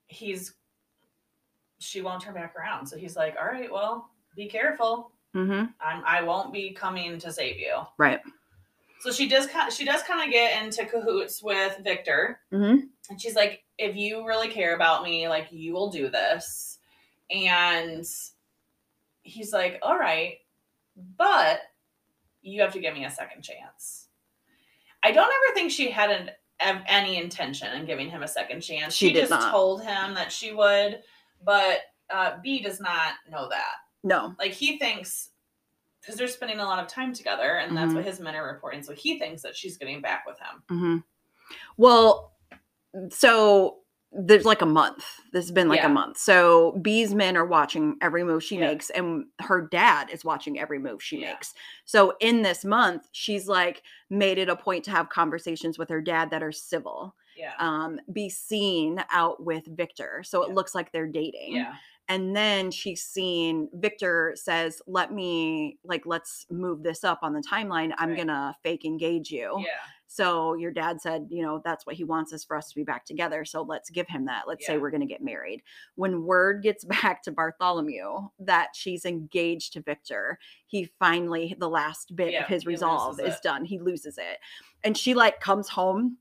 he's 0.09 0.55
she 1.79 2.03
won't 2.03 2.23
turn 2.23 2.35
back 2.35 2.55
around. 2.57 2.87
So 2.87 2.97
he's 2.97 3.17
like, 3.17 3.37
All 3.41 3.47
right, 3.47 3.71
well, 3.73 4.11
be 4.37 4.47
careful. 4.49 5.13
hmm 5.33 5.65
I'm 5.81 6.03
I 6.07 6.23
won't 6.23 6.53
be 6.53 6.73
coming 6.73 7.19
to 7.19 7.33
save 7.33 7.59
you. 7.59 7.77
Right. 7.99 8.21
So 9.01 9.11
she 9.13 9.29
does 9.29 9.47
kind 9.47 9.73
she 9.73 9.85
does 9.85 10.03
kind 10.03 10.23
of 10.27 10.31
get 10.33 10.63
into 10.63 10.85
cahoots 10.87 11.43
with 11.43 11.79
Victor. 11.83 12.41
hmm 12.51 12.77
And 13.09 13.21
she's 13.21 13.35
like, 13.35 13.63
if 13.79 13.97
you 13.97 14.27
really 14.27 14.49
care 14.49 14.75
about 14.75 15.03
me, 15.05 15.29
like 15.29 15.49
you 15.51 15.73
will 15.73 15.91
do 15.91 16.09
this. 16.11 16.79
And 17.31 18.05
he's 19.23 19.53
like, 19.53 19.79
all 19.83 19.99
right, 19.99 20.39
but 21.17 21.61
you 22.43 22.61
have 22.63 22.73
to 22.73 22.81
give 22.81 22.95
me 22.95 23.05
a 23.05 23.11
second 23.11 23.43
chance. 23.43 24.09
I 25.03 25.13
don't 25.13 25.25
ever 25.33 25.55
think 25.55 25.71
she 25.71 25.91
had 25.91 26.11
an, 26.11 26.31
any 26.87 27.17
intention 27.17 27.73
in 27.75 27.87
giving 27.87 28.11
him 28.11 28.23
a 28.23 28.29
second 28.29 28.61
chance. 28.61 28.95
She 28.95 29.13
did 29.13 29.21
just 29.21 29.31
not. 29.31 29.51
told 29.51 29.83
him 29.83 30.15
that 30.15 30.31
she 30.33 30.53
would, 30.53 31.01
but 31.45 31.79
uh, 32.11 32.37
B 32.43 32.61
does 32.61 32.81
not 32.81 33.15
know 33.31 33.49
that. 33.49 33.75
No. 34.03 34.35
Like 34.39 34.53
he 34.53 34.79
thinks, 34.79 35.31
because 36.01 36.17
they're 36.17 36.29
spending 36.29 36.59
a 36.59 36.65
lot 36.65 36.83
of 36.83 36.89
time 36.89 37.13
together, 37.15 37.57
and 37.59 37.77
that's 37.77 37.93
Mhm. 37.93 37.97
what 37.97 38.05
his 38.05 38.21
men 38.21 38.35
are 38.35 38.47
reporting. 38.53 38.83
So 38.83 38.95
he 38.95 39.19
thinks 39.19 39.43
that 39.43 39.55
she's 39.57 39.77
getting 39.77 40.01
back 40.01 40.25
with 40.27 40.39
him. 40.39 40.63
hmm 40.69 40.97
Well, 41.77 42.33
so 43.11 43.80
there's 44.13 44.45
like 44.45 44.61
a 44.63 44.67
month. 44.67 45.05
This 45.33 45.45
has 45.45 45.53
been 45.53 45.69
like 45.69 45.81
Yeah. 45.81 45.87
a 45.87 45.91
month. 45.91 46.19
So 46.19 46.73
B's 46.83 47.15
men 47.15 47.37
are 47.37 47.47
watching 47.47 47.97
every 48.03 48.25
move 48.25 48.43
she 48.43 48.57
Yeah. 48.57 48.69
makes, 48.69 48.91
and 48.91 49.27
her 49.41 49.61
dad 49.71 50.11
is 50.11 50.25
watching 50.25 50.59
every 50.59 50.79
move 50.81 51.03
she 51.03 51.21
Yeah. 51.21 51.33
makes. 51.35 51.55
So 51.85 52.15
in 52.21 52.43
this 52.43 52.65
month, 52.65 53.09
she's 53.13 53.47
like 53.47 53.83
made 54.11 54.39
it 54.39 54.49
a 54.49 54.57
point 54.57 54.85
to 54.87 54.91
have 54.91 55.09
conversations 55.11 55.79
with 55.79 55.89
her 55.91 56.01
dad 56.01 56.31
that 56.31 56.43
are 56.43 56.51
civil. 56.53 57.15
Yeah. 57.37 57.53
Um, 57.61 58.01
be 58.13 58.29
seen 58.29 59.03
out 59.13 59.43
with 59.45 59.65
Victor. 59.67 60.23
So 60.25 60.43
it 60.43 60.51
looks 60.55 60.75
like 60.75 60.91
they're 60.93 61.07
dating. 61.07 61.55
yeah. 61.55 61.75
and 62.09 62.35
then 62.35 62.73
she's 62.73 63.05
seen 63.05 63.69
victor 63.75 64.33
says 64.35 64.83
let 64.89 65.13
me 65.13 65.79
like 65.85 66.03
let's 66.07 66.45
move 66.51 66.83
this 66.83 67.05
up 67.05 67.21
on 67.23 67.33
the 67.33 67.41
timeline 67.41 67.93
i'm 67.99 68.09
Right. 68.09 68.19
gonna 68.19 68.57
fake 68.65 68.85
engage 68.85 69.31
you 69.31 69.55
Yeah. 69.61 69.79
So 70.13 70.55
your 70.55 70.73
dad 70.73 71.01
said 71.01 71.29
you 71.31 71.41
know 71.41 71.63
that's 71.65 71.87
what 71.87 71.95
he 71.95 72.03
wants 72.03 72.33
is 72.33 72.43
for 72.45 72.57
us 72.57 72.69
to 72.69 72.75
be 72.75 72.83
back 72.83 73.05
together 73.05 73.45
so 73.45 73.63
let's 73.63 73.91
give 73.91 74.09
him 74.09 74.25
that. 74.25 74.43
Let's 74.49 74.67
say 74.67 74.77
we're 74.77 74.91
gonna 74.91 75.07
get 75.07 75.23
married. 75.23 75.63
When 75.95 76.25
word 76.25 76.65
gets 76.65 76.85
back 77.03 77.23
to 77.23 77.31
bartholomew 77.33 78.29
that 78.41 78.71
she's 78.75 79.05
engaged 79.05 79.73
to 79.75 79.83
victor 79.83 80.39
he 80.67 80.91
finally 80.99 81.55
the 81.61 81.69
last 81.69 82.17
bit 82.17 82.33
Yeah, 82.33 82.43
of 82.43 82.49
his 82.49 82.67
resolve 82.67 83.21
is 83.21 83.37
it. 83.37 83.43
done. 83.43 83.65
He 83.65 83.79
loses 83.79 84.19
it. 84.19 84.39
And 84.83 84.97
she 84.99 85.15
like 85.15 85.41
comes 85.41 85.69
home 85.69 86.17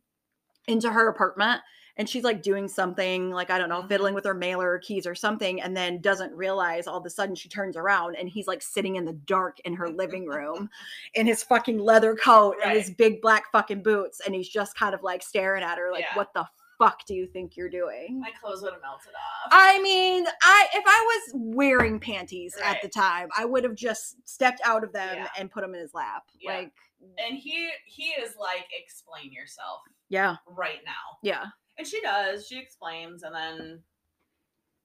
into 0.68 0.92
her 0.92 1.08
apartment 1.08 1.62
and 2.00 2.08
she's 2.10 2.24
like 2.24 2.42
doing 2.42 2.68
something 2.68 3.30
like 3.30 3.52
i 3.52 3.58
don't 3.60 3.70
know 3.70 3.84
fiddling 3.84 4.16
with 4.16 4.24
mm-hmm. 4.24 4.30
her 4.30 4.40
mailer 4.40 4.72
or 4.72 4.80
keys 4.80 5.06
or 5.06 5.14
something 5.14 5.62
and 5.62 5.78
then 5.78 6.02
doesn't 6.02 6.34
realize 6.34 6.88
all 6.88 6.98
of 6.98 7.06
a 7.06 7.10
sudden 7.10 7.36
she 7.36 7.50
turns 7.50 7.78
around 7.78 8.16
and 8.16 8.30
he's 8.30 8.48
like 8.48 8.62
sitting 8.62 8.96
in 8.96 9.06
the 9.06 9.14
dark 9.14 9.60
in 9.66 9.74
her 9.76 9.90
living 9.90 10.26
room 10.26 10.70
in 11.14 11.28
his 11.28 11.44
fucking 11.44 11.78
leather 11.78 12.16
coat 12.16 12.56
and 12.64 12.76
his 12.76 12.90
big 12.90 13.22
black 13.22 13.52
fucking 13.52 13.84
boots 13.84 14.22
and 14.26 14.34
he's 14.34 14.50
just 14.50 14.76
kind 14.76 14.96
of 14.96 15.04
like 15.04 15.22
staring 15.22 15.62
at 15.64 15.78
her 15.78 15.92
like 15.92 16.06
Yeah. 16.10 16.16
what 16.18 16.34
the 16.34 16.48
fuck 16.80 17.06
do 17.06 17.14
you 17.14 17.28
think 17.28 17.58
you're 17.58 17.70
doing 17.70 18.22
My 18.22 18.32
clothes 18.42 18.62
would 18.62 18.72
have 18.72 18.82
melted 18.82 19.10
off. 19.10 19.50
I 19.52 19.82
mean, 19.82 20.26
I 20.42 20.68
if 20.74 20.84
I 20.88 21.06
was 21.06 21.32
wearing 21.36 22.00
panties 22.00 22.56
at 22.64 22.82
the 22.82 22.88
time, 22.88 23.28
I 23.38 23.44
would 23.44 23.66
have 23.66 23.76
just 23.76 24.16
stepped 24.24 24.62
out 24.64 24.86
of 24.86 24.94
them 24.94 25.18
Yeah. 25.18 25.28
and 25.38 25.52
put 25.52 25.62
them 25.62 25.76
in 25.76 25.82
his 25.82 25.94
lap. 25.94 26.24
Yeah. 26.40 26.54
Like, 26.54 26.72
and 27.18 27.38
he 27.38 27.70
he 27.86 28.12
is 28.12 28.36
like, 28.40 28.66
explain 28.72 29.34
yourself 29.34 29.82
yeah, 30.10 30.38
right 30.48 30.80
now. 30.86 31.18
yeah, 31.22 31.46
And 31.80 31.88
she 31.88 32.00
does. 32.02 32.46
She 32.46 32.60
explains, 32.60 33.24
and 33.24 33.34
then, 33.34 33.80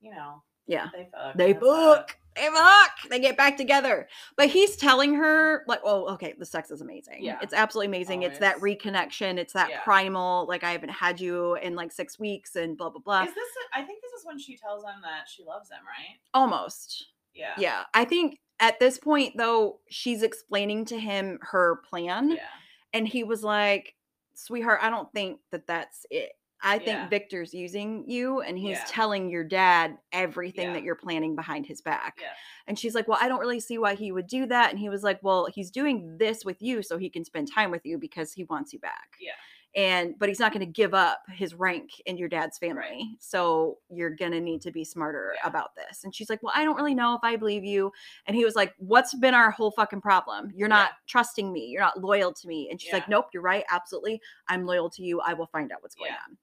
you 0.01 0.12
know, 0.12 0.42
yeah. 0.66 0.88
they 0.95 1.09
fuck. 1.12 1.34
They 1.34 1.53
fuck. 1.53 2.16
They 2.36 2.49
fuck. 2.49 2.90
They 3.11 3.18
get 3.18 3.36
back 3.36 3.57
together. 3.57 4.09
But 4.36 4.49
he's 4.49 4.76
telling 4.76 5.14
her, 5.14 5.64
like, 5.66 5.80
oh, 5.84 6.12
okay, 6.14 6.34
the 6.38 6.47
sex 6.47 6.70
is 6.70 6.80
amazing. 6.80 7.18
Yeah. 7.24 7.38
It's 7.42 7.53
absolutely 7.53 7.88
amazing. 7.88 8.22
It's 8.22 8.38
that 8.38 8.59
reconnection. 8.59 9.38
It's 9.38 9.53
that 9.53 9.70
Yeah. 9.70 9.80
primal, 9.82 10.47
like, 10.49 10.64
I 10.64 10.70
haven't 10.70 10.90
had 10.90 11.20
you 11.20 11.57
in 11.57 11.74
like 11.74 11.92
six 11.92 12.18
weeks 12.18 12.57
and 12.57 12.76
blah, 12.76 12.90
blah, 12.90 13.01
blah. 13.01 13.22
Is 13.24 13.34
this? 13.34 13.49
I 13.72 13.82
think 13.82 14.01
this 14.03 14.12
is 14.12 14.24
when 14.24 14.38
she 14.38 14.57
tells 14.57 14.84
him 14.84 15.01
that 15.03 15.28
she 15.28 15.45
loves 15.45 15.70
him, 15.70 15.78
right? 15.84 16.18
Almost. 16.32 17.07
Yeah. 17.34 17.55
Yeah. 17.59 17.82
I 17.92 18.05
think 18.05 18.40
at 18.61 18.78
this 18.78 18.99
point, 18.99 19.36
though, 19.36 19.80
she's 19.88 20.22
explaining 20.22 20.84
to 20.86 20.99
him 20.99 21.40
her 21.42 21.82
plan. 21.88 22.30
Yeah. 22.30 22.47
And 22.92 23.07
he 23.07 23.24
was 23.24 23.42
like, 23.42 23.97
sweetheart, 24.34 24.80
I 24.82 24.90
don't 24.90 25.12
think 25.12 25.40
that 25.51 25.66
that's 25.66 26.07
it. 26.11 26.32
I 26.64 26.78
think 26.78 26.88
Yeah. 26.88 27.08
Victor's 27.08 27.54
using 27.54 28.04
you 28.08 28.40
and 28.40 28.58
he's 28.58 28.78
Yeah. 28.78 28.84
telling 28.88 29.28
your 29.30 29.44
dad 29.44 29.98
everything 30.12 30.72
that 30.72 30.82
you're 30.82 30.96
planning 30.96 31.36
behind 31.36 31.66
his 31.66 31.80
back. 31.82 32.18
Yeah. 32.20 32.32
And 32.66 32.78
she's 32.78 32.94
like, 32.94 33.06
Well, 33.06 33.18
I 33.20 33.28
don't 33.28 33.40
really 33.40 33.60
see 33.60 33.78
why 33.78 33.94
he 33.94 34.10
would 34.12 34.26
do 34.26 34.46
that. 34.46 34.70
And 34.70 34.78
he 34.78 34.88
was 34.88 35.02
like, 35.02 35.20
Well, 35.22 35.46
he's 35.54 35.70
doing 35.70 36.16
this 36.18 36.44
with 36.44 36.60
you 36.62 36.82
so 36.82 36.98
he 36.98 37.10
can 37.10 37.24
spend 37.24 37.52
time 37.52 37.70
with 37.70 37.84
you 37.84 37.98
because 37.98 38.32
he 38.32 38.44
wants 38.44 38.72
you 38.72 38.78
back. 38.80 39.10
Yeah. 39.20 39.32
And 39.76 40.14
but 40.18 40.28
he's 40.28 40.38
not 40.38 40.52
going 40.52 40.64
to 40.64 40.72
give 40.72 40.94
up 40.94 41.22
his 41.32 41.54
rank 41.54 41.90
in 42.06 42.16
your 42.16 42.28
dad's 42.28 42.58
family. 42.58 42.76
Right. 42.80 43.02
So 43.18 43.78
you're 43.90 44.10
going 44.14 44.30
to 44.32 44.40
need 44.40 44.62
to 44.62 44.70
be 44.70 44.84
smarter 44.84 45.34
Yeah. 45.42 45.48
about 45.48 45.74
this. 45.74 46.04
And 46.04 46.14
she's 46.14 46.30
like, 46.30 46.42
Well, 46.42 46.52
I 46.54 46.64
don't 46.64 46.76
really 46.76 46.94
know 46.94 47.14
if 47.14 47.20
I 47.24 47.36
believe 47.36 47.64
you. 47.64 47.92
And 48.26 48.36
he 48.36 48.44
was 48.44 48.54
like, 48.54 48.72
What's 48.78 49.14
been 49.16 49.34
our 49.34 49.50
whole 49.50 49.72
fucking 49.72 50.00
problem? 50.00 50.52
You're 50.54 50.68
Yeah. 50.68 50.76
not 50.76 50.90
trusting 51.08 51.52
me. 51.52 51.66
You're 51.66 51.82
not 51.82 52.00
loyal 52.00 52.32
to 52.32 52.46
me. 52.48 52.68
And 52.70 52.80
she's 52.80 52.92
like, 52.92 53.08
Nope, 53.08 53.26
you're 53.34 53.42
right. 53.42 53.64
Absolutely. 53.70 54.20
I'm 54.48 54.64
loyal 54.64 54.88
to 54.90 55.02
you. 55.02 55.20
I 55.20 55.34
will 55.34 55.46
find 55.48 55.72
out 55.72 55.82
what's 55.82 55.94
going 55.96 56.10
Yeah. 56.12 56.18
on. 56.30 56.36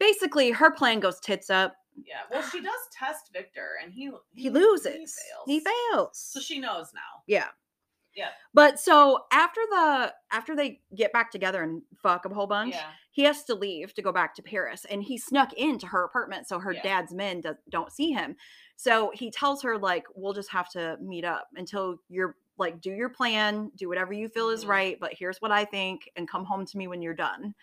Basically, 0.00 0.50
her 0.50 0.72
plan 0.72 0.98
goes 0.98 1.20
tits 1.20 1.50
up. 1.50 1.76
Yeah. 2.04 2.22
Well, 2.28 2.42
she 2.42 2.60
does 2.60 2.72
test 2.92 3.30
Victor, 3.32 3.76
and 3.80 3.92
he 3.92 4.10
He 4.34 4.50
loses. 4.50 5.16
He 5.46 5.60
fails. 5.60 5.74
fails. 5.92 6.18
So 6.18 6.40
she 6.40 6.58
knows 6.58 6.90
now. 6.92 7.22
Yeah. 7.28 7.50
Yeah. 8.14 8.28
But 8.52 8.78
so 8.78 9.24
after 9.32 9.60
the 9.70 10.14
after 10.30 10.54
they 10.54 10.80
get 10.96 11.12
back 11.12 11.30
together 11.30 11.62
and 11.62 11.82
fuck 12.02 12.24
a 12.24 12.28
whole 12.28 12.46
bunch, 12.46 12.74
Yeah. 12.74 12.90
he 13.10 13.22
has 13.24 13.44
to 13.44 13.54
leave 13.54 13.92
to 13.94 14.02
go 14.02 14.12
back 14.12 14.34
to 14.36 14.42
Paris 14.42 14.84
and 14.88 15.02
he 15.02 15.18
snuck 15.18 15.52
into 15.54 15.86
her 15.88 16.04
apartment 16.04 16.46
so 16.46 16.58
her 16.60 16.72
Yeah. 16.72 16.82
dad's 16.82 17.12
men 17.12 17.40
do, 17.40 17.54
don't 17.70 17.92
see 17.92 18.12
him. 18.12 18.36
So 18.76 19.10
he 19.14 19.30
tells 19.30 19.62
her 19.62 19.78
like 19.78 20.04
we'll 20.14 20.32
just 20.32 20.50
have 20.52 20.68
to 20.70 20.96
meet 21.00 21.24
up 21.24 21.48
until 21.56 21.98
you're 22.08 22.36
like 22.56 22.80
do 22.80 22.92
your 22.92 23.08
plan, 23.08 23.72
do 23.74 23.88
whatever 23.88 24.12
you 24.12 24.28
feel 24.28 24.48
is 24.50 24.64
Mhm. 24.64 24.68
right, 24.68 25.00
but 25.00 25.12
here's 25.12 25.40
what 25.42 25.50
I 25.50 25.64
think 25.64 26.08
and 26.14 26.28
come 26.28 26.44
home 26.44 26.64
to 26.66 26.78
me 26.78 26.86
when 26.86 27.02
you're 27.02 27.12
done. 27.14 27.54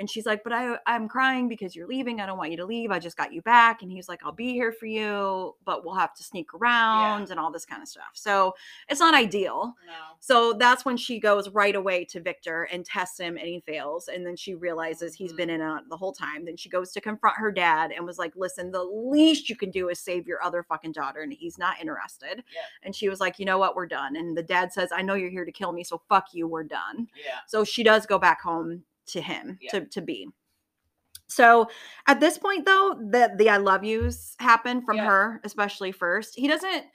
And 0.00 0.08
she's 0.08 0.24
like, 0.24 0.42
But 0.42 0.54
I, 0.54 0.76
I'm 0.86 1.08
crying 1.08 1.46
because 1.46 1.76
you're 1.76 1.86
leaving. 1.86 2.20
I 2.20 2.26
don't 2.26 2.38
want 2.38 2.50
you 2.50 2.56
to 2.56 2.64
leave. 2.64 2.90
I 2.90 2.98
just 2.98 3.18
got 3.18 3.34
you 3.34 3.42
back. 3.42 3.82
And 3.82 3.92
he's 3.92 4.08
like, 4.08 4.20
I'll 4.24 4.32
be 4.32 4.54
here 4.54 4.72
for 4.72 4.86
you, 4.86 5.54
but 5.66 5.84
we'll 5.84 5.94
have 5.94 6.14
to 6.14 6.24
sneak 6.24 6.54
around 6.54 7.30
and 7.30 7.38
all 7.38 7.52
this 7.52 7.66
kind 7.66 7.82
of 7.82 7.88
stuff. 7.88 8.12
So 8.14 8.54
it's 8.88 8.98
not 8.98 9.14
ideal. 9.14 9.74
No. 9.86 9.92
So 10.18 10.54
that's 10.54 10.86
when 10.86 10.96
she 10.96 11.20
goes 11.20 11.50
right 11.50 11.76
away 11.76 12.06
to 12.06 12.20
Victor 12.20 12.64
and 12.72 12.84
tests 12.84 13.20
him 13.20 13.36
and 13.36 13.46
he 13.46 13.60
fails. 13.60 14.08
And 14.08 14.26
then 14.26 14.36
she 14.36 14.54
realizes 14.54 15.14
he's 15.14 15.34
been 15.34 15.50
mm-hmm. 15.50 15.60
in 15.60 15.68
on 15.68 15.88
the 15.90 15.98
whole 15.98 16.14
time. 16.14 16.46
Then 16.46 16.56
she 16.56 16.70
goes 16.70 16.92
to 16.92 17.00
confront 17.02 17.36
her 17.36 17.52
dad 17.52 17.92
and 17.94 18.06
was 18.06 18.18
like, 18.18 18.32
listen, 18.36 18.70
the 18.70 18.82
least 18.82 19.50
you 19.50 19.56
can 19.56 19.70
do 19.70 19.90
is 19.90 20.00
save 20.00 20.26
your 20.26 20.42
other 20.42 20.62
fucking 20.62 20.92
daughter. 20.92 21.20
And 21.20 21.32
he's 21.32 21.58
not 21.58 21.78
interested. 21.78 22.42
Yeah. 22.54 22.62
And 22.82 22.96
she 22.96 23.10
was 23.10 23.20
like, 23.20 23.38
you 23.38 23.44
know 23.44 23.58
what? 23.58 23.76
We're 23.76 23.86
done. 23.86 24.16
And 24.16 24.34
the 24.34 24.42
dad 24.42 24.72
says, 24.72 24.88
I 24.94 25.02
know 25.02 25.14
you're 25.14 25.28
here 25.28 25.44
to 25.44 25.52
kill 25.52 25.72
me. 25.72 25.84
So 25.84 26.00
fuck 26.08 26.28
you. 26.32 26.48
We're 26.48 26.64
done. 26.64 27.08
Yeah. 27.22 27.40
So 27.46 27.64
she 27.64 27.82
does 27.82 28.06
go 28.06 28.18
back 28.18 28.40
home 28.40 28.84
to 29.12 29.20
him 29.20 29.58
Yeah. 29.60 29.70
to, 29.72 29.86
to 29.86 30.00
be. 30.02 30.28
So 31.28 31.68
at 32.06 32.18
this 32.20 32.38
point 32.38 32.66
though, 32.66 32.96
the 32.98 33.32
the 33.36 33.50
I 33.50 33.58
love 33.58 33.84
yous 33.84 34.34
happen 34.40 34.82
from 34.84 34.96
Yeah. 34.96 35.06
her, 35.06 35.40
especially 35.44 35.92
first. 35.92 36.34
He 36.36 36.48
doesn't 36.48 36.86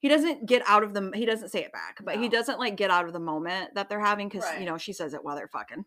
he 0.00 0.08
doesn't 0.08 0.46
get 0.46 0.62
out 0.66 0.82
of 0.82 0.92
the 0.94 1.10
he 1.14 1.24
doesn't 1.24 1.50
say 1.50 1.62
it 1.64 1.72
back, 1.72 1.98
but 2.04 2.18
he 2.18 2.28
doesn't 2.28 2.58
like 2.58 2.76
get 2.76 2.90
out 2.90 3.06
of 3.06 3.12
the 3.12 3.20
moment 3.20 3.74
that 3.74 3.88
they're 3.88 4.00
having 4.00 4.28
because 4.28 4.44
Right. 4.44 4.60
you 4.60 4.66
know 4.66 4.76
she 4.78 4.92
says 4.92 5.14
it 5.14 5.22
while 5.24 5.36
they're 5.36 5.48
fucking. 5.48 5.84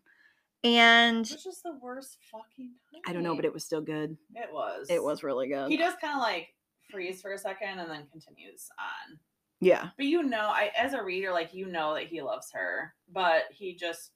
And 0.62 1.20
Which 1.26 1.46
is 1.46 1.62
the 1.62 1.78
worst 1.80 2.18
fucking 2.30 2.74
time. 2.92 3.00
I 3.06 3.12
don't 3.14 3.22
know, 3.22 3.34
but 3.34 3.46
it 3.46 3.52
was 3.52 3.64
still 3.64 3.80
good. 3.80 4.16
it 4.34 4.52
was. 4.52 4.88
It 4.90 5.02
was 5.02 5.22
really 5.22 5.48
good. 5.48 5.70
He 5.70 5.78
does 5.78 5.94
kind 6.02 6.14
of 6.14 6.20
like 6.20 6.48
freeze 6.90 7.22
for 7.22 7.32
a 7.32 7.38
second 7.38 7.78
and 7.78 7.90
then 7.90 8.06
continues 8.12 8.68
on. 8.78 9.18
yeah. 9.60 9.90
But 9.96 10.04
you 10.06 10.22
know, 10.22 10.48
I 10.48 10.70
as 10.76 10.92
a 10.94 11.02
reader, 11.02 11.32
like 11.32 11.54
you 11.54 11.66
know 11.66 11.94
that 11.94 12.08
he 12.08 12.20
loves 12.20 12.50
her, 12.52 12.94
but 13.10 13.44
he 13.50 13.74
just 13.74 14.10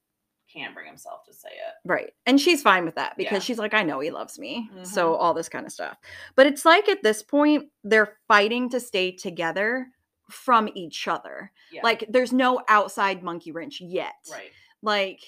can't 0.54 0.74
bring 0.74 0.86
himself 0.86 1.24
to 1.24 1.32
say 1.34 1.48
it. 1.48 1.74
Right. 1.84 2.12
And 2.26 2.40
she's 2.40 2.62
fine 2.62 2.84
with 2.84 2.94
that 2.94 3.16
because 3.16 3.32
Yeah. 3.32 3.38
she's 3.40 3.58
like, 3.58 3.74
I 3.74 3.82
know 3.82 4.00
he 4.00 4.10
loves 4.10 4.38
me. 4.38 4.70
Mhm. 4.72 4.86
So 4.86 5.14
all 5.14 5.34
this 5.34 5.48
kind 5.48 5.66
of 5.66 5.72
stuff. 5.72 5.98
But 6.36 6.46
it's 6.46 6.64
like 6.64 6.88
at 6.88 7.02
this 7.02 7.22
point, 7.22 7.70
they're 7.82 8.16
fighting 8.28 8.68
to 8.70 8.80
stay 8.80 9.10
together 9.12 9.88
from 10.30 10.68
each 10.74 11.06
other. 11.08 11.50
Yeah. 11.72 11.80
Like 11.82 12.04
there's 12.08 12.32
no 12.32 12.62
outside 12.68 13.22
monkey 13.22 13.50
wrench 13.52 13.80
yet. 13.80 14.14
right. 14.30 14.50
Like, 14.80 15.20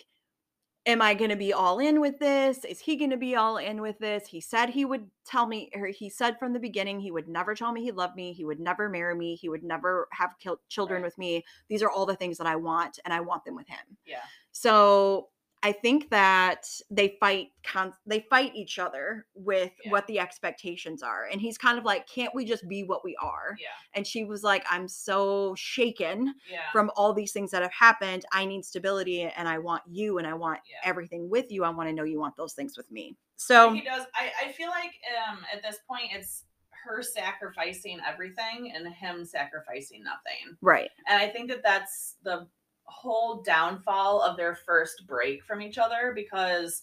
am 0.86 1.02
I 1.02 1.14
going 1.14 1.30
to 1.30 1.36
be 1.36 1.52
all 1.52 1.80
in 1.80 2.00
with 2.00 2.18
this? 2.20 2.64
Is 2.64 2.78
he 2.78 2.94
going 2.94 3.10
to 3.10 3.16
be 3.16 3.34
all 3.34 3.56
in 3.56 3.80
with 3.82 3.98
this? 3.98 4.28
He 4.28 4.40
said 4.40 4.70
he 4.70 4.84
would 4.84 5.10
tell 5.24 5.44
me, 5.46 5.68
or 5.74 5.86
he 5.88 6.08
said 6.08 6.38
from 6.38 6.52
the 6.52 6.60
beginning, 6.60 7.00
he 7.00 7.10
would 7.10 7.26
never 7.26 7.56
tell 7.56 7.72
me 7.72 7.82
he 7.82 7.90
loved 7.90 8.14
me. 8.14 8.32
He 8.32 8.44
would 8.44 8.60
never 8.60 8.88
marry 8.88 9.14
me. 9.16 9.34
He 9.34 9.48
would 9.48 9.64
never 9.64 10.08
have 10.12 10.30
children 10.68 11.02
Right. 11.02 11.06
with 11.08 11.18
me. 11.18 11.44
These 11.68 11.82
are 11.82 11.90
all 11.90 12.06
the 12.06 12.14
things 12.14 12.38
that 12.38 12.46
I 12.46 12.54
want, 12.54 13.00
and 13.04 13.12
I 13.12 13.18
want 13.20 13.44
them 13.44 13.56
with 13.56 13.66
him. 13.66 13.96
Yeah. 14.06 14.22
So 14.60 15.28
I 15.62 15.72
think 15.72 16.08
that 16.10 16.66
they 16.90 17.16
fight 17.20 17.48
con- 17.62 17.92
they 18.06 18.20
fight 18.30 18.52
each 18.54 18.78
other 18.78 19.26
with 19.34 19.70
Yeah. 19.84 19.90
what 19.90 20.06
the 20.06 20.18
expectations 20.18 21.02
are. 21.02 21.26
And 21.30 21.40
he's 21.42 21.58
kind 21.58 21.76
of 21.78 21.84
like, 21.84 22.06
can't 22.06 22.34
we 22.34 22.46
just 22.46 22.66
be 22.66 22.82
what 22.82 23.04
we 23.04 23.14
are? 23.20 23.54
Yeah. 23.58 23.68
And 23.92 24.06
she 24.06 24.24
was 24.24 24.42
like, 24.42 24.64
I'm 24.70 24.88
so 24.88 25.54
shaken 25.56 26.32
Yeah. 26.48 26.70
from 26.72 26.90
all 26.96 27.12
these 27.12 27.32
things 27.32 27.50
that 27.50 27.60
have 27.60 27.72
happened. 27.72 28.24
I 28.32 28.46
need 28.46 28.64
stability 28.64 29.24
and 29.24 29.46
I 29.46 29.58
want 29.58 29.82
you 29.86 30.16
and 30.16 30.26
I 30.26 30.32
want 30.34 30.60
everything 30.84 31.28
with 31.28 31.52
you. 31.52 31.64
I 31.64 31.68
want 31.70 31.90
to 31.90 31.94
know 31.94 32.04
you 32.04 32.18
want 32.20 32.36
those 32.36 32.54
things 32.54 32.76
with 32.78 32.90
me. 32.90 33.16
So 33.36 33.72
he 33.74 33.82
does. 33.82 34.06
I, 34.14 34.30
I 34.46 34.52
feel 34.52 34.70
like 34.70 34.92
um 35.28 35.44
at 35.52 35.62
this 35.62 35.78
point 35.86 36.12
it's 36.14 36.44
her 36.84 37.02
sacrificing 37.02 37.98
everything 38.06 38.72
and 38.74 38.86
him 38.94 39.24
sacrificing 39.24 40.02
nothing. 40.04 40.56
right. 40.62 40.90
And 41.08 41.20
I 41.20 41.28
think 41.28 41.50
that 41.50 41.62
that's 41.62 42.14
the 42.22 42.46
whole 42.86 43.42
downfall 43.42 44.22
of 44.22 44.36
their 44.36 44.54
first 44.54 45.06
break 45.06 45.44
from 45.44 45.60
each 45.62 45.78
other 45.78 46.12
because 46.14 46.82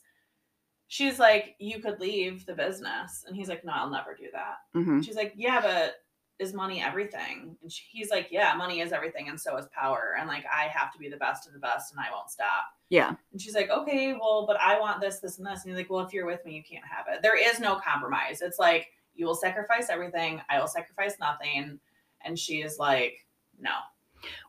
she's 0.88 1.20
like, 1.20 1.56
You 1.60 1.80
could 1.80 1.99
leave 1.99 2.45
the 2.45 2.54
business. 2.54 3.26
And 3.28 3.36
he's 3.36 3.49
like, 3.49 3.66
No, 3.66 3.74
I'll 3.74 3.89
never 3.89 4.16
do 4.16 4.28
that. 4.34 4.58
hmm 4.74 5.01
She's 5.01 5.16
like, 5.16 5.34
Yeah, 5.36 5.62
but 5.62 5.95
is 6.39 6.54
money 6.54 6.82
everything? 6.82 7.56
And 7.62 7.72
she, 7.72 7.84
he's 7.91 8.10
like, 8.10 8.28
Yeah, 8.32 8.54
money 8.56 8.82
is 8.82 8.91
everything. 8.91 9.30
And 9.30 9.39
so 9.39 9.56
is 9.58 9.66
power. 9.68 10.16
And 10.20 10.28
like, 10.28 10.45
I 10.54 10.64
have 10.64 10.91
to 10.93 10.99
be 10.99 11.10
the 11.10 11.18
best 11.18 11.47
of 11.47 11.54
the 11.54 11.60
best 11.60 11.93
and 11.93 11.99
I 11.99 12.12
won't 12.12 12.30
stop. 12.30 12.66
Yeah. 12.89 13.16
And 13.32 13.41
she's 13.41 13.56
like, 13.56 13.70
Okay, 13.70 14.14
well, 14.14 14.45
but 14.45 14.58
I 14.60 14.80
want 14.80 15.01
this, 15.01 15.20
this, 15.20 15.38
and 15.38 15.47
this. 15.47 15.64
And 15.64 15.72
he's 15.72 15.78
like, 15.78 15.89
Well, 15.89 16.06
if 16.06 16.14
you're 16.14 16.26
with 16.28 16.45
me, 16.45 16.56
you 16.56 16.64
can't 16.64 16.86
have 16.86 17.06
it. 17.12 17.22
There 17.22 17.38
is 17.38 17.60
no 17.60 17.76
compromise. 17.76 18.41
It's 18.41 18.60
like, 18.60 18.88
You 19.16 19.26
will 19.26 19.36
sacrifice 19.36 19.89
everything. 19.89 20.41
I 20.49 20.60
will 20.60 20.68
sacrifice 20.68 21.16
nothing. 21.20 21.80
And 22.26 22.38
she 22.38 22.62
is 22.62 22.78
like, 22.78 23.26
No. 23.60 23.72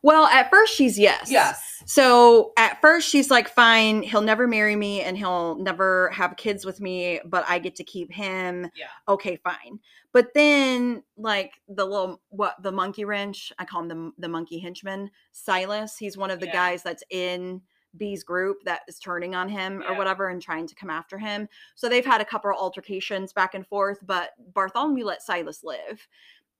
Well, 0.03 0.25
at 0.25 0.49
first 0.49 0.75
she's 0.75 0.97
yes. 0.97 1.29
Yes. 1.31 1.83
So 1.85 2.53
at 2.57 2.81
first 2.81 3.09
she's 3.09 3.29
like, 3.29 3.49
fine, 3.49 4.01
he'll 4.03 4.21
never 4.21 4.47
marry 4.47 4.75
me 4.75 5.01
and 5.01 5.17
he'll 5.17 5.55
never 5.55 6.09
have 6.09 6.35
kids 6.37 6.65
with 6.65 6.81
me, 6.81 7.19
but 7.25 7.45
I 7.47 7.59
get 7.59 7.75
to 7.75 7.83
keep 7.83 8.11
him. 8.11 8.69
Yeah. 8.75 8.87
Okay, 9.07 9.35
fine. 9.37 9.79
But 10.13 10.33
then 10.33 11.03
like 11.17 11.53
the 11.67 11.85
little 11.85 12.21
what 12.29 12.55
the 12.61 12.71
monkey 12.71 13.05
wrench, 13.05 13.51
I 13.59 13.65
call 13.65 13.81
him 13.81 13.87
the 13.89 14.11
the 14.17 14.29
monkey 14.29 14.59
henchman, 14.59 15.11
Silas. 15.31 15.97
He's 15.97 16.17
one 16.17 16.31
of 16.31 16.39
the 16.39 16.47
Yeah. 16.47 16.53
guys 16.53 16.83
that's 16.83 17.03
in 17.09 17.61
B's 17.97 18.23
group 18.23 18.57
that 18.65 18.81
is 18.87 18.99
turning 18.99 19.35
on 19.35 19.47
him 19.47 19.81
or 19.87 19.95
whatever 19.95 20.27
and 20.27 20.41
trying 20.41 20.67
to 20.67 20.75
come 20.75 20.89
after 20.89 21.17
him. 21.17 21.47
So 21.75 21.87
they've 21.87 22.05
had 22.05 22.21
a 22.21 22.25
couple 22.25 22.49
of 22.51 22.57
altercations 22.57 23.31
back 23.33 23.53
and 23.53 23.65
forth, 23.65 23.99
but 24.05 24.31
Bartholomew 24.53 25.05
let 25.05 25.21
Silas 25.21 25.63
live. 25.63 26.05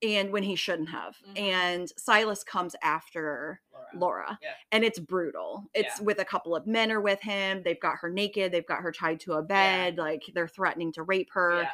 And 0.04 0.32
when 0.32 0.44
he 0.44 0.56
shouldn't 0.56 0.90
have. 0.90 1.16
Mhm. 1.30 1.40
And 1.40 1.92
Silas 1.98 2.44
comes 2.44 2.76
after 2.84 3.62
Laura. 3.72 3.88
Laura. 3.94 4.40
Yeah. 4.42 4.54
And 4.72 4.84
it's 4.84 5.00
brutal. 5.00 5.70
It's 5.74 6.00
with 6.02 6.20
a 6.20 6.26
couple 6.26 6.56
of 6.56 6.68
men 6.68 6.92
are 6.92 7.00
with 7.02 7.22
him. 7.22 7.64
They've 7.64 7.80
got 7.80 7.98
her 8.00 8.10
naked. 8.10 8.52
They've 8.52 8.66
got 8.66 8.82
her 8.82 8.92
tied 8.92 9.20
to 9.22 9.34
a 9.34 9.42
bed. 9.42 9.98
Like 9.98 10.24
they're 10.34 10.48
threatening 10.50 10.92
to 10.94 11.04
rape 11.04 11.30
her. 11.32 11.62
Yeah. 11.64 11.72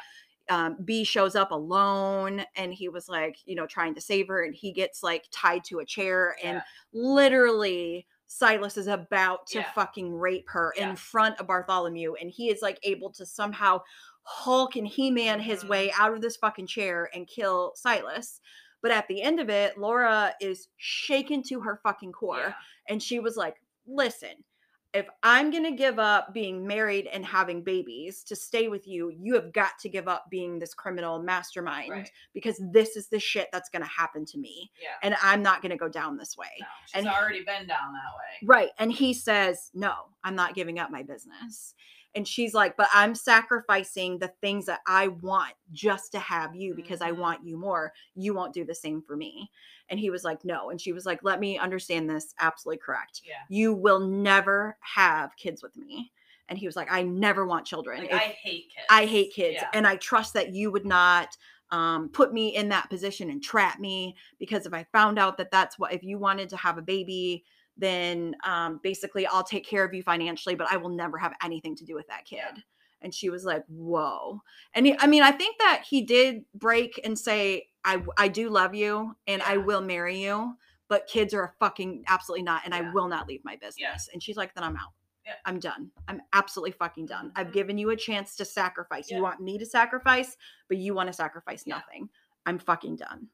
Um, 0.48 0.76
B 0.84 1.04
shows 1.04 1.34
up 1.36 1.50
alone 1.50 2.44
and 2.56 2.72
he 2.74 2.88
was 2.88 3.08
like, 3.08 3.38
you 3.44 3.54
know, 3.54 3.66
trying 3.66 3.94
to 3.94 4.00
save 4.00 4.28
her. 4.28 4.42
And 4.44 4.54
he 4.54 4.72
gets 4.72 5.02
like 5.02 5.24
tied 5.32 5.64
to 5.64 5.80
a 5.80 5.84
chair. 5.84 6.36
And 6.42 6.56
Yeah. 6.58 6.62
literally, 6.92 8.06
Silas 8.26 8.76
is 8.78 8.86
about 8.86 9.46
to 9.48 9.58
Yeah. 9.58 9.72
fucking 9.72 10.14
rape 10.14 10.48
her 10.50 10.72
Yeah. 10.76 10.90
in 10.90 10.96
front 10.96 11.38
of 11.38 11.46
Bartholomew. 11.46 12.14
And 12.14 12.30
he 12.30 12.50
is 12.50 12.62
like 12.62 12.78
able 12.82 13.10
to 13.12 13.26
somehow 13.26 13.82
Hulk 14.24 14.76
and 14.76 14.86
He 14.86 15.10
Man 15.10 15.40
his 15.40 15.64
way 15.64 15.88
mm. 15.88 16.00
out 16.00 16.14
of 16.14 16.20
this 16.20 16.36
fucking 16.36 16.66
chair 16.66 17.08
and 17.14 17.26
kill 17.26 17.72
Silas. 17.74 18.40
But 18.82 18.90
at 18.90 19.06
the 19.08 19.22
end 19.22 19.40
of 19.40 19.48
it, 19.48 19.78
Laura 19.78 20.34
is 20.40 20.68
shaken 20.76 21.42
to 21.44 21.60
her 21.60 21.80
fucking 21.82 22.12
core. 22.12 22.38
Yeah. 22.38 22.52
And 22.88 23.02
she 23.02 23.20
was 23.20 23.36
like, 23.36 23.56
listen, 23.86 24.44
if 24.92 25.06
I'm 25.22 25.50
going 25.50 25.64
to 25.64 25.72
give 25.72 25.98
up 25.98 26.34
being 26.34 26.66
married 26.66 27.06
and 27.06 27.24
having 27.24 27.62
babies 27.62 28.22
to 28.24 28.36
stay 28.36 28.68
with 28.68 28.86
you, 28.86 29.10
you 29.10 29.34
have 29.34 29.52
got 29.52 29.78
to 29.80 29.88
give 29.88 30.06
up 30.06 30.26
being 30.30 30.58
this 30.58 30.74
criminal 30.74 31.22
mastermind 31.22 31.90
Right. 31.90 32.10
because 32.34 32.60
this 32.72 32.96
is 32.96 33.08
the 33.08 33.18
shit 33.18 33.48
that's 33.52 33.70
going 33.70 33.82
to 33.82 33.88
happen 33.88 34.26
to 34.26 34.38
me. 34.38 34.70
Yeah. 34.82 34.88
And 35.02 35.16
I'm 35.22 35.42
not 35.42 35.62
going 35.62 35.70
to 35.70 35.78
go 35.78 35.88
down 35.88 36.18
this 36.18 36.36
way. 36.36 36.50
No, 36.60 36.66
she's 36.86 37.04
and- 37.04 37.08
already 37.08 37.38
been 37.38 37.66
down 37.66 37.92
that 37.92 38.12
way. 38.16 38.46
Right. 38.46 38.70
And 38.78 38.92
he 38.92 39.14
says, 39.14 39.70
No, 39.72 39.94
I'm 40.22 40.34
not 40.34 40.54
giving 40.54 40.78
up 40.78 40.90
my 40.90 41.02
business. 41.02 41.74
And 42.14 42.26
she's 42.28 42.54
like, 42.54 42.76
But 42.76 42.88
I'm 42.92 43.14
sacrificing 43.14 44.18
the 44.18 44.28
things 44.40 44.66
that 44.66 44.80
I 44.86 45.08
want 45.08 45.54
just 45.72 46.12
to 46.12 46.18
have 46.18 46.54
you 46.54 46.74
because 46.74 47.00
I 47.00 47.10
Mhm. 47.12 47.18
want 47.18 47.44
you 47.46 47.56
more. 47.56 47.92
You 48.14 48.34
won't 48.34 48.52
do 48.54 48.64
the 48.64 48.74
same 48.74 49.02
for 49.02 49.16
me. 49.16 49.50
And 49.88 49.98
he 49.98 50.10
was 50.10 50.24
like, 50.24 50.44
No. 50.44 50.70
And 50.70 50.80
she 50.80 50.92
was 50.92 51.06
like, 51.06 51.22
Let 51.22 51.40
me 51.40 51.58
understand 51.58 52.08
this. 52.08 52.34
Absolutely 52.38 52.78
correct. 52.78 53.22
Yeah. 53.24 53.34
You 53.48 53.74
will 53.74 54.00
never 54.00 54.76
have 54.80 55.36
kids 55.36 55.62
with 55.62 55.76
me. 55.76 56.12
And 56.48 56.58
he 56.58 56.66
was 56.66 56.76
like, 56.76 56.92
I 56.92 57.02
never 57.02 57.46
want 57.46 57.64
children. 57.66 58.00
Like, 58.02 58.12
I 58.12 58.18
hate 58.18 58.64
kids. 58.74 58.86
I 58.90 59.06
hate 59.06 59.32
kids, 59.32 59.58
Yeah. 59.62 59.68
and 59.72 59.86
I 59.86 59.96
trust 59.96 60.34
that 60.34 60.52
you 60.52 60.70
would 60.70 60.84
not 60.84 61.36
um, 61.70 62.10
put 62.10 62.34
me 62.34 62.54
in 62.54 62.68
that 62.68 62.90
position 62.90 63.30
and 63.30 63.42
trap 63.42 63.80
me 63.80 64.14
because 64.38 64.66
if 64.66 64.74
I 64.74 64.84
found 64.92 65.18
out 65.18 65.38
that 65.38 65.50
that's 65.50 65.78
what 65.78 65.94
if 65.94 66.02
you 66.02 66.18
wanted 66.18 66.50
to 66.50 66.56
have 66.58 66.76
a 66.76 66.82
baby, 66.82 67.44
then 67.76 68.34
um, 68.44 68.80
basically 68.82 69.26
I'll 69.26 69.44
take 69.44 69.66
care 69.66 69.84
of 69.84 69.94
you 69.94 70.02
financially, 70.02 70.54
but 70.54 70.70
I 70.70 70.76
will 70.76 70.90
never 70.90 71.18
have 71.18 71.32
anything 71.42 71.74
to 71.76 71.84
do 71.84 71.94
with 71.94 72.06
that 72.08 72.24
kid. 72.24 72.38
Yeah. 72.38 72.60
And 73.00 73.12
she 73.12 73.30
was 73.30 73.44
like, 73.44 73.64
"Whoa!" 73.66 74.40
And 74.74 74.86
he, 74.86 74.96
I 74.98 75.06
mean, 75.08 75.22
I 75.24 75.32
think 75.32 75.58
that 75.58 75.84
he 75.88 76.02
did 76.02 76.44
break 76.54 77.00
and 77.04 77.18
say, 77.18 77.68
"I 77.84 78.02
I 78.16 78.28
do 78.28 78.48
love 78.48 78.74
you, 78.74 79.16
and 79.26 79.42
I 79.42 79.56
will 79.56 79.80
marry 79.80 80.22
you." 80.22 80.54
But 80.88 81.06
kids 81.08 81.34
are 81.34 81.42
a 81.42 81.52
fucking 81.58 82.04
absolutely 82.06 82.44
not, 82.44 82.62
and 82.64 82.72
I 82.74 82.92
will 82.92 83.08
not 83.08 83.26
leave 83.26 83.44
my 83.44 83.56
business. 83.56 84.08
And 84.12 84.22
she's 84.22 84.36
like, 84.36 84.54
"Then 84.54 84.62
I'm 84.62 84.76
out." 84.76 84.92
Yeah. 85.24 85.34
I'm 85.46 85.58
done. 85.60 85.90
I'm 86.08 86.20
absolutely 86.32 86.72
fucking 86.72 87.06
done. 87.06 87.32
I've 87.36 87.48
Mhm. 87.48 87.52
given 87.52 87.78
you 87.78 87.90
a 87.90 87.96
chance 87.96 88.34
to 88.36 88.44
sacrifice. 88.44 89.08
Yeah. 89.10 89.16
You 89.18 89.22
want 89.22 89.40
me 89.40 89.56
to 89.56 89.64
sacrifice, 89.66 90.36
but 90.68 90.76
you 90.78 90.94
want 90.94 91.06
to 91.08 91.12
sacrifice 91.12 91.62
Yeah. 91.66 91.76
nothing. 91.76 92.08
I'm 92.44 92.58
fucking 92.58 92.96
done. 92.96 93.28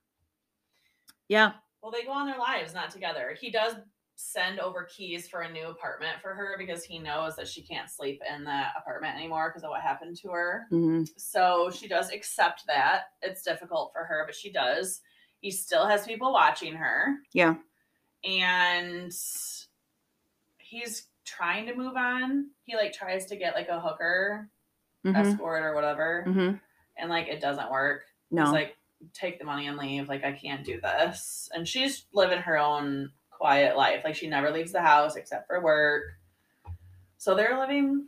Yeah. 1.29 1.53
Well, 1.83 1.91
they 1.93 2.05
go 2.05 2.13
on 2.13 2.27
their 2.27 2.39
lives, 2.39 2.75
not 2.75 2.91
together. 2.91 3.37
He 3.41 3.51
does 3.51 3.75
send 4.21 4.59
over 4.59 4.83
keys 4.83 5.29
for 5.29 5.43
a 5.43 5.53
new 5.53 5.69
apartment 5.69 6.21
for 6.21 6.35
her 6.35 6.57
because 6.59 6.83
he 6.83 6.99
knows 6.99 7.37
that 7.37 7.47
she 7.47 7.63
can't 7.63 7.89
sleep 7.89 8.21
in 8.29 8.43
that 8.43 8.73
apartment 8.77 9.15
anymore 9.17 9.49
because 9.49 9.63
of 9.63 9.71
what 9.71 9.81
happened 9.81 10.17
to 10.17 10.29
her. 10.31 10.67
Mhm. 10.73 11.09
So 11.17 11.71
she 11.71 11.87
does 11.87 12.11
accept 12.11 12.67
that. 12.67 13.13
It's 13.23 13.43
difficult 13.43 13.93
for 13.93 14.03
her, 14.05 14.25
but 14.27 14.35
she 14.35 14.51
does. 14.51 15.03
He 15.41 15.53
still 15.53 15.87
has 15.87 16.05
people 16.05 16.33
watching 16.33 16.75
her. 16.75 17.19
Yeah. 17.33 17.55
And 18.25 19.13
he's 20.59 21.07
trying 21.25 21.67
to 21.67 21.77
move 21.77 21.97
on. 21.97 22.51
He 22.65 22.75
like 22.75 22.93
tries 22.93 23.27
to 23.27 23.37
get 23.37 23.55
like 23.55 23.69
a 23.69 23.81
hooker 23.81 24.51
Mhm, 25.05 25.15
escort 25.15 25.63
or 25.63 25.77
whatever, 25.77 26.25
mhm. 26.27 26.61
and 26.97 27.09
like 27.09 27.29
it 27.29 27.41
doesn't 27.41 27.71
work. 27.71 28.03
He's 28.31 28.37
No. 28.39 28.51
like, 28.51 28.77
take 29.15 29.39
the 29.39 29.45
money 29.45 29.69
and 29.69 29.77
leave. 29.79 30.09
Like 30.09 30.25
I 30.25 30.33
can't 30.33 30.65
do 30.65 30.81
this. 30.81 31.49
And 31.55 31.69
she's 31.69 32.07
living 32.13 32.41
her 32.41 32.59
own 32.59 33.13
quiet 33.39 33.77
life. 33.77 34.03
Like 34.05 34.15
she 34.15 34.27
never 34.27 34.51
leaves 34.51 34.73
the 34.73 34.81
house 34.83 35.17
except 35.17 35.47
for 35.47 35.61
work. 35.63 36.03
So 37.19 37.35
they're 37.35 37.59
living 37.59 38.07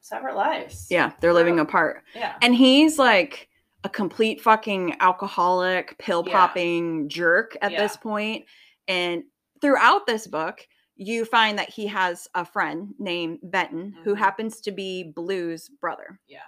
separate 0.00 0.34
lives. 0.34 0.86
yeah, 0.90 1.12
they're 1.20 1.34
living 1.34 1.60
apart. 1.60 2.02
Yeah. 2.14 2.36
And 2.42 2.54
he's 2.54 2.98
like 2.98 3.48
a 3.84 3.88
complete 3.88 4.40
fucking 4.40 4.96
alcoholic, 5.00 5.96
pill 5.98 6.24
Yeah. 6.26 6.32
popping 6.32 7.08
jerk 7.08 7.56
at 7.62 7.72
Yeah. 7.72 7.82
this 7.82 7.96
point. 7.96 8.46
And 8.88 9.24
throughout 9.60 10.06
this 10.06 10.26
book, 10.26 10.66
you 10.96 11.24
find 11.24 11.58
that 11.58 11.68
he 11.70 11.86
has 11.86 12.28
a 12.34 12.44
friend 12.44 12.94
named 12.98 13.38
Benton 13.42 13.94
who 14.04 14.14
Mhm. 14.14 14.18
happens 14.18 14.60
to 14.62 14.70
be 14.72 15.04
Blue's 15.04 15.68
brother. 15.68 16.18
Yeah. 16.26 16.40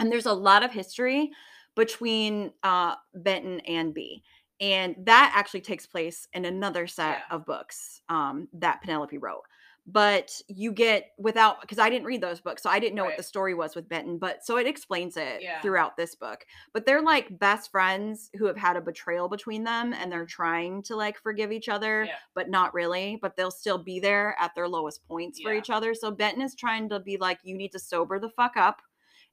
And 0.00 0.10
there's 0.10 0.26
a 0.26 0.32
lot 0.32 0.64
of 0.64 0.72
history 0.72 1.30
between 1.76 2.52
uh, 2.62 2.96
Benton 3.14 3.60
and 3.60 3.94
B. 3.94 4.22
And 4.62 4.94
that 5.06 5.32
actually 5.34 5.60
takes 5.62 5.86
place 5.86 6.26
in 6.32 6.44
another 6.46 6.86
set 6.86 7.24
Yeah. 7.28 7.36
of 7.36 7.44
books 7.44 8.00
um, 8.08 8.48
that 8.54 8.80
Penelope 8.82 9.18
wrote. 9.18 9.42
But 9.84 10.40
you 10.46 10.70
get 10.70 11.10
without 11.18 11.60
because 11.60 11.80
I 11.80 11.90
didn't 11.90 12.06
read 12.06 12.20
those 12.20 12.40
books, 12.40 12.62
so 12.62 12.70
I 12.70 12.78
didn't 12.78 12.94
know 12.94 13.04
what 13.04 13.16
the 13.16 13.22
story 13.24 13.52
was 13.52 13.74
with 13.74 13.88
Benton. 13.88 14.16
But 14.16 14.44
so 14.46 14.56
it 14.56 14.66
explains 14.68 15.16
it 15.16 15.42
Yeah. 15.42 15.60
throughout 15.60 15.96
this 15.96 16.14
book. 16.14 16.46
But 16.72 16.86
they're 16.86 17.02
like 17.02 17.36
best 17.40 17.72
friends 17.72 18.30
who 18.38 18.46
have 18.46 18.56
had 18.56 18.76
a 18.76 18.80
betrayal 18.80 19.28
between 19.28 19.64
them, 19.64 19.92
and 19.92 20.12
they're 20.12 20.24
trying 20.24 20.84
to 20.84 20.94
like 20.94 21.18
forgive 21.20 21.50
each 21.50 21.68
other, 21.68 22.04
Yeah. 22.04 22.14
but 22.32 22.48
not 22.48 22.72
really. 22.74 23.18
But 23.20 23.34
they'll 23.34 23.50
still 23.50 23.78
be 23.82 23.98
there 23.98 24.36
at 24.38 24.54
their 24.54 24.68
lowest 24.68 25.04
points 25.08 25.40
for 25.40 25.52
each 25.52 25.68
other. 25.70 25.94
So 25.94 26.12
Benton 26.12 26.42
is 26.42 26.54
trying 26.54 26.88
to 26.90 27.00
be 27.00 27.16
like, 27.16 27.40
you 27.42 27.56
need 27.56 27.72
to 27.72 27.80
sober 27.80 28.20
the 28.20 28.30
fuck 28.30 28.56
up 28.56 28.80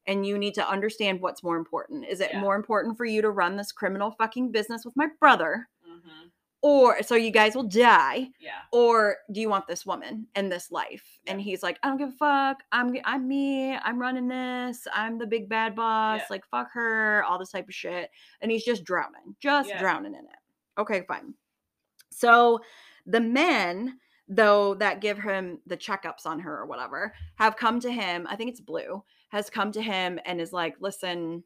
and 0.09 0.25
you 0.25 0.37
need 0.39 0.55
to 0.55 0.67
understand 0.67 1.21
what's 1.21 1.43
more 1.43 1.55
important. 1.55 2.03
Is 2.05 2.19
it 2.19 2.31
Yeah. 2.33 2.39
more 2.41 2.55
important 2.55 2.97
for 2.97 3.05
you 3.05 3.21
to 3.21 3.29
run 3.29 3.55
this 3.55 3.71
criminal 3.71 4.11
fucking 4.11 4.51
business 4.51 4.83
with 4.83 4.95
my 4.97 5.07
brother 5.19 5.69
hmm 5.85 6.27
or 6.61 7.01
so 7.03 7.15
you 7.15 7.31
guys 7.31 7.55
will 7.55 7.63
die 7.63 8.27
Yeah. 8.41 8.59
or 8.73 9.15
do 9.31 9.39
you 9.39 9.47
want 9.47 9.65
this 9.65 9.85
woman 9.85 10.27
and 10.35 10.51
this 10.51 10.69
life? 10.71 11.05
And 11.25 11.39
he's 11.39 11.63
like, 11.63 11.79
I 11.81 11.87
don't 11.87 11.95
give 11.97 12.09
a 12.09 12.11
fuck. 12.17 12.63
I'm 12.73 12.97
I'm 13.05 13.29
me. 13.29 13.75
I'm 13.75 13.97
running 13.97 14.27
this. 14.27 14.85
I'm 14.93 15.17
the 15.17 15.25
big 15.25 15.47
bad 15.47 15.73
boss. 15.73 16.19
Yeah. 16.19 16.27
Like 16.29 16.45
fuck 16.47 16.69
her, 16.73 17.23
all 17.23 17.39
this 17.39 17.51
type 17.51 17.69
of 17.69 17.73
shit. 17.73 18.11
And 18.41 18.51
he's 18.51 18.65
just 18.65 18.83
drowning, 18.83 19.37
just 19.39 19.69
Yeah. 19.69 19.79
drowning 19.79 20.15
in 20.15 20.25
it. 20.25 20.39
Okay, 20.77 21.05
fine. 21.07 21.33
So 22.11 22.59
the 23.05 23.21
men 23.21 23.97
though 24.27 24.75
that 24.75 24.99
give 25.01 25.17
him 25.17 25.59
the 25.65 25.77
checkups 25.77 26.25
on 26.25 26.39
her 26.39 26.57
or 26.59 26.65
whatever 26.65 27.13
have 27.35 27.55
come 27.55 27.79
to 27.79 27.91
him. 27.91 28.27
I 28.29 28.35
think 28.35 28.49
it's 28.51 28.59
Blue 28.61 29.01
has 29.29 29.49
come 29.49 29.71
to 29.71 29.81
him 29.81 30.19
and 30.25 30.39
is 30.41 30.53
like, 30.53 30.75
"Listen, 30.79 31.43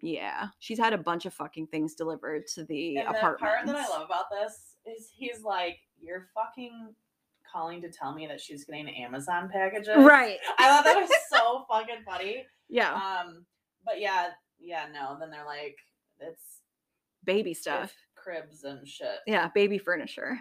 yeah, 0.00 0.48
she's 0.58 0.78
had 0.78 0.92
a 0.92 0.98
bunch 0.98 1.26
of 1.26 1.34
fucking 1.34 1.68
things 1.68 1.94
delivered 1.94 2.46
to 2.54 2.64
the 2.64 2.96
And 2.98 3.06
the 3.06 3.18
apartment." 3.18 3.40
part 3.40 3.66
that 3.66 3.76
I 3.76 3.88
love 3.88 4.06
about 4.06 4.26
this 4.30 4.76
is 4.86 5.10
he's 5.14 5.42
like, 5.42 5.78
You're 6.00 6.28
fucking 6.34 6.94
calling 7.50 7.82
to 7.82 7.90
tell 7.90 8.14
me 8.14 8.26
that 8.26 8.40
she's 8.40 8.64
getting 8.64 8.88
Amazon 8.88 9.48
packages. 9.52 9.96
Right. 9.98 10.38
I 10.58 10.68
thought 10.68 10.84
that 10.84 10.96
was 10.96 11.10
so 11.30 11.64
fucking 11.70 12.02
funny. 12.04 12.46
Yeah. 12.68 12.94
Um, 12.94 13.44
but 13.84 14.00
yeah, 14.00 14.28
yeah, 14.58 14.86
no. 14.92 15.16
Then 15.18 15.30
they're 15.30 15.44
like, 15.44 15.76
it's 16.20 16.60
baby 17.24 17.50
it's 17.50 17.60
stuff. 17.60 17.92
cribs 18.14 18.64
and 18.64 18.86
shit. 18.86 19.18
Yeah, 19.26 19.48
baby 19.54 19.78
furniture. 19.78 20.38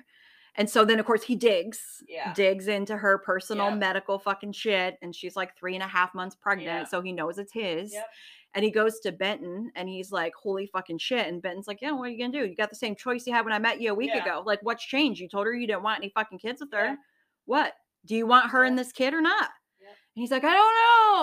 And 0.60 0.70
so 0.70 0.86
then 0.86 0.99
of 0.99 1.05
course 1.05 1.24
he 1.24 1.36
digs, 1.36 2.03
Yeah. 2.07 2.34
digs 2.34 2.68
into 2.68 2.95
her 2.95 3.18
personal 3.18 3.70
Yep. 3.70 3.78
medical 3.78 4.20
fucking 4.20 4.51
shit. 4.51 4.97
And 5.01 5.16
she's 5.16 5.36
like 5.36 5.57
three 5.57 5.74
and 5.74 5.82
a 5.84 5.88
half 5.88 6.14
months 6.14 6.36
pregnant. 6.36 6.68
Yeah. 6.68 6.84
So 6.84 7.01
he 7.01 7.12
knows 7.12 7.39
it's 7.39 7.53
his. 7.53 7.93
Yep. 7.93 8.07
And 8.55 8.66
he 8.66 8.72
goes 8.72 8.99
to 9.01 9.12
Benton 9.12 9.72
and 9.76 9.88
he's 9.88 10.12
like, 10.12 10.34
holy 10.36 10.68
fucking 10.68 10.97
shit. 10.97 11.28
And 11.28 11.41
Benton's 11.41 11.68
like, 11.68 11.82
yeah, 11.82 11.91
what 11.91 12.03
are 12.07 12.10
you 12.12 12.18
going 12.18 12.32
to 12.32 12.39
do? 12.41 12.45
You 12.47 12.55
got 12.55 12.70
the 12.70 12.76
same 12.76 12.95
choice 12.95 13.26
you 13.26 13.34
had 13.34 13.45
when 13.45 13.53
I 13.53 13.60
met 13.60 13.80
you 13.80 13.91
a 13.91 13.95
week 13.95 14.12
Yeah. 14.14 14.22
ago. 14.24 14.43
Like, 14.45 14.60
what's 14.62 14.84
changed? 14.84 15.22
You 15.22 15.30
told 15.30 15.45
her 15.47 15.53
you 15.53 15.66
didn't 15.68 15.84
want 15.84 15.99
any 15.99 16.10
fucking 16.10 16.39
kids 16.39 16.60
with 16.60 16.74
her. 16.74 16.97
What? 17.45 17.74
Do 18.05 18.16
you 18.16 18.26
want 18.28 18.49
her 18.51 18.64
and 18.64 18.78
this 18.78 18.91
kid 18.91 19.14
or 19.14 19.22
not? 19.22 19.49
And 19.82 20.22
he's 20.24 20.32
like, 20.32 20.43
I 20.43 20.51
don't 20.53 20.76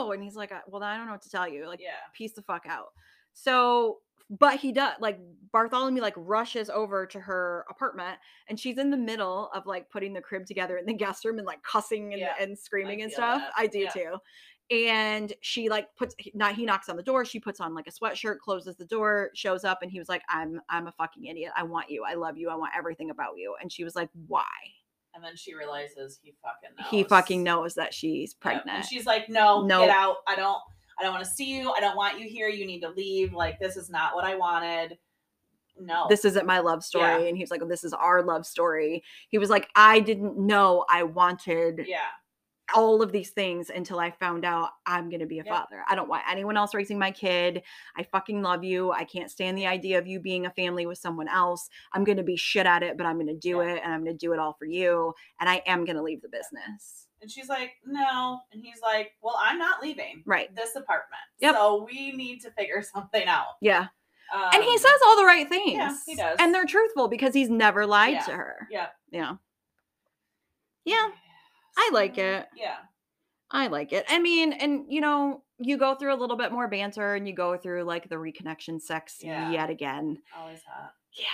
know. 0.06 0.12
And 0.12 0.22
he's 0.22 0.36
like, 0.36 0.52
well, 0.68 0.82
I 0.82 0.96
don't 0.96 1.06
know 1.06 1.12
what 1.12 1.22
to 1.22 1.30
tell 1.30 1.46
you. 1.48 1.66
Like, 1.66 1.80
Yeah. 1.80 1.90
piece 2.14 2.32
the 2.32 2.42
fuck 2.42 2.64
out. 2.66 2.92
So, 3.34 3.98
but 4.30 4.58
he 4.58 4.72
does 4.72 4.94
like 5.00 5.18
Bartholomew 5.52 6.02
like 6.02 6.14
rushes 6.16 6.68
over 6.68 7.06
to 7.06 7.20
her 7.20 7.64
apartment 7.70 8.18
and 8.48 8.58
she's 8.58 8.76
in 8.78 8.90
the 8.90 8.96
middle 8.96 9.48
of 9.54 9.66
like 9.66 9.88
putting 9.90 10.12
the 10.12 10.20
crib 10.20 10.44
together 10.46 10.76
in 10.78 10.84
the 10.86 10.92
guest 10.94 11.24
room 11.24 11.38
and 11.38 11.46
like 11.46 11.62
cussing 11.62 12.12
and, 12.12 12.20
Yeah, 12.20 12.34
and 12.40 12.58
screaming 12.58 13.02
and 13.02 13.12
stuff. 13.12 13.40
that. 13.40 13.52
I 13.56 13.66
do 13.66 13.80
Yeah. 13.80 13.90
too. 13.90 14.16
And 14.68 15.32
she 15.42 15.68
like 15.68 15.86
puts 15.96 16.14
not 16.34 16.56
he 16.56 16.64
knocks 16.66 16.88
on 16.88 16.96
the 16.96 17.02
door, 17.02 17.24
she 17.24 17.38
puts 17.38 17.60
on 17.60 17.72
like 17.72 17.86
a 17.86 17.92
sweatshirt, 17.92 18.40
closes 18.40 18.74
the 18.76 18.84
door, 18.84 19.30
shows 19.34 19.62
up 19.64 19.78
and 19.82 19.90
he 19.92 19.98
was 20.00 20.08
like, 20.08 20.22
I'm 20.28 20.60
I'm 20.68 20.88
a 20.88 20.92
fucking 20.92 21.24
idiot. 21.24 21.52
I 21.56 21.62
want 21.62 21.88
you. 21.88 22.02
I 22.04 22.14
love 22.14 22.36
you. 22.36 22.50
I 22.50 22.56
want 22.56 22.72
everything 22.76 23.10
about 23.10 23.36
you. 23.36 23.54
And 23.62 23.70
she 23.70 23.84
was 23.84 23.94
like, 23.94 24.10
Why? 24.26 24.42
And 25.14 25.24
then 25.24 25.36
she 25.36 25.54
realizes 25.54 26.18
he 26.22 26.34
fucking 26.42 26.76
knows. 26.78 26.88
He 26.90 27.04
fucking 27.04 27.42
knows 27.42 27.74
that 27.76 27.94
she's 27.94 28.34
pregnant. 28.34 28.68
And 28.78 28.84
she's 28.84 29.06
like, 29.06 29.30
no, 29.30 29.62
No. 29.64 29.80
get 29.80 29.88
out. 29.88 30.16
I 30.26 30.34
don't. 30.36 30.58
I 30.98 31.02
don't 31.02 31.12
want 31.12 31.24
to 31.24 31.30
see 31.30 31.56
you. 31.58 31.72
I 31.76 31.80
don't 31.80 31.96
want 31.96 32.18
you 32.20 32.28
here. 32.28 32.48
You 32.48 32.66
need 32.66 32.80
to 32.80 32.90
leave. 32.90 33.32
Like 33.32 33.58
this 33.60 33.76
is 33.76 33.90
not 33.90 34.14
what 34.14 34.24
I 34.24 34.34
wanted. 34.36 34.98
No. 35.78 36.06
this 36.08 36.24
isn't 36.24 36.46
my 36.46 36.60
love 36.60 36.82
story. 36.82 37.22
Yeah. 37.24 37.28
And 37.28 37.36
he 37.36 37.42
was 37.42 37.50
like, 37.50 37.60
This 37.68 37.84
is 37.84 37.92
our 37.92 38.22
love 38.22 38.46
story. 38.46 39.02
He 39.28 39.36
was 39.36 39.50
like, 39.50 39.68
I 39.76 40.00
didn't 40.00 40.38
know 40.38 40.86
I 40.90 41.02
wanted 41.02 41.84
Yeah. 41.86 41.98
all 42.74 43.02
of 43.02 43.12
these 43.12 43.28
things 43.32 43.68
until 43.68 43.98
I 44.00 44.10
found 44.10 44.46
out 44.46 44.70
I'm 44.86 45.10
going 45.10 45.20
to 45.20 45.26
be 45.26 45.38
a 45.38 45.44
father. 45.44 45.84
I 45.86 45.94
don't 45.94 46.08
want 46.08 46.22
anyone 46.30 46.56
else 46.56 46.72
raising 46.72 46.98
my 46.98 47.10
kid. 47.10 47.62
I 47.94 48.04
fucking 48.04 48.40
love 48.40 48.64
you. 48.64 48.90
I 48.90 49.04
can't 49.04 49.30
stand 49.30 49.58
the 49.58 49.66
idea 49.66 49.98
of 49.98 50.06
you 50.06 50.18
being 50.18 50.46
a 50.46 50.50
family 50.52 50.86
with 50.86 50.96
someone 50.96 51.28
else. 51.28 51.68
I'm 51.92 52.04
going 52.04 52.16
to 52.16 52.24
be 52.24 52.36
shit 52.36 52.64
at 52.64 52.82
it, 52.82 52.96
but 52.96 53.04
I'm 53.06 53.16
going 53.16 53.26
to 53.26 53.34
do 53.34 53.58
Yeah. 53.58 53.74
it 53.74 53.82
and 53.84 53.92
I'm 53.92 54.02
going 54.02 54.16
to 54.16 54.26
do 54.26 54.32
it 54.32 54.38
all 54.38 54.54
for 54.58 54.64
you. 54.64 55.12
And 55.40 55.50
I 55.50 55.62
am 55.66 55.84
going 55.84 55.96
to 55.96 56.02
leave 56.02 56.22
the 56.22 56.30
business. 56.30 57.05
And 57.22 57.30
she's 57.30 57.48
like, 57.48 57.72
no. 57.84 58.40
And 58.52 58.62
he's 58.62 58.80
like, 58.82 59.12
well, 59.22 59.36
I'm 59.40 59.58
not 59.58 59.82
leaving. 59.82 60.22
Right. 60.26 60.54
This 60.54 60.70
apartment. 60.76 61.20
Yep. 61.40 61.54
So 61.54 61.84
we 61.90 62.12
need 62.12 62.40
to 62.42 62.50
figure 62.52 62.82
something 62.94 63.24
out. 63.26 63.54
Yeah. 63.60 63.86
Um, 64.34 64.42
and 64.54 64.64
he 64.64 64.76
says 64.76 64.90
all 65.06 65.16
the 65.16 65.24
right 65.24 65.48
things. 65.48 65.72
Yeah, 65.74 65.94
he 66.04 66.16
does. 66.16 66.36
And 66.40 66.52
they're 66.54 66.66
truthful 66.66 67.08
because 67.08 67.32
he's 67.32 67.48
never 67.48 67.86
lied 67.86 68.14
Yeah. 68.14 68.22
to 68.24 68.32
her. 68.32 68.68
Yeah. 68.70 68.86
Yeah. 69.12 69.34
Yeah. 70.84 71.08
I 71.76 71.90
like 71.92 72.18
it. 72.18 72.46
Yeah. 72.56 72.76
I 73.50 73.68
like 73.68 73.92
it. 73.92 74.04
I 74.08 74.18
mean, 74.18 74.52
and 74.52 74.84
you 74.88 75.00
know, 75.00 75.42
you 75.58 75.78
go 75.78 75.94
through 75.94 76.12
a 76.14 76.18
little 76.18 76.36
bit 76.36 76.50
more 76.52 76.68
banter 76.68 77.14
and 77.14 77.26
you 77.28 77.34
go 77.34 77.56
through 77.56 77.84
like 77.84 78.08
the 78.08 78.16
reconnection 78.16 78.80
sex 78.80 79.18
Yeah. 79.22 79.50
yet 79.50 79.70
again. 79.70 80.18
Always 80.36 80.60
hot. 80.66 80.90
Yeah. 81.16 81.26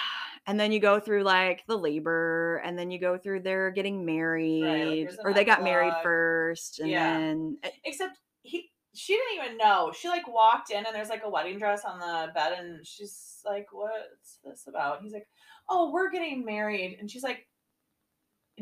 And 0.47 0.59
then 0.59 0.73
you 0.73 0.81
go 0.81 0.99
through 0.99 1.23
like 1.23 1.65
the 1.69 1.77
labor 1.79 2.61
and 2.65 2.77
then 2.77 2.91
you 2.91 2.99
go 2.99 3.17
through 3.17 3.41
their 3.41 3.71
getting 3.71 4.05
married 4.05 5.09
an 5.09 5.19
or 5.25 5.33
they 5.33 5.45
got 5.45 5.63
married 5.63 5.95
first 6.03 6.81
and 6.81 6.91
Yeah. 6.91 7.05
then 7.19 7.59
eh, 7.63 7.71
Except 7.85 8.19
he 8.43 8.71
she 8.95 9.15
didn't 9.15 9.45
even 9.45 9.57
know. 9.57 9.93
She 9.97 10.09
like 10.09 10.27
walked 10.29 10.71
in 10.71 10.85
and 10.85 10.95
there's 10.95 11.09
like 11.09 11.23
a 11.25 11.31
wedding 11.31 11.59
dress 11.59 11.85
on 11.85 11.99
the 12.01 12.33
bed 12.33 12.55
and 12.59 12.87
she's 12.87 13.41
like, 13.45 13.69
What's 13.73 14.39
this 14.45 14.67
about? 14.67 15.01
He's 15.03 15.13
like, 15.13 15.29
Oh, 15.69 15.93
we're 15.93 16.11
getting 16.11 16.45
married. 16.45 16.97
And 17.01 17.11
she's 17.11 17.23
like, 17.23 17.47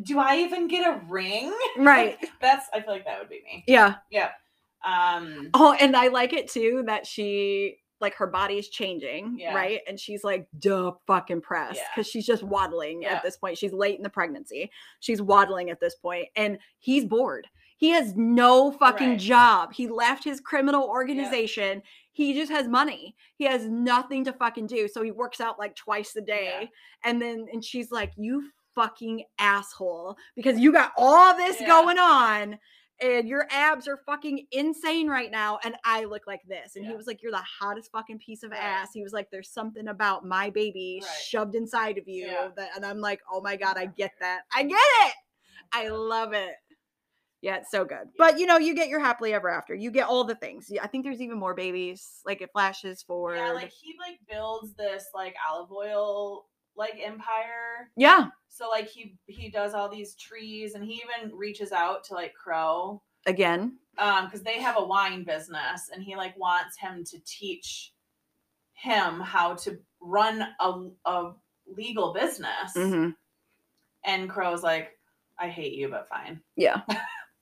Do 0.03 0.19
I 0.19 0.37
even 0.39 0.69
get 0.69 0.87
a 0.87 1.01
ring? 1.09 1.53
right. 1.79 2.19
That's 2.41 2.67
I 2.75 2.81
feel 2.81 2.93
like 2.93 3.07
that 3.07 3.19
would 3.21 3.29
be 3.31 3.43
me. 3.43 3.65
Yeah. 3.67 3.97
Yeah. 4.11 4.31
Um 4.85 5.49
Oh, 5.55 5.75
and 5.81 5.97
I 5.97 6.09
like 6.09 6.33
it 6.33 6.49
too 6.51 6.85
that 6.87 7.07
she 7.07 7.79
like 8.01 8.15
her 8.15 8.27
body's 8.27 8.69
changing, 8.69 9.39
Yeah. 9.39 9.55
right? 9.55 9.81
And 9.87 9.99
she's 9.99 10.25
like, 10.25 10.49
duh, 10.59 10.93
fucking 11.07 11.41
pressed 11.43 11.77
Yeah. 11.77 11.87
because 11.95 12.09
she's 12.09 12.27
just 12.27 12.43
waddling 12.43 13.03
Yeah. 13.03 13.15
at 13.15 13.23
this 13.23 13.37
point. 13.37 13.59
She's 13.59 13.73
late 13.73 13.97
in 13.97 14.03
the 14.03 14.11
pregnancy. 14.11 14.71
She's 15.01 15.21
waddling 15.23 15.71
at 15.71 15.81
this 15.81 15.95
point, 15.95 16.29
and 16.37 16.59
he's 16.79 17.05
bored. 17.05 17.47
He 17.77 17.91
has 17.91 18.15
no 18.15 18.73
fucking 18.73 19.11
Right. 19.11 19.19
job. 19.19 19.73
He 19.73 19.89
left 19.89 20.23
his 20.23 20.41
criminal 20.41 20.85
organization. 20.89 21.83
He 22.13 22.35
just 22.35 22.53
has 22.53 22.69
money. 22.69 23.17
He 23.37 23.45
has 23.45 23.67
nothing 23.67 24.25
to 24.25 24.33
fucking 24.35 24.67
do. 24.67 24.87
So 24.87 25.03
he 25.03 25.11
works 25.11 25.41
out 25.41 25.59
like 25.59 25.75
twice 25.77 26.15
a 26.17 26.21
day. 26.21 26.71
And 27.05 27.23
then, 27.23 27.47
and 27.51 27.65
she's 27.65 27.91
like, 27.91 28.13
you 28.17 28.51
fucking 28.75 29.25
asshole, 29.39 30.17
because 30.37 30.59
you 30.59 30.73
got 30.73 30.93
all 30.97 31.35
this 31.37 31.59
going 31.67 31.99
on 31.99 32.59
and 33.01 33.29
your 33.29 33.47
abs 33.51 33.89
are 33.89 33.97
fucking 34.07 34.47
insane 34.53 35.09
right 35.09 35.31
now 35.31 35.59
and 35.65 35.75
i 35.85 36.05
look 36.05 36.27
like 36.27 36.41
this 36.49 36.77
and 36.77 36.85
he 36.87 36.95
was 36.95 37.07
like 37.07 37.23
you're 37.23 37.33
the 37.33 37.39
hottest 37.61 37.91
fucking 37.93 38.19
piece 38.19 38.43
of 38.43 38.51
Right. 38.51 38.61
ass. 38.63 38.89
He 38.93 39.03
was 39.03 39.13
like 39.13 39.31
there's 39.31 39.51
something 39.51 39.89
about 39.89 40.25
my 40.25 40.51
baby 40.51 41.01
Right. 41.03 41.11
shoved 41.23 41.55
inside 41.55 41.99
of 41.99 42.07
you 42.09 42.27
Yeah. 42.27 42.49
that 42.57 42.71
and 42.77 42.85
i'm 42.85 43.01
like 43.01 43.21
oh 43.31 43.41
my 43.41 43.57
god 43.57 43.77
i 43.79 43.87
get 43.87 44.13
that. 44.21 44.43
I 44.55 44.63
get 44.65 44.77
it. 44.79 45.15
I 45.73 45.89
love 45.89 46.33
it. 46.33 46.55
Yeah 47.43 47.57
it's 47.57 47.71
so 47.71 47.85
good. 47.85 48.09
But 48.19 48.39
you 48.39 48.47
know 48.47 48.59
you 48.59 48.75
get 48.75 48.89
your 48.89 49.01
happily 49.01 49.33
ever 49.33 49.49
after. 49.49 49.75
You 49.75 49.91
get 49.91 50.07
all 50.09 50.25
the 50.25 50.35
things. 50.35 50.71
I 50.83 50.87
think 50.87 51.05
there's 51.05 51.23
even 51.23 51.39
more 51.39 51.55
babies. 51.55 52.21
Like 52.27 52.43
it 52.43 52.51
flashes 52.53 53.03
forward. 53.03 53.37
Yeah, 53.37 53.53
like 53.53 53.71
he 53.71 53.95
like 53.99 54.19
builds 54.29 54.75
this 54.75 55.07
like 55.15 55.35
olive 55.51 55.73
oil 55.73 56.47
like 56.81 56.99
empire. 57.03 57.91
Yeah. 57.97 58.27
So 58.49 58.69
like 58.69 58.89
he 58.89 59.15
he 59.27 59.49
does 59.51 59.75
all 59.75 59.89
these 59.89 60.15
trees 60.17 60.75
and 60.75 60.85
he 60.85 60.95
even 61.05 61.37
reaches 61.37 61.71
out 61.71 62.03
to 62.05 62.15
like 62.15 62.35
Crow 62.35 63.01
Again. 63.27 63.77
um 63.99 64.25
because 64.25 64.43
they 64.43 64.59
have 64.61 64.77
a 64.79 64.85
wine 64.85 65.23
business 65.23 65.91
and 65.95 66.03
he 66.03 66.17
like 66.17 66.37
wants 66.37 66.77
him 66.77 67.05
to 67.05 67.19
teach 67.25 67.93
him 68.73 69.21
how 69.21 69.55
to 69.55 69.79
run 70.01 70.47
a, 70.59 70.89
a 71.05 71.33
legal 71.77 72.13
business 72.13 72.73
hmm 72.75 73.11
and 74.05 74.29
Crow's 74.31 74.63
like 74.63 74.99
I 75.39 75.49
hate 75.49 75.75
you 75.75 75.89
but 75.89 76.09
fine. 76.09 76.41
Yeah. 76.57 76.81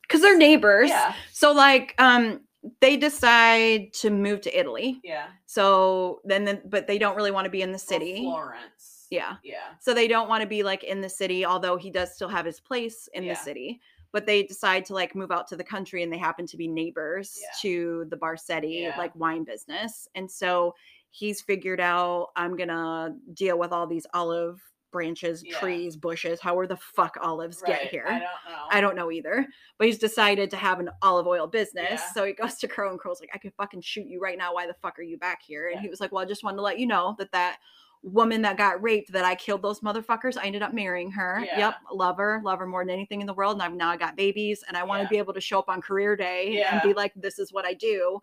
Because 0.03 0.23
they're 0.23 0.39
neighbors. 0.39 0.89
Yeah. 0.89 1.13
So 1.33 1.53
like 1.53 1.95
um 1.99 2.41
they 2.81 2.97
decide 2.97 3.93
to 4.01 4.09
move 4.11 4.41
to 4.43 4.59
Italy. 4.59 5.01
Yeah. 5.05 5.27
So 5.47 6.21
then, 6.25 6.61
but 6.65 6.87
they 6.87 6.99
don't 6.99 7.15
really 7.15 7.31
want 7.31 7.45
to 7.45 7.51
be 7.51 7.61
in 7.63 7.71
the 7.73 7.77
Or 7.77 7.91
city. 7.93 8.23
Florence. 8.23 8.98
Yeah. 9.11 9.37
Yeah. 9.43 9.75
So 9.81 9.95
they 9.95 10.09
don't 10.09 10.29
want 10.29 10.43
to 10.43 10.47
be 10.49 10.63
like 10.63 10.85
in 10.85 11.01
the 11.01 11.09
city, 11.09 11.45
although 11.45 11.77
he 11.77 11.91
does 11.91 12.15
still 12.15 12.29
have 12.29 12.45
his 12.47 12.61
place 12.61 13.09
in 13.15 13.23
Yeah. 13.25 13.35
the 13.35 13.41
city. 13.41 13.81
But 14.13 14.25
they 14.27 14.43
decide 14.43 14.85
to 14.87 14.95
like 14.95 15.15
move 15.15 15.31
out 15.31 15.47
to 15.49 15.57
the 15.57 15.65
country 15.65 16.03
and 16.03 16.13
they 16.13 16.19
happen 16.19 16.47
to 16.47 16.57
be 16.57 16.67
neighbors 16.69 17.39
Yeah. 17.41 17.49
to 17.63 18.05
the 18.09 18.17
Barsetti 18.17 18.83
Yeah. 18.83 18.97
like 18.99 19.15
wine 19.15 19.45
business. 19.45 20.09
And 20.15 20.31
so 20.31 20.75
he's 21.11 21.41
figured 21.41 21.81
out 21.81 22.29
I'm 22.37 22.57
gonna 22.57 23.15
deal 23.35 23.59
with 23.59 23.73
all 23.73 23.87
these 23.87 24.07
olive 24.15 24.61
branches, 24.91 25.45
Yeah. 25.45 25.59
trees, 25.59 25.97
bushes, 25.99 26.41
however 26.41 26.67
the 26.67 26.79
fuck 26.79 27.19
olives 27.21 27.63
Right. 27.63 27.83
get 27.83 27.91
here. 27.91 28.07
I 28.09 28.13
don't 28.13 28.21
know. 28.23 28.67
I 28.71 28.81
don't 28.81 28.97
know 28.97 29.11
either, 29.11 29.47
but 29.77 29.87
he's 29.87 29.99
decided 29.99 30.51
to 30.51 30.57
have 30.57 30.81
an 30.81 30.89
olive 31.03 31.27
oil 31.27 31.47
business. 31.47 32.01
Yeah. 32.01 32.13
So 32.15 32.25
he 32.25 32.33
goes 32.33 32.55
to 32.61 32.69
Crow, 32.69 32.89
and 32.91 32.99
Crow's 32.99 33.21
like, 33.21 33.29
"I 33.35 33.39
could 33.39 33.53
fucking 33.55 33.83
shoot 33.83 34.07
you 34.07 34.19
right 34.19 34.39
now. 34.39 34.55
Why 34.55 34.67
the 34.67 34.73
fuck 34.73 34.99
are 34.99 35.03
you 35.03 35.19
back 35.19 35.43
here?" 35.43 35.67
And 35.67 35.77
Yeah. 35.77 35.83
he 35.83 35.89
was 35.91 36.01
like, 36.01 36.11
"Well, 36.11 36.23
I 36.23 36.27
just 36.27 36.43
wanted 36.43 36.57
to 36.57 36.63
let 36.63 36.79
you 36.79 36.87
know 36.87 37.15
that 37.19 37.33
that 37.33 37.59
woman 38.03 38.43
that 38.43 38.57
got 38.57 38.83
raped, 38.83 39.13
that 39.13 39.25
I 39.25 39.35
killed 39.35 39.63
those 39.63 39.81
motherfuckers. 39.81 40.37
I 40.37 40.45
ended 40.45 40.63
up 40.63 40.73
marrying 40.73 41.11
her. 41.13 41.43
Yeah. 41.45 41.59
Yep, 41.59 41.75
love 41.93 42.17
her, 42.19 42.41
love 42.45 42.59
her 42.61 42.67
more 42.67 42.85
than 42.85 42.91
anything 42.91 43.21
in 43.21 43.27
the 43.27 43.35
world. 43.35 43.55
And 43.55 43.63
I've 43.63 43.75
now 43.75 43.91
I 43.91 43.97
got 43.97 44.17
babies, 44.17 44.65
and 44.67 44.77
I 44.77 44.85
want 44.85 45.01
to 45.01 45.05
Yeah. 45.05 45.09
be 45.11 45.19
able 45.19 45.35
to 45.35 45.41
show 45.41 45.59
up 45.59 45.69
on 45.69 45.81
career 45.81 46.17
day 46.17 46.59
Yeah. 46.59 46.73
and 46.75 46.83
be 46.83 46.95
like, 46.95 47.13
this 47.17 47.39
is 47.39 47.53
what 47.53 47.65
I 47.65 47.75
do." 47.75 48.21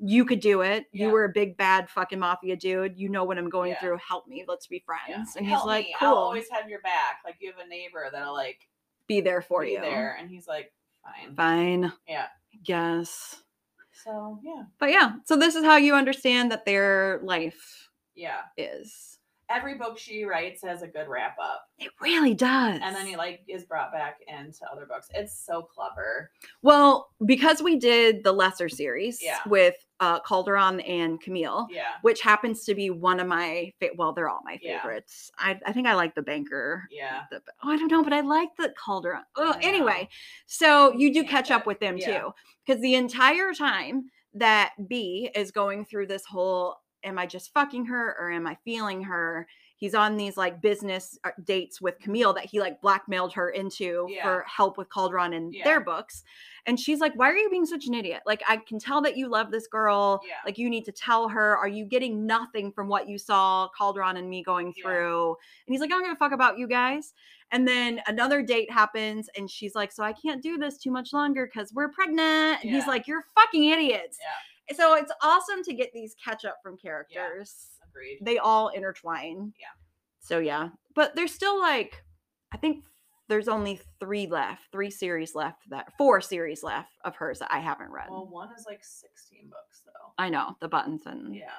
You 0.00 0.24
could 0.24 0.38
do 0.38 0.60
it. 0.60 0.86
You 0.92 1.10
were 1.10 1.24
a 1.24 1.28
big 1.28 1.56
bad 1.56 1.90
fucking 1.90 2.20
mafia 2.20 2.54
dude. 2.54 2.96
You 2.96 3.08
know 3.08 3.24
what 3.24 3.36
I'm 3.36 3.48
going 3.48 3.74
through. 3.80 3.98
Help 3.98 4.28
me. 4.28 4.44
Let's 4.46 4.68
be 4.68 4.78
friends. 4.86 5.34
And 5.34 5.44
he's 5.44 5.54
Help 5.56 5.66
like, 5.66 5.86
me. 5.86 5.94
cool. 5.98 6.08
I'll 6.10 6.14
always 6.14 6.48
have 6.50 6.68
your 6.68 6.80
back. 6.82 7.18
Like 7.24 7.34
you 7.40 7.50
have 7.50 7.58
a 7.58 7.68
neighbor 7.68 8.06
that'll 8.12 8.32
like 8.32 8.68
be 9.08 9.20
there 9.20 9.42
for 9.42 9.62
be 9.62 9.72
you. 9.72 9.80
there, 9.80 10.16
and 10.20 10.30
he's 10.30 10.46
like, 10.46 10.72
fine. 11.02 11.34
Fine. 11.34 11.92
Yeah. 12.06 12.26
Yes. 12.64 13.42
So 14.04 14.38
yeah, 14.44 14.62
But 14.78 14.90
yeah, 14.90 15.14
so 15.24 15.34
this 15.36 15.56
is 15.56 15.64
how 15.64 15.76
you 15.78 15.96
understand 15.96 16.52
that 16.52 16.64
their 16.64 17.18
life 17.24 17.88
yeah. 18.14 18.42
is. 18.56 19.17
Every 19.50 19.74
book 19.76 19.98
she 19.98 20.24
writes 20.24 20.62
has 20.62 20.82
a 20.82 20.86
good 20.86 21.08
wrap 21.08 21.36
up, 21.42 21.64
It 21.78 21.90
really 22.00 22.34
does. 22.34 22.80
and 22.82 22.94
then 22.94 23.06
he 23.06 23.16
like 23.16 23.40
is 23.48 23.64
brought 23.64 23.92
back 23.92 24.18
into 24.28 24.60
other 24.70 24.84
books. 24.86 25.08
It's 25.14 25.36
so 25.38 25.62
clever. 25.62 26.30
well, 26.62 27.10
because 27.24 27.62
we 27.62 27.76
did 27.76 28.24
the 28.24 28.32
lesser 28.32 28.68
series 28.68 29.22
Yeah. 29.22 29.38
with 29.46 29.74
uh, 30.00 30.20
Calderon 30.20 30.78
and 30.80 31.20
Camille, 31.20 31.66
Yeah. 31.70 31.82
which 32.02 32.20
happens 32.20 32.64
to 32.66 32.74
be 32.74 32.88
one 32.90 33.18
of 33.18 33.26
my 33.26 33.72
fa- 33.80 33.88
well, 33.96 34.12
they're 34.12 34.28
all 34.28 34.42
my 34.44 34.58
Yeah. 34.62 34.80
favorites. 34.80 35.30
I, 35.38 35.58
I 35.66 35.72
think 35.72 35.88
I 35.88 35.94
like 35.94 36.14
the 36.14 36.22
banker. 36.22 36.84
Yeah. 36.90 37.22
The, 37.32 37.42
oh, 37.64 37.70
I 37.70 37.76
don't 37.76 37.90
know, 37.90 38.04
but 38.04 38.12
I 38.12 38.20
like 38.20 38.50
the 38.56 38.72
Calderon. 38.84 39.24
Oh, 39.36 39.56
anyway, 39.60 40.08
so 40.46 40.92
you 40.92 41.12
do 41.12 41.24
catch 41.24 41.50
up 41.50 41.66
with 41.66 41.80
them 41.80 41.96
yeah. 41.96 42.20
too, 42.20 42.30
because 42.64 42.80
the 42.80 42.94
entire 42.94 43.52
time 43.52 44.10
that 44.34 44.74
B 44.88 45.30
is 45.34 45.50
going 45.50 45.84
through 45.84 46.06
this 46.06 46.24
whole, 46.26 46.76
am 47.04 47.18
I 47.18 47.26
just 47.26 47.52
fucking 47.52 47.86
her 47.86 48.16
or 48.18 48.30
am 48.30 48.46
I 48.46 48.56
feeling 48.64 49.02
her? 49.04 49.46
He's 49.76 49.94
on 49.94 50.16
these 50.16 50.36
like 50.36 50.60
business 50.60 51.16
uh, 51.22 51.30
dates 51.44 51.80
with 51.80 52.00
Camille 52.00 52.32
that 52.32 52.46
he 52.46 52.58
like 52.60 52.80
blackmailed 52.80 53.32
her 53.34 53.50
into 53.50 54.06
Yeah. 54.10 54.24
for 54.24 54.44
help 54.48 54.76
with 54.76 54.90
Calderon 54.92 55.32
and 55.34 55.54
Yeah. 55.54 55.62
their 55.62 55.80
books. 55.80 56.24
And 56.66 56.78
she's 56.80 56.98
like, 56.98 57.12
Why 57.14 57.30
are 57.30 57.36
you 57.36 57.48
being 57.48 57.64
such 57.64 57.86
an 57.86 57.94
idiot? 57.94 58.22
Like, 58.26 58.42
I 58.48 58.56
can 58.56 58.80
tell 58.80 59.00
that 59.02 59.16
you 59.16 59.28
love 59.28 59.52
this 59.52 59.68
girl. 59.68 60.20
Yeah. 60.26 60.34
Like, 60.44 60.58
you 60.58 60.68
need 60.68 60.84
to 60.86 60.92
tell 60.92 61.28
her. 61.28 61.56
Are 61.56 61.68
you 61.68 61.84
getting 61.84 62.26
nothing 62.26 62.72
from 62.72 62.88
what 62.88 63.08
you 63.08 63.18
saw 63.18 63.68
Calderon 63.78 64.16
and 64.16 64.28
me 64.28 64.42
going 64.42 64.72
through? 64.74 65.28
And 65.28 65.72
he's 65.72 65.80
like, 65.80 65.90
I 65.90 65.94
don't 65.94 66.02
give 66.02 66.12
a 66.12 66.16
fuck 66.16 66.32
about 66.32 66.58
you 66.58 66.66
guys. 66.66 67.14
And 67.52 67.66
then 67.66 68.02
another 68.08 68.42
date 68.42 68.70
happens, 68.70 69.30
and 69.36 69.48
she's 69.48 69.74
like, 69.76 69.92
So 69.92 70.02
I 70.02 70.12
can't 70.12 70.42
do 70.42 70.58
this 70.58 70.76
too 70.76 70.90
much 70.90 71.12
longer 71.12 71.46
because 71.46 71.72
we're 71.72 71.88
pregnant. 71.88 72.62
And 72.64 72.70
he's 72.74 72.86
like, 72.88 73.06
You're 73.06 73.24
fucking 73.36 73.64
idiots. 73.64 74.18
Yeah. 74.70 74.76
So 74.76 74.94
it's 74.94 75.12
awesome 75.22 75.62
to 75.64 75.74
get 75.74 75.92
these 75.92 76.14
catch 76.22 76.44
up 76.44 76.58
from 76.62 76.76
characters. 76.76 77.54
Agreed. 77.90 78.18
They 78.22 78.38
all 78.38 78.68
intertwine. 78.68 79.52
Yeah. 79.58 79.66
So 80.20 80.38
yeah. 80.38 80.68
But 80.94 81.14
there's 81.14 81.32
still 81.32 81.58
like, 81.58 82.02
I 82.52 82.56
think 82.56 82.84
there's 83.28 83.48
only 83.48 83.80
three 84.00 84.26
left, 84.26 84.62
three 84.72 84.90
series 84.90 85.34
left 85.34 85.68
that 85.70 85.92
four 85.98 86.20
series 86.20 86.62
left 86.62 86.92
of 87.04 87.14
hers 87.16 87.38
that 87.40 87.52
I 87.52 87.58
haven't 87.58 87.90
read. 87.90 88.08
Well, 88.10 88.26
one 88.26 88.48
is 88.56 88.64
like 88.66 88.82
sixteen 88.84 89.48
books 89.48 89.82
though. 89.84 90.12
I 90.18 90.28
know 90.28 90.56
the 90.60 90.68
buttons 90.68 91.02
and 91.06 91.34
Yeah. 91.34 91.50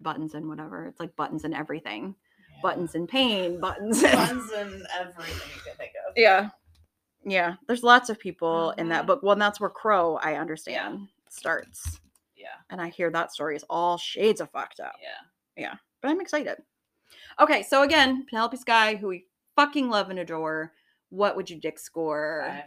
buttons 0.00 0.34
and 0.34 0.48
whatever. 0.48 0.86
It's 0.86 1.00
like 1.00 1.14
buttons 1.16 1.44
and 1.44 1.54
everything. 1.54 2.14
Yeah. 2.54 2.60
Buttons 2.62 2.94
and 2.94 3.08
pain, 3.08 3.60
buttons. 3.60 4.02
And, 4.02 4.12
Buttons 4.12 4.50
and 4.52 4.86
everything 4.98 5.48
you 5.54 5.60
can 5.62 5.76
think 5.76 5.92
of. 6.08 6.14
yeah. 6.16 6.48
Yeah. 7.24 7.56
There's 7.66 7.82
lots 7.82 8.08
of 8.08 8.18
people 8.18 8.70
in 8.72 8.88
that 8.88 9.04
Mhm. 9.04 9.06
book. 9.06 9.22
Well, 9.22 9.32
and 9.32 9.42
that's 9.42 9.60
where 9.60 9.68
Crow, 9.70 10.16
I 10.16 10.36
understand, 10.36 11.08
starts. 11.28 11.99
Yeah. 12.40 12.48
And 12.70 12.80
I 12.80 12.88
hear 12.88 13.10
that 13.10 13.32
story 13.32 13.56
is 13.56 13.64
all 13.68 13.98
shades 13.98 14.40
of 14.40 14.50
fucked 14.50 14.80
up. 14.80 14.94
Yeah. 15.02 15.62
Yeah. 15.62 15.74
But 16.00 16.10
I'm 16.10 16.20
excited. 16.20 16.56
Okay, 17.38 17.62
so 17.62 17.82
again, 17.82 18.24
Penelope 18.28 18.56
Sky, 18.56 18.94
who 18.94 19.08
we 19.08 19.26
fucking 19.56 19.90
love 19.90 20.10
and 20.10 20.18
adore. 20.18 20.72
What 21.10 21.36
would 21.36 21.50
you 21.50 21.56
dick 21.60 21.78
score? 21.78 22.44
Five. 22.46 22.64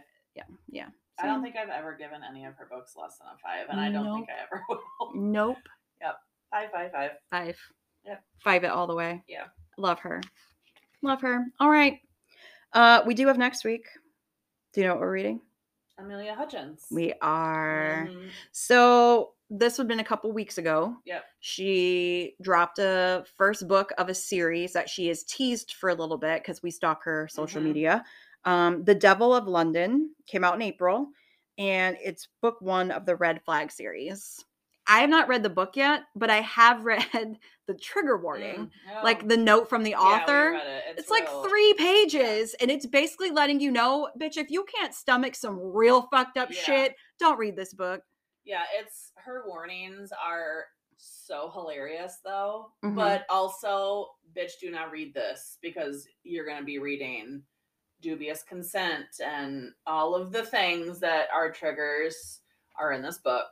Yeah. 0.70 0.86
I 1.18 1.26
don't 1.26 1.42
think 1.42 1.54
I've 1.56 1.68
ever 1.68 1.96
given 1.96 2.22
any 2.28 2.44
of 2.44 2.54
her 2.56 2.66
books 2.68 2.94
less 2.96 3.18
than 3.18 3.28
a 3.28 3.38
five, 3.38 3.68
and 3.70 3.80
I 3.80 3.90
don't 3.90 4.16
think 4.16 4.28
I 4.28 4.42
ever 4.42 4.62
will. 4.68 4.80
Nope. 5.14 5.56
Five, 6.50 6.70
five, 6.72 6.92
five. 6.92 7.10
Five. 7.30 7.58
Yep. 8.06 8.22
Five 8.44 8.64
it 8.64 8.68
all 8.68 8.86
the 8.86 8.94
way. 8.94 9.22
Yeah. 9.26 9.46
Love 9.76 9.98
her. 10.00 10.20
Love 11.02 11.20
her. 11.22 11.44
All 11.58 11.68
right. 11.70 11.98
Uh, 12.72 13.02
we 13.06 13.14
do 13.14 13.26
have 13.26 13.38
next 13.38 13.64
week. 13.64 13.86
Do 14.72 14.80
you 14.80 14.86
know 14.86 14.94
what 14.94 15.00
we're 15.00 15.10
reading? 15.12 15.40
Amelia 15.98 16.34
Hutchins. 16.34 16.86
We 16.90 17.12
are. 17.22 18.08
Mhm. 18.10 18.30
So 18.52 19.34
this 19.50 19.78
would 19.78 19.84
have 19.84 19.88
been 19.88 20.00
a 20.00 20.04
couple 20.04 20.32
weeks 20.32 20.58
ago. 20.58 20.96
Yep. 21.04 21.24
She 21.40 22.34
dropped 22.42 22.78
a 22.78 23.24
first 23.36 23.68
book 23.68 23.92
of 23.98 24.08
a 24.08 24.14
series 24.14 24.72
that 24.72 24.88
she 24.88 25.06
has 25.08 25.22
teased 25.24 25.74
for 25.74 25.90
a 25.90 25.94
little 25.94 26.18
bit 26.18 26.42
because 26.42 26.62
we 26.62 26.70
stalk 26.70 27.04
her 27.04 27.28
social 27.28 27.60
Mhm. 27.60 27.64
media. 27.64 28.04
Um, 28.44 28.84
the 28.84 28.94
Devil 28.94 29.34
of 29.34 29.46
London 29.46 30.14
came 30.26 30.44
out 30.44 30.54
in 30.56 30.62
April, 30.62 31.08
and 31.58 31.96
it's 32.02 32.28
book 32.42 32.60
one 32.60 32.90
of 32.90 33.06
the 33.06 33.16
Red 33.16 33.42
Flag 33.44 33.70
series. 33.70 34.44
I 34.86 35.00
have 35.00 35.10
not 35.10 35.28
read 35.28 35.42
the 35.42 35.50
book 35.50 35.76
yet, 35.76 36.02
but 36.14 36.28
I 36.30 36.40
have 36.42 36.84
read 36.84 37.38
the 37.66 37.74
trigger 37.74 38.16
warning, 38.18 38.70
Mm, 38.90 39.02
like 39.02 39.22
oh, 39.24 39.26
the 39.28 39.36
note 39.36 39.68
from 39.68 39.82
the 39.82 39.90
yeah, 39.90 39.98
author. 40.00 40.50
read 40.52 40.66
it. 40.66 40.98
It's, 40.98 41.10
like 41.10 41.26
real- 41.26 41.44
three 41.44 41.74
pages, 41.78 42.54
and 42.60 42.70
it's 42.70 42.86
basically 42.86 43.30
letting 43.30 43.60
you 43.60 43.70
know, 43.70 44.08
bitch, 44.20 44.36
if 44.36 44.50
you 44.50 44.64
can't 44.64 44.94
stomach 44.94 45.34
some 45.34 45.58
real 45.58 46.02
fucked 46.10 46.36
up 46.36 46.50
Yeah. 46.50 46.60
shit, 46.60 46.96
don't 47.18 47.38
read 47.38 47.56
this 47.56 47.72
book. 47.72 48.02
Yeah, 48.44 48.64
it's 48.78 49.12
her 49.16 49.44
warnings 49.46 50.10
are 50.22 50.66
so 50.96 51.50
hilarious 51.52 52.18
though, 52.24 52.72
Mhm. 52.84 52.94
but 52.94 53.24
also, 53.30 54.10
bitch, 54.36 54.52
do 54.60 54.70
not 54.70 54.90
read 54.90 55.14
this 55.14 55.58
because 55.62 56.06
you're 56.22 56.44
gonna 56.46 56.62
be 56.64 56.78
reading 56.78 57.42
dubious 58.00 58.42
consent 58.42 59.06
and 59.24 59.72
all 59.86 60.14
of 60.14 60.30
the 60.30 60.44
things 60.44 61.00
that 61.00 61.28
are 61.32 61.50
triggers 61.50 62.40
are 62.78 62.92
in 62.92 63.00
this 63.00 63.16
book. 63.18 63.46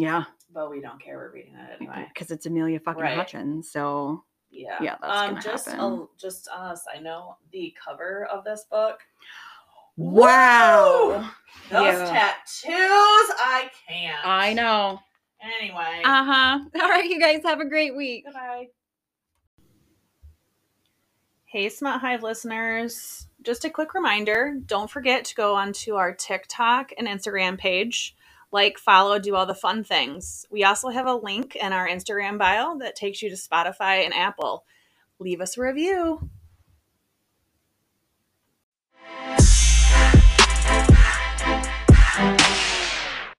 Yeah, 0.00 0.24
But 0.52 0.70
we 0.70 0.80
don't 0.80 1.02
care. 1.02 1.16
We're 1.16 1.32
reading 1.32 1.54
it 1.54 1.76
anyway. 1.80 2.06
because 2.12 2.30
it's 2.30 2.46
Amelia 2.46 2.80
fucking 2.80 3.02
Right. 3.02 3.16
Hutchins. 3.16 3.70
So 3.70 4.24
Yeah. 4.50 4.78
Yeah, 4.80 4.96
that's 5.00 5.28
um, 5.30 5.40
just 5.42 5.68
happen. 5.68 5.80
A, 5.84 6.06
just 6.18 6.48
on 6.48 6.72
a 6.72 6.76
side 6.76 7.02
note, 7.02 7.36
the 7.52 7.74
cover 7.84 8.26
of 8.26 8.44
this 8.44 8.64
book. 8.70 9.00
wow, 9.96 11.28
Those 11.70 11.82
Yeah. 11.98 12.04
tattoos, 12.10 12.72
I 13.38 13.70
can't. 13.88 14.26
I 14.26 14.52
know. 14.54 15.00
Anyway. 15.40 16.02
Uh 16.04 16.24
huh. 16.24 16.58
All 16.82 16.88
right, 16.88 17.04
you 17.08 17.20
guys 17.20 17.42
have 17.44 17.60
a 17.60 17.68
great 17.68 17.96
week. 17.96 18.24
Goodbye. 18.24 18.68
Hey, 21.44 21.68
Smut 21.68 22.00
Hive 22.00 22.22
listeners. 22.22 23.26
Just 23.42 23.64
a 23.64 23.70
quick 23.70 23.94
reminder 23.94 24.58
don't 24.66 24.90
forget 24.90 25.24
to 25.26 25.34
go 25.34 25.54
onto 25.54 25.94
our 25.94 26.12
TikTok 26.12 26.90
and 26.98 27.06
Instagram 27.08 27.56
page. 27.56 28.14
Like, 28.50 28.78
follow, 28.78 29.18
do 29.18 29.34
all 29.34 29.46
the 29.46 29.54
fun 29.54 29.84
things. 29.84 30.46
We 30.50 30.64
also 30.64 30.88
have 30.88 31.06
a 31.06 31.14
link 31.14 31.54
in 31.56 31.72
our 31.72 31.86
Instagram 31.86 32.38
bio 32.38 32.78
that 32.78 32.96
takes 32.96 33.20
you 33.22 33.28
to 33.28 33.36
Spotify 33.36 34.04
and 34.04 34.14
Apple. 34.14 34.64
Leave 35.18 35.40
us 35.40 35.58
a 35.58 35.62
review. 35.62 36.30